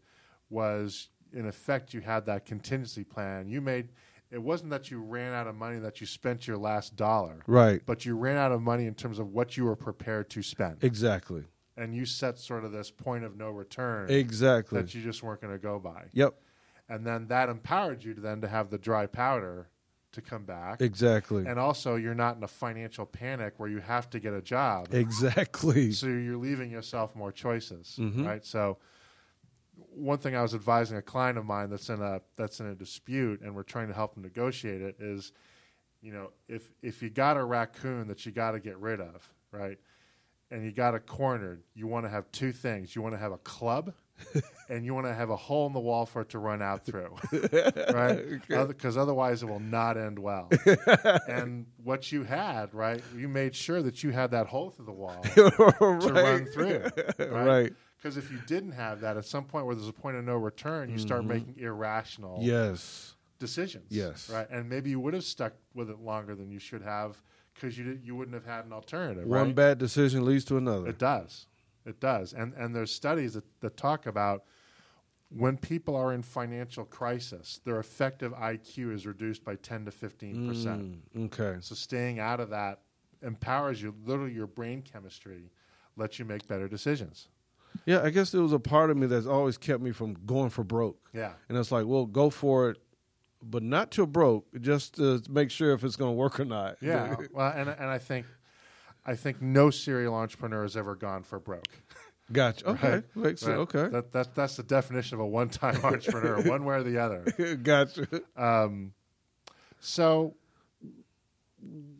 was, 0.48 1.08
in 1.32 1.46
effect, 1.46 1.92
you 1.92 2.00
had 2.00 2.24
that 2.26 2.46
contingency 2.46 3.04
plan. 3.04 3.48
You 3.48 3.60
made 3.60 3.88
it 4.32 4.42
wasn't 4.42 4.70
that 4.70 4.90
you 4.90 5.00
ran 5.00 5.32
out 5.34 5.46
of 5.46 5.54
money 5.54 5.78
that 5.78 6.00
you 6.00 6.06
spent 6.06 6.46
your 6.48 6.56
last 6.56 6.96
dollar, 6.96 7.40
Right. 7.46 7.82
but 7.84 8.04
you 8.06 8.16
ran 8.16 8.36
out 8.38 8.50
of 8.50 8.62
money 8.62 8.86
in 8.86 8.94
terms 8.94 9.18
of 9.18 9.28
what 9.32 9.56
you 9.56 9.64
were 9.66 9.76
prepared 9.76 10.30
to 10.30 10.42
spend, 10.42 10.82
Exactly. 10.82 11.44
and 11.76 11.94
you 11.94 12.06
set 12.06 12.38
sort 12.38 12.64
of 12.64 12.72
this 12.72 12.90
point 12.90 13.24
of 13.24 13.36
no 13.36 13.50
return 13.50 14.10
Exactly. 14.10 14.80
that 14.80 14.94
you 14.94 15.02
just 15.02 15.22
weren't 15.22 15.40
going 15.42 15.52
to 15.52 15.58
go 15.58 15.78
by, 15.78 16.06
Yep. 16.12 16.34
and 16.88 17.06
then 17.06 17.26
that 17.28 17.48
empowered 17.50 18.02
you 18.02 18.14
to 18.14 18.20
then 18.20 18.40
to 18.40 18.48
have 18.48 18.70
the 18.70 18.78
dry 18.78 19.06
powder 19.06 19.68
to 20.12 20.20
come 20.20 20.44
back. 20.44 20.80
Exactly. 20.82 21.46
And 21.46 21.58
also, 21.58 21.96
you're 21.96 22.14
not 22.14 22.36
in 22.36 22.42
a 22.42 22.48
financial 22.48 23.06
panic 23.06 23.54
where 23.56 23.68
you 23.70 23.78
have 23.78 24.10
to 24.10 24.20
get 24.20 24.32
a 24.34 24.42
job. 24.42 24.88
exactly. 24.92 25.92
so 25.92 26.06
you're 26.06 26.36
leaving 26.36 26.70
yourself 26.70 27.14
more 27.14 27.32
choices, 27.32 27.96
Mhm. 28.00 28.26
right? 28.26 28.44
So 28.44 28.78
one 29.94 30.18
thing 30.18 30.36
I 30.36 30.42
was 30.42 30.54
advising 30.54 30.96
a 30.96 31.02
client 31.02 31.38
of 31.38 31.44
mine 31.44 31.70
that's 31.70 31.88
in 31.88 32.00
a 32.00 32.20
that's 32.36 32.60
in 32.60 32.66
a 32.66 32.74
dispute, 32.74 33.40
and 33.40 33.54
we're 33.54 33.62
trying 33.62 33.88
to 33.88 33.94
help 33.94 34.16
him 34.16 34.22
negotiate 34.22 34.82
it. 34.82 34.96
Is 35.00 35.32
you 36.00 36.12
know 36.12 36.30
if 36.48 36.70
if 36.82 37.02
you 37.02 37.10
got 37.10 37.36
a 37.36 37.44
raccoon 37.44 38.08
that 38.08 38.24
you 38.26 38.32
got 38.32 38.52
to 38.52 38.60
get 38.60 38.78
rid 38.78 39.00
of, 39.00 39.28
right? 39.50 39.78
And 40.50 40.64
you 40.64 40.70
got 40.70 40.94
it 40.94 41.06
cornered, 41.06 41.62
you 41.74 41.86
want 41.86 42.04
to 42.04 42.10
have 42.10 42.30
two 42.30 42.52
things. 42.52 42.94
You 42.94 43.00
want 43.00 43.14
to 43.14 43.18
have 43.18 43.32
a 43.32 43.38
club, 43.38 43.94
and 44.68 44.84
you 44.84 44.92
want 44.92 45.06
to 45.06 45.14
have 45.14 45.30
a 45.30 45.36
hole 45.36 45.66
in 45.66 45.72
the 45.72 45.80
wall 45.80 46.04
for 46.04 46.20
it 46.20 46.28
to 46.30 46.38
run 46.38 46.60
out 46.60 46.84
through, 46.84 47.16
right? 47.94 48.38
Because 48.68 48.98
otherwise, 48.98 49.42
it 49.42 49.46
will 49.46 49.60
not 49.60 49.96
end 49.96 50.18
well. 50.18 50.50
and 51.26 51.64
what 51.82 52.12
you 52.12 52.24
had, 52.24 52.74
right? 52.74 53.02
You 53.16 53.28
made 53.28 53.54
sure 53.54 53.80
that 53.80 54.02
you 54.02 54.10
had 54.10 54.32
that 54.32 54.46
hole 54.46 54.68
through 54.68 54.84
the 54.84 54.92
wall 54.92 55.22
to 55.22 56.12
run 56.12 56.44
through. 56.44 56.84
Right. 57.18 57.72
Because 58.02 58.16
if 58.16 58.32
you 58.32 58.38
didn't 58.46 58.72
have 58.72 59.00
that, 59.02 59.16
at 59.16 59.24
some 59.24 59.44
point 59.44 59.64
where 59.64 59.76
there's 59.76 59.88
a 59.88 59.92
point 59.92 60.16
of 60.16 60.24
no 60.24 60.36
return, 60.36 60.90
you 60.90 60.98
start 60.98 61.24
making 61.24 61.54
irrational 61.56 62.38
Yes. 62.42 63.14
decisions. 63.38 63.86
Yes. 63.90 64.28
Right. 64.28 64.48
And 64.50 64.68
maybe 64.68 64.90
you 64.90 64.98
would 64.98 65.14
have 65.14 65.22
stuck 65.22 65.52
with 65.72 65.88
it 65.88 66.00
longer 66.00 66.34
than 66.34 66.50
you 66.50 66.58
should 66.58 66.82
have 66.82 67.22
because 67.54 67.78
you 67.78 68.00
you 68.02 68.16
wouldn't 68.16 68.34
have 68.34 68.46
had 68.46 68.64
an 68.64 68.72
alternative. 68.72 69.26
One 69.26 69.46
right? 69.46 69.54
bad 69.54 69.78
decision 69.78 70.24
leads 70.24 70.44
to 70.46 70.56
another. 70.56 70.88
It 70.88 70.98
does. 70.98 71.46
It 71.86 72.00
does. 72.00 72.32
And 72.32 72.54
and 72.54 72.74
there's 72.74 72.92
studies 72.92 73.34
that, 73.34 73.44
that 73.60 73.76
talk 73.76 74.06
about 74.06 74.44
when 75.28 75.56
people 75.56 75.94
are 75.94 76.12
in 76.12 76.22
financial 76.22 76.84
crisis, 76.84 77.60
their 77.64 77.78
effective 77.78 78.32
IQ 78.32 78.92
is 78.92 79.06
reduced 79.06 79.44
by 79.44 79.54
10 79.56 79.84
to 79.84 79.90
15 79.92 80.48
percent. 80.48 80.82
Mm, 81.16 81.26
okay. 81.26 81.58
So 81.60 81.76
staying 81.76 82.18
out 82.18 82.40
of 82.40 82.50
that 82.50 82.80
empowers 83.22 83.80
you. 83.80 83.94
Literally, 84.04 84.32
your 84.32 84.48
brain 84.48 84.82
chemistry 84.82 85.52
lets 85.96 86.18
you 86.18 86.24
make 86.24 86.48
better 86.48 86.66
decisions. 86.66 87.28
Yeah, 87.86 88.02
I 88.02 88.10
guess 88.10 88.32
it 88.34 88.38
was 88.38 88.52
a 88.52 88.58
part 88.58 88.90
of 88.90 88.96
me 88.96 89.06
that's 89.06 89.26
always 89.26 89.58
kept 89.58 89.82
me 89.82 89.92
from 89.92 90.14
going 90.26 90.50
for 90.50 90.64
broke. 90.64 90.98
Yeah. 91.12 91.32
And 91.48 91.58
it's 91.58 91.72
like, 91.72 91.86
well, 91.86 92.06
go 92.06 92.30
for 92.30 92.70
it, 92.70 92.78
but 93.42 93.62
not 93.62 93.90
till 93.90 94.06
broke, 94.06 94.46
just 94.60 94.96
to 94.96 95.22
make 95.28 95.50
sure 95.50 95.72
if 95.72 95.82
it's 95.84 95.96
going 95.96 96.10
to 96.10 96.16
work 96.16 96.38
or 96.38 96.44
not. 96.44 96.76
Yeah. 96.80 97.16
well, 97.32 97.52
and 97.54 97.68
and 97.68 97.88
I 97.90 97.98
think 97.98 98.26
I 99.04 99.16
think 99.16 99.42
no 99.42 99.70
serial 99.70 100.14
entrepreneur 100.14 100.62
has 100.62 100.76
ever 100.76 100.94
gone 100.94 101.22
for 101.22 101.38
broke. 101.38 101.68
Gotcha. 102.30 102.70
Okay. 102.70 102.90
Right? 102.90 103.16
Makes 103.16 103.40
sense. 103.40 103.50
Right? 103.50 103.58
Okay. 103.58 103.88
That, 103.88 104.12
that 104.12 104.34
that's 104.34 104.56
the 104.56 104.62
definition 104.62 105.16
of 105.16 105.20
a 105.20 105.26
one-time 105.26 105.80
entrepreneur, 105.84 106.40
one 106.42 106.64
way 106.64 106.76
or 106.76 106.82
the 106.82 106.98
other. 106.98 107.56
gotcha. 107.62 108.06
Um, 108.36 108.92
so, 109.80 110.34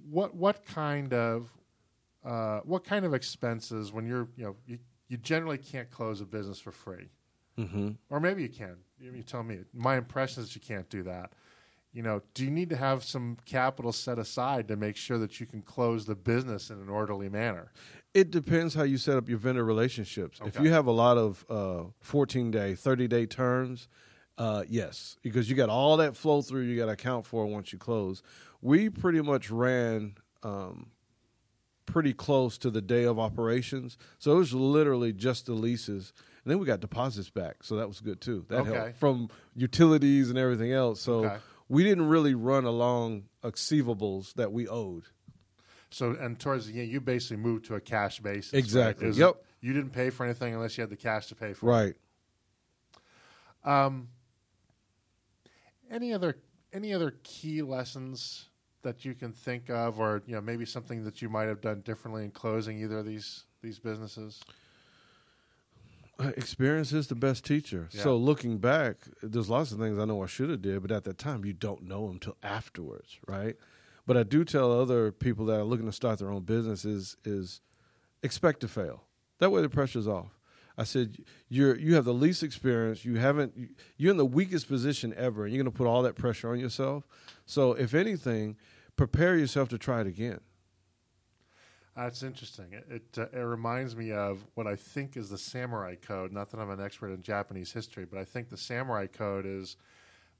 what 0.08 0.34
what 0.34 0.64
kind 0.64 1.12
of 1.12 1.50
uh, 2.24 2.60
what 2.60 2.84
kind 2.84 3.04
of 3.04 3.14
expenses 3.14 3.92
when 3.92 4.06
you're 4.06 4.28
you 4.36 4.44
know 4.44 4.56
you, 4.66 4.78
you 5.12 5.18
generally 5.18 5.58
can't 5.58 5.90
close 5.90 6.22
a 6.22 6.24
business 6.24 6.58
for 6.58 6.72
free, 6.72 7.10
Mm-hmm. 7.58 7.90
or 8.08 8.18
maybe 8.18 8.42
you 8.42 8.48
can. 8.48 8.76
You, 8.98 9.22
tell 9.22 9.42
me. 9.42 9.58
My 9.74 9.98
impression 9.98 10.42
is 10.42 10.54
you 10.54 10.62
can't 10.62 10.88
do 10.88 11.02
that. 11.02 11.34
You 11.92 12.02
know, 12.02 12.22
do 12.32 12.46
you 12.46 12.50
need 12.50 12.70
to 12.70 12.76
have 12.76 13.04
some 13.04 13.36
capital 13.44 13.92
set 13.92 14.18
aside 14.18 14.68
to 14.68 14.76
make 14.76 14.96
sure 14.96 15.18
that 15.18 15.38
you 15.38 15.44
can 15.44 15.60
close 15.60 16.06
the 16.06 16.14
business 16.14 16.70
in 16.70 16.80
an 16.80 16.88
orderly 16.88 17.28
manner? 17.28 17.72
It 18.14 18.30
depends 18.30 18.74
how 18.74 18.84
you 18.84 18.96
set 18.96 19.18
up 19.18 19.28
your 19.28 19.36
vendor 19.36 19.64
relationships. 19.66 20.40
If 20.46 20.58
you 20.58 20.70
have 20.72 20.86
a 20.86 20.92
lot 20.92 21.18
of 21.18 21.44
uh, 21.50 21.82
14 22.00 22.50
day, 22.50 22.74
30 22.74 23.06
day 23.08 23.26
terms, 23.26 23.88
uh, 24.38 24.64
yes, 24.66 25.18
because 25.20 25.50
you 25.50 25.54
got 25.54 25.68
all 25.68 25.98
that 25.98 26.16
flow 26.16 26.40
through 26.40 26.62
you 26.62 26.78
got 26.78 26.86
to 26.86 26.92
account 26.92 27.26
for 27.26 27.44
once 27.44 27.70
you 27.70 27.78
close. 27.78 28.22
We 28.62 28.88
pretty 28.88 29.20
much 29.20 29.50
ran 29.50 30.14
um, 30.42 30.86
pretty 31.92 32.14
close 32.14 32.56
to 32.56 32.70
the 32.70 32.80
day 32.80 33.04
of 33.04 33.18
operations. 33.18 33.98
So 34.18 34.32
it 34.32 34.36
was 34.36 34.54
literally 34.54 35.12
just 35.12 35.44
the 35.46 35.52
leases. 35.52 36.14
And 36.42 36.50
then 36.50 36.58
we 36.58 36.64
got 36.64 36.80
deposits 36.80 37.28
back. 37.28 37.62
So 37.62 37.76
that 37.76 37.86
was 37.86 38.00
good 38.00 38.20
too. 38.22 38.46
That 38.48 38.60
Okay. 38.60 38.72
helped 38.72 38.96
from 38.98 39.28
utilities 39.54 40.30
and 40.30 40.38
everything 40.38 40.72
else. 40.72 41.02
So 41.02 41.26
Okay. 41.26 41.36
we 41.68 41.84
didn't 41.84 42.08
really 42.08 42.34
run 42.34 42.64
along 42.64 43.24
receivables 43.44 44.32
that 44.34 44.52
we 44.52 44.66
owed. 44.66 45.04
So, 45.90 46.12
and 46.12 46.40
towards 46.40 46.66
the 46.66 46.80
end, 46.80 46.88
you 46.90 47.02
basically 47.02 47.36
moved 47.36 47.66
to 47.66 47.74
a 47.74 47.80
cash 47.80 48.20
basis. 48.20 48.54
Exactly. 48.54 49.08
Right? 49.08 49.16
Yep. 49.16 49.44
You 49.60 49.74
didn't 49.74 49.90
pay 49.90 50.08
for 50.08 50.24
anything 50.24 50.54
unless 50.54 50.78
you 50.78 50.82
had 50.82 50.88
the 50.90 50.96
cash 50.96 51.26
to 51.26 51.34
pay 51.34 51.52
for. 51.52 51.66
it. 51.66 51.72
Right. 51.72 51.94
Um, 53.64 54.08
any 55.90 56.14
other 56.14 56.38
any 56.72 56.94
other 56.94 57.14
key 57.22 57.60
lessons 57.60 58.48
that 58.82 59.04
you 59.04 59.14
can 59.14 59.32
think 59.32 59.70
of, 59.70 59.98
or 59.98 60.22
you 60.26 60.34
know, 60.34 60.40
maybe 60.40 60.64
something 60.64 61.04
that 61.04 61.22
you 61.22 61.28
might 61.28 61.48
have 61.48 61.60
done 61.60 61.80
differently 61.80 62.24
in 62.24 62.30
closing 62.30 62.80
either 62.80 62.98
of 62.98 63.06
these 63.06 63.44
these 63.62 63.78
businesses? 63.78 64.40
Uh, 66.18 66.32
Experience 66.36 66.92
is 66.92 67.08
the 67.08 67.14
best 67.14 67.44
teacher. 67.44 67.88
Yeah. 67.92 68.02
So 68.02 68.16
looking 68.16 68.58
back, 68.58 68.96
there's 69.22 69.48
lots 69.48 69.72
of 69.72 69.78
things 69.78 69.98
I 69.98 70.04
know 70.04 70.22
I 70.22 70.26
should 70.26 70.50
have 70.50 70.62
did, 70.62 70.82
but 70.82 70.90
at 70.90 71.04
that 71.04 71.18
time 71.18 71.44
you 71.44 71.52
don't 71.52 71.82
know 71.82 72.06
them 72.08 72.18
till 72.18 72.36
afterwards, 72.42 73.18
right? 73.26 73.56
But 74.06 74.16
I 74.16 74.24
do 74.24 74.44
tell 74.44 74.72
other 74.72 75.12
people 75.12 75.46
that 75.46 75.60
are 75.60 75.64
looking 75.64 75.86
to 75.86 75.92
start 75.92 76.18
their 76.18 76.30
own 76.30 76.42
business 76.42 76.84
is 76.84 77.16
is 77.24 77.60
expect 78.22 78.60
to 78.60 78.68
fail. 78.68 79.04
That 79.38 79.50
way 79.50 79.62
the 79.62 79.68
pressure's 79.68 80.08
off. 80.08 80.38
I 80.82 80.84
said 80.84 81.18
you're 81.48 81.76
you 81.76 81.94
have 81.94 82.04
the 82.04 82.12
least 82.12 82.42
experience. 82.42 83.04
You 83.04 83.14
haven't 83.14 83.76
you're 83.96 84.10
in 84.10 84.16
the 84.16 84.26
weakest 84.26 84.66
position 84.66 85.14
ever, 85.16 85.44
and 85.44 85.54
you're 85.54 85.62
going 85.62 85.72
to 85.72 85.78
put 85.78 85.86
all 85.86 86.02
that 86.02 86.16
pressure 86.16 86.50
on 86.50 86.58
yourself. 86.58 87.06
So 87.46 87.74
if 87.74 87.94
anything, 87.94 88.56
prepare 88.96 89.38
yourself 89.38 89.68
to 89.68 89.78
try 89.78 90.00
it 90.00 90.08
again. 90.08 90.40
That's 91.94 92.24
interesting. 92.24 92.72
It 92.72 92.84
it, 92.90 93.16
uh, 93.16 93.26
it 93.32 93.42
reminds 93.44 93.94
me 93.94 94.10
of 94.10 94.44
what 94.54 94.66
I 94.66 94.74
think 94.74 95.16
is 95.16 95.30
the 95.30 95.38
samurai 95.38 95.94
code. 95.94 96.32
Not 96.32 96.50
that 96.50 96.58
I'm 96.58 96.70
an 96.70 96.80
expert 96.80 97.12
in 97.12 97.22
Japanese 97.22 97.70
history, 97.70 98.04
but 98.04 98.18
I 98.18 98.24
think 98.24 98.48
the 98.48 98.56
samurai 98.56 99.06
code 99.06 99.46
is 99.46 99.76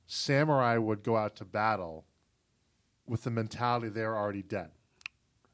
samurai 0.09 0.77
would 0.77 1.05
go 1.05 1.17
out 1.17 1.37
to 1.37 1.45
battle 1.45 2.05
with 3.07 3.23
the 3.23 3.31
mentality 3.31 3.91
they're 3.91 4.17
already 4.17 4.43
dead. 4.43 4.71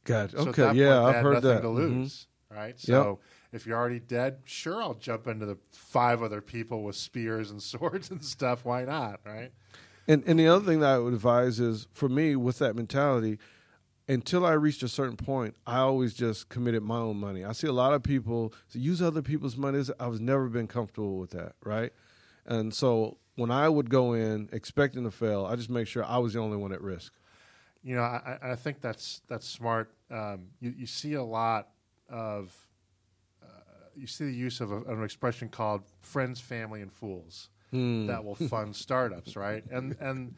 Gotcha. 0.04 0.38
So 0.38 0.48
okay. 0.48 0.72
Yeah, 0.72 1.04
I've 1.04 1.16
heard 1.16 1.34
nothing 1.44 1.50
that. 1.50 1.60
to 1.60 1.68
Mhm. 1.68 2.26
right? 2.50 2.80
So 2.80 3.18
if 3.52 3.66
you're 3.66 3.76
already 3.78 4.00
dead, 4.00 4.38
sure, 4.44 4.82
I'll 4.82 4.94
jump 4.94 5.26
into 5.26 5.46
the 5.46 5.58
five 5.70 6.22
other 6.22 6.40
people 6.40 6.82
with 6.82 6.96
spears 6.96 7.50
and 7.50 7.62
swords 7.72 8.10
and 8.10 8.24
stuff. 8.24 8.64
Why 8.64 8.84
not, 8.84 9.20
right? 9.24 9.52
And 10.06 10.22
and 10.26 10.38
the 10.38 10.48
other 10.48 10.64
thing 10.64 10.80
that 10.80 10.88
I 10.94 10.98
would 10.98 11.14
advise 11.14 11.60
is 11.60 11.86
for 11.92 12.08
me 12.08 12.34
with 12.36 12.58
that 12.58 12.74
mentality, 12.76 13.38
until 14.08 14.46
I 14.46 14.52
reached 14.52 14.82
a 14.82 14.88
certain 14.88 15.16
point, 15.16 15.54
I 15.66 15.78
always 15.80 16.14
just 16.14 16.48
committed 16.48 16.82
my 16.82 16.96
own 16.96 17.18
money. 17.18 17.44
I 17.44 17.52
see 17.52 17.66
a 17.66 17.72
lot 17.72 17.92
of 17.92 18.02
people 18.02 18.54
use 18.72 19.02
other 19.02 19.20
people's 19.22 19.56
money. 19.56 19.82
I 20.00 20.06
was 20.06 20.18
never 20.20 20.48
been 20.48 20.66
comfortable 20.66 21.18
with 21.18 21.30
that, 21.30 21.52
right? 21.62 21.92
And 22.46 22.72
so 22.72 23.18
when 23.36 23.50
I 23.50 23.68
would 23.68 23.90
go 23.90 24.14
in 24.14 24.48
expecting 24.52 25.04
to 25.04 25.10
fail, 25.10 25.44
I 25.44 25.56
just 25.56 25.68
make 25.68 25.86
sure 25.86 26.04
I 26.04 26.16
was 26.18 26.32
the 26.32 26.40
only 26.40 26.56
one 26.56 26.72
at 26.72 26.80
risk. 26.80 27.12
You 27.84 27.96
know, 27.96 28.02
I, 28.02 28.38
I- 28.42 28.56
think 28.56 28.80
that's 28.80 29.20
that's 29.28 29.46
smart. 29.46 29.92
Um, 30.10 30.46
you, 30.60 30.74
you 30.76 30.86
see 30.86 31.12
a 31.14 31.22
lot 31.22 31.68
of 32.08 32.54
you 33.98 34.06
see 34.06 34.24
the 34.24 34.32
use 34.34 34.60
of 34.60 34.70
a, 34.72 34.82
an 34.82 35.02
expression 35.02 35.48
called 35.48 35.82
"friends, 36.00 36.40
family, 36.40 36.80
and 36.82 36.92
fools" 36.92 37.48
that 37.72 38.24
will 38.24 38.34
fund 38.34 38.74
startups, 38.86 39.36
right? 39.36 39.64
And 39.70 39.96
and 40.00 40.34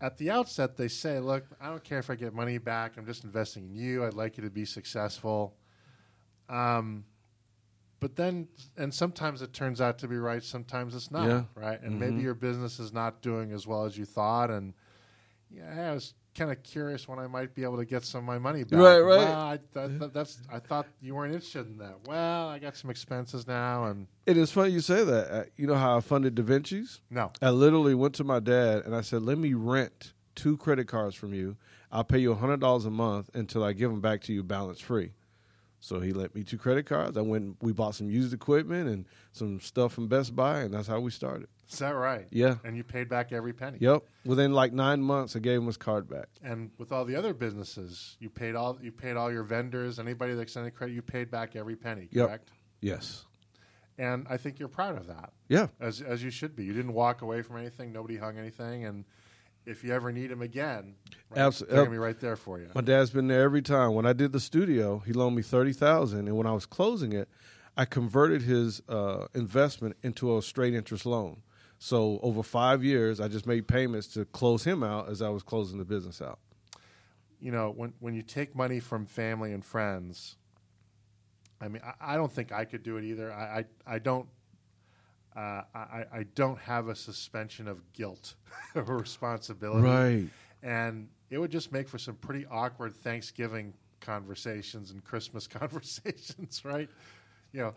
at 0.00 0.16
the 0.18 0.30
outset, 0.30 0.76
they 0.76 0.88
say, 0.88 1.18
"Look, 1.18 1.44
I 1.60 1.68
don't 1.68 1.82
care 1.84 1.98
if 1.98 2.10
I 2.10 2.14
get 2.14 2.34
money 2.34 2.58
back. 2.58 2.96
I'm 2.96 3.06
just 3.06 3.24
investing 3.24 3.64
in 3.70 3.74
you. 3.74 4.04
I'd 4.04 4.14
like 4.14 4.36
you 4.36 4.44
to 4.44 4.50
be 4.50 4.64
successful." 4.64 5.56
Um, 6.48 7.04
but 8.00 8.14
then, 8.14 8.46
and 8.76 8.94
sometimes 8.94 9.42
it 9.42 9.52
turns 9.52 9.80
out 9.80 9.98
to 9.98 10.08
be 10.08 10.16
right. 10.18 10.42
Sometimes 10.42 10.94
it's 10.94 11.10
not, 11.10 11.26
Yeah. 11.26 11.42
right? 11.54 11.80
And 11.82 11.98
maybe 11.98 12.22
your 12.22 12.34
business 12.34 12.78
is 12.78 12.92
not 12.92 13.22
doing 13.22 13.52
as 13.52 13.66
well 13.66 13.84
as 13.84 13.98
you 13.98 14.04
thought, 14.04 14.50
and 14.50 14.72
yeah, 15.50 15.90
I 15.90 15.94
was 15.94 16.14
kind 16.38 16.50
of 16.52 16.62
curious 16.62 17.08
when 17.08 17.18
I 17.18 17.26
might 17.26 17.54
be 17.54 17.64
able 17.64 17.76
to 17.78 17.84
get 17.84 18.04
some 18.04 18.20
of 18.20 18.24
my 18.24 18.38
money 18.38 18.62
back. 18.64 18.78
Right, 18.80 19.00
right. 19.00 19.18
Well, 19.18 19.40
I, 19.40 19.58
that, 19.72 19.98
that- 19.98 20.14
that's 20.14 20.38
I 20.52 20.58
thought 20.60 20.86
you 21.00 21.14
weren't 21.14 21.34
interested 21.34 21.66
in 21.66 21.78
that. 21.78 21.96
Well, 22.06 22.48
I 22.48 22.58
got 22.58 22.76
some 22.76 22.90
expenses 22.90 23.46
now, 23.46 23.84
and 23.86 24.06
It 24.26 24.36
is 24.36 24.50
funny 24.52 24.70
you 24.70 24.80
say 24.80 25.04
that. 25.04 25.30
Uh, 25.30 25.44
You 25.56 25.66
know 25.66 25.74
how 25.74 25.96
I 25.96 26.00
funded 26.00 26.34
Da 26.34 26.42
Vinci's? 26.42 27.00
no, 27.10 27.32
I 27.42 27.50
literally 27.50 27.94
went 27.94 28.14
to 28.16 28.24
my 28.24 28.40
dad 28.40 28.84
and 28.86 28.94
I 28.94 29.00
said, 29.00 29.22
"Let 29.22 29.38
me 29.38 29.54
rent 29.54 30.12
two 30.34 30.56
credit 30.56 30.86
cards 30.86 31.16
from 31.16 31.34
you. 31.34 31.56
I'll 31.90 32.04
pay 32.04 32.18
you 32.18 32.34
hundred 32.34 32.60
dollars 32.60 32.84
a 32.84 32.90
month 32.90 33.30
until 33.34 33.64
I 33.64 33.72
give 33.72 33.90
them 33.90 34.00
back 34.00 34.20
to 34.22 34.32
you 34.32 34.42
balance 34.44 34.80
free." 34.80 35.12
So 35.80 36.00
he 36.00 36.12
lent 36.12 36.34
me 36.34 36.42
two 36.44 36.58
credit 36.58 36.86
cards. 36.86 37.16
I 37.16 37.20
went. 37.22 37.56
We 37.62 37.72
bought 37.72 37.94
some 37.94 38.10
used 38.10 38.32
equipment 38.34 38.88
and 38.88 39.06
some 39.32 39.60
stuff 39.60 39.92
from 39.92 40.08
Best 40.08 40.34
Buy, 40.36 40.60
and 40.60 40.74
that's 40.74 40.88
how 40.88 41.00
we 41.00 41.10
started. 41.10 41.48
Is 41.70 41.78
that 41.80 41.90
right? 41.90 42.26
Yeah. 42.30 42.56
And 42.64 42.76
you 42.76 42.84
paid 42.84 43.08
back 43.08 43.32
every 43.32 43.52
penny. 43.52 43.78
Yep. 43.80 44.02
Within 44.24 44.52
like 44.52 44.72
nine 44.72 45.02
months, 45.02 45.36
I 45.36 45.38
gave 45.40 45.60
him 45.60 45.66
his 45.66 45.76
card 45.76 46.08
back. 46.08 46.28
And 46.42 46.70
with 46.78 46.92
all 46.92 47.04
the 47.04 47.16
other 47.16 47.34
businesses, 47.34 48.16
you 48.20 48.30
paid 48.30 48.54
all 48.54 48.78
you 48.82 48.90
paid 48.92 49.16
all 49.16 49.30
your 49.32 49.42
vendors, 49.44 49.98
anybody 49.98 50.34
that 50.34 50.40
extended 50.40 50.74
credit, 50.74 50.94
you 50.94 51.02
paid 51.02 51.30
back 51.30 51.56
every 51.56 51.76
penny. 51.76 52.08
Yep. 52.10 52.26
Correct. 52.26 52.50
Yes. 52.80 53.24
And 53.98 54.26
I 54.30 54.36
think 54.36 54.58
you're 54.60 54.68
proud 54.68 54.96
of 54.96 55.08
that, 55.08 55.32
Yeah. 55.48 55.66
as 55.80 56.00
as 56.00 56.22
you 56.22 56.30
should 56.30 56.54
be. 56.54 56.64
You 56.64 56.72
didn't 56.72 56.92
walk 56.92 57.22
away 57.22 57.42
from 57.42 57.56
anything. 57.56 57.92
Nobody 57.92 58.16
hung 58.16 58.38
anything, 58.38 58.84
and 58.84 59.04
if 59.66 59.82
you 59.82 59.92
ever 59.92 60.12
need 60.12 60.30
him 60.30 60.40
again, 60.40 60.94
right, 61.30 61.40
Abs- 61.40 61.58
they're 61.58 61.78
gonna 61.78 61.90
be 61.90 61.98
right 61.98 62.18
there 62.20 62.36
for 62.36 62.60
you. 62.60 62.68
My 62.74 62.80
dad's 62.80 63.10
been 63.10 63.26
there 63.26 63.42
every 63.42 63.60
time. 63.60 63.94
When 63.94 64.06
I 64.06 64.12
did 64.12 64.30
the 64.32 64.38
studio, 64.40 65.00
he 65.00 65.12
loaned 65.12 65.34
me 65.36 65.42
thirty 65.42 65.72
thousand, 65.72 66.28
and 66.28 66.36
when 66.36 66.46
I 66.46 66.52
was 66.52 66.64
closing 66.64 67.12
it, 67.12 67.28
I 67.76 67.84
converted 67.86 68.42
his 68.42 68.80
uh, 68.88 69.26
investment 69.34 69.96
into 70.02 70.36
a 70.38 70.42
straight 70.42 70.74
interest 70.74 71.04
loan. 71.04 71.42
So 71.78 72.18
over 72.22 72.42
five 72.42 72.82
years, 72.82 73.20
I 73.20 73.28
just 73.28 73.46
made 73.46 73.68
payments 73.68 74.08
to 74.08 74.24
close 74.24 74.64
him 74.64 74.82
out 74.82 75.08
as 75.08 75.22
I 75.22 75.28
was 75.28 75.42
closing 75.42 75.78
the 75.78 75.84
business 75.84 76.20
out. 76.20 76.38
you 77.40 77.52
know, 77.52 77.72
when 77.76 77.92
when 78.00 78.14
you 78.14 78.22
take 78.22 78.54
money 78.56 78.80
from 78.80 79.06
family 79.06 79.52
and 79.52 79.64
friends, 79.64 80.36
I 81.60 81.68
mean, 81.68 81.82
I, 81.84 82.14
I 82.14 82.16
don't 82.16 82.32
think 82.32 82.50
I 82.52 82.64
could 82.64 82.82
do 82.82 82.96
it 82.96 83.04
either. 83.04 83.32
I 83.32 83.64
I, 83.86 83.94
I 83.94 83.98
don't. 83.98 84.28
Uh, 85.36 85.62
I, 85.72 86.04
I 86.12 86.22
don't 86.34 86.58
have 86.58 86.88
a 86.88 86.96
suspension 86.96 87.68
of 87.68 87.92
guilt 87.92 88.34
or 88.74 88.82
responsibility, 88.82 89.82
Right. 89.86 90.28
And 90.64 91.08
it 91.30 91.38
would 91.38 91.52
just 91.52 91.70
make 91.70 91.88
for 91.88 91.98
some 91.98 92.16
pretty 92.16 92.44
awkward 92.50 92.92
Thanksgiving 92.96 93.72
conversations 94.00 94.90
and 94.90 95.04
Christmas 95.04 95.46
conversations, 95.60 96.64
right? 96.64 96.88
You 97.52 97.60
know, 97.60 97.74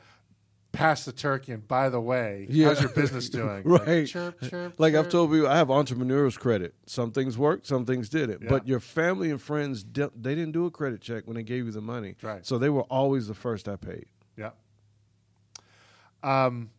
pass 0.72 1.03
the 1.05 1.11
turkey, 1.11 1.51
and 1.51 1.67
by 1.67 1.89
the 1.89 1.99
way, 1.99 2.47
Yeah. 2.49 2.67
how's 2.67 2.82
your 2.82 2.91
business 2.91 3.30
doing? 3.39 3.63
Right. 3.63 3.88
Like, 3.88 4.07
chirp, 4.07 4.41
chirp. 4.41 4.74
Like 4.80 4.95
I've 4.95 5.09
told 5.09 5.32
you, 5.34 5.47
I 5.47 5.57
have 5.57 5.69
entrepreneurs 5.69 6.38
credit. 6.38 6.74
Some 6.86 7.11
things 7.11 7.38
worked, 7.38 7.67
some 7.67 7.86
things 7.86 8.07
didn't. 8.09 8.41
Yeah. 8.43 8.49
But 8.49 8.67
your 8.67 8.80
family 8.80 9.30
and 9.32 9.41
friends, 9.41 9.84
de- 9.84 10.11
they 10.15 10.34
didn't 10.36 10.53
do 10.53 10.65
a 10.65 10.72
credit 10.72 11.01
check 11.01 11.28
when 11.28 11.36
they 11.36 11.43
gave 11.43 11.65
you 11.65 11.72
the 11.72 11.82
money. 11.82 12.15
Right. 12.22 12.45
So 12.45 12.57
they 12.57 12.69
were 12.69 12.84
always 12.84 13.28
the 13.28 13.34
first 13.34 13.67
I 13.67 13.76
paid. 13.76 14.05
Yeah. 14.38 14.51
Um, 16.24 16.69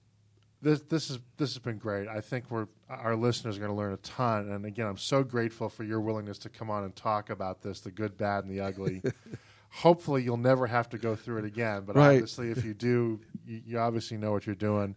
this 0.61 0.80
this 0.82 1.11
is 1.11 1.18
this 1.38 1.51
has 1.55 1.59
been 1.59 1.78
great. 1.78 2.07
I 2.09 2.20
think 2.20 2.45
we're 2.49 2.68
our 2.88 3.16
listeners 3.16 3.57
are 3.57 3.61
going 3.61 3.72
to 3.72 3.76
learn 3.76 3.93
a 3.93 3.97
ton. 3.99 4.51
And 4.51 4.64
again, 4.64 4.86
I'm 4.86 4.97
so 4.97 5.24
grateful 5.24 5.68
for 5.68 5.82
your 5.82 6.01
willingness 6.01 6.38
to 6.38 6.49
come 6.49 6.70
on 6.70 6.84
and 6.84 6.95
talk 6.95 7.30
about 7.30 7.62
this, 7.62 7.80
the 7.80 7.90
good, 7.90 8.16
bad, 8.16 8.45
and 8.45 8.53
the 8.53 8.61
ugly. 8.61 9.03
hopefully 9.70 10.22
you'll 10.22 10.36
never 10.36 10.66
have 10.66 10.88
to 10.90 10.99
go 10.99 11.16
through 11.16 11.38
it 11.38 11.45
again. 11.47 11.82
But 11.86 11.97
Right. 11.97 12.12
obviously, 12.14 12.51
if 12.51 12.64
you 12.64 12.74
do, 12.74 13.20
you, 13.47 13.62
you 13.66 13.78
obviously 13.78 14.16
know 14.16 14.32
what 14.32 14.47
you're 14.47 14.55
doing. 14.55 14.95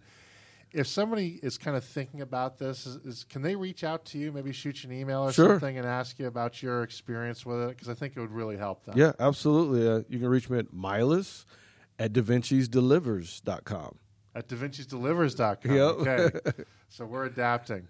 If 0.72 0.88
somebody 0.88 1.40
is 1.42 1.58
kind 1.58 1.78
of 1.78 1.86
thinking 1.86 2.20
about 2.22 2.58
this, 2.58 2.86
is, 2.86 2.98
is 3.06 3.24
can 3.24 3.42
they 3.42 3.56
reach 3.56 3.84
out 3.86 4.04
to 4.06 4.18
you? 4.18 4.32
Maybe 4.34 4.52
shoot 4.52 4.84
you 4.84 4.90
an 4.90 4.96
email 4.98 5.22
or 5.22 5.32
Sure. 5.32 5.52
something 5.52 5.78
and 5.78 5.88
ask 5.88 6.20
you 6.20 6.28
about 6.28 6.62
your 6.62 6.84
experience 6.84 7.46
with 7.46 7.62
it 7.62 7.70
because 7.70 7.88
I 7.88 7.94
think 7.94 8.18
it 8.18 8.20
would 8.20 8.32
really 8.32 8.58
help 8.58 8.84
them. 8.84 8.98
Yeah, 8.98 9.14
absolutely. 9.20 9.88
Uh, 9.88 10.02
you 10.10 10.20
can 10.20 10.28
reach 10.28 10.50
me 10.50 10.58
at 10.60 10.74
Miles 10.74 11.46
at 11.98 12.12
DaVinci'sDelivers.com. 12.12 13.96
at 14.36 14.48
DaVinci'sDelivers.com. 14.50 15.72
Yep. 15.76 15.96
Okay. 16.08 16.64
so 16.90 17.06
we're 17.06 17.26
adapting. 17.26 17.88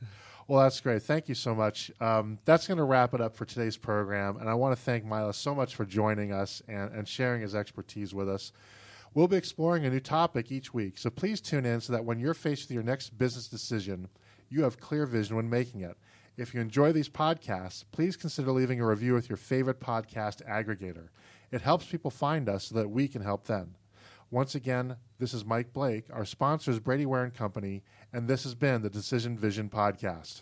Well, 0.48 0.62
that's 0.62 0.80
great. 0.80 1.02
Thank 1.02 1.28
you 1.28 1.34
so 1.34 1.56
much. 1.56 1.90
Um, 2.00 2.38
that's 2.46 2.68
going 2.68 2.78
to 2.78 2.84
wrap 2.84 3.16
it 3.16 3.22
up 3.22 3.36
for 3.36 3.46
today's 3.46 3.78
program. 3.78 4.38
And 4.38 4.48
I 4.48 4.54
want 4.54 4.76
to 4.78 4.82
thank 4.82 5.04
Miles 5.04 5.38
so 5.38 5.56
much 5.56 5.74
for 5.76 5.86
joining 5.86 6.32
us 6.32 6.62
and, 6.68 6.94
and 6.94 7.08
sharing 7.08 7.42
his 7.42 7.56
expertise 7.56 8.14
with 8.14 8.30
us. 8.30 8.52
We'll 9.16 9.30
be 9.30 9.38
exploring 9.38 9.86
a 9.86 9.90
new 9.90 10.02
topic 10.02 10.52
each 10.52 10.74
week. 10.74 10.98
So 10.98 11.10
please 11.10 11.40
tune 11.40 11.66
in 11.66 11.80
so 11.80 11.94
that 11.94 12.04
when 12.04 12.20
you're 12.20 12.34
faced 12.34 12.64
with 12.64 12.72
your 12.72 12.84
next 12.84 13.18
business 13.18 13.48
decision, 13.48 14.10
you 14.50 14.64
have 14.64 14.78
clear 14.78 15.06
vision 15.06 15.38
when 15.38 15.50
making 15.50 15.80
it. 15.80 15.96
If 16.36 16.54
you 16.54 16.60
enjoy 16.60 16.92
these 16.92 17.08
podcasts, 17.08 17.86
please 17.94 18.18
consider 18.18 18.52
leaving 18.52 18.82
a 18.82 18.86
review 18.86 19.14
with 19.14 19.30
your 19.30 19.38
favorite 19.38 19.80
podcast 19.80 20.46
aggregator. 20.46 21.08
It 21.50 21.62
helps 21.62 21.86
people 21.86 22.12
find 22.12 22.50
us 22.50 22.66
so 22.66 22.76
that 22.76 22.90
we 22.90 23.08
can 23.08 23.22
help 23.22 23.46
them. 23.46 23.76
Once 24.32 24.54
again, 24.54 24.98
this 25.18 25.34
is 25.34 25.46
Mike 25.46 25.72
Blake. 25.72 26.08
Our 26.12 26.26
sponsor 26.26 26.72
is 26.72 26.82
Brady 26.82 27.06
Ware 27.06 27.24
and 27.24 27.34
Company, 27.34 27.84
and 28.12 28.28
this 28.28 28.44
has 28.44 28.54
been 28.54 28.82
the 28.82 28.90
Decision 28.90 29.38
Vision 29.38 29.70
Podcast. 29.70 30.42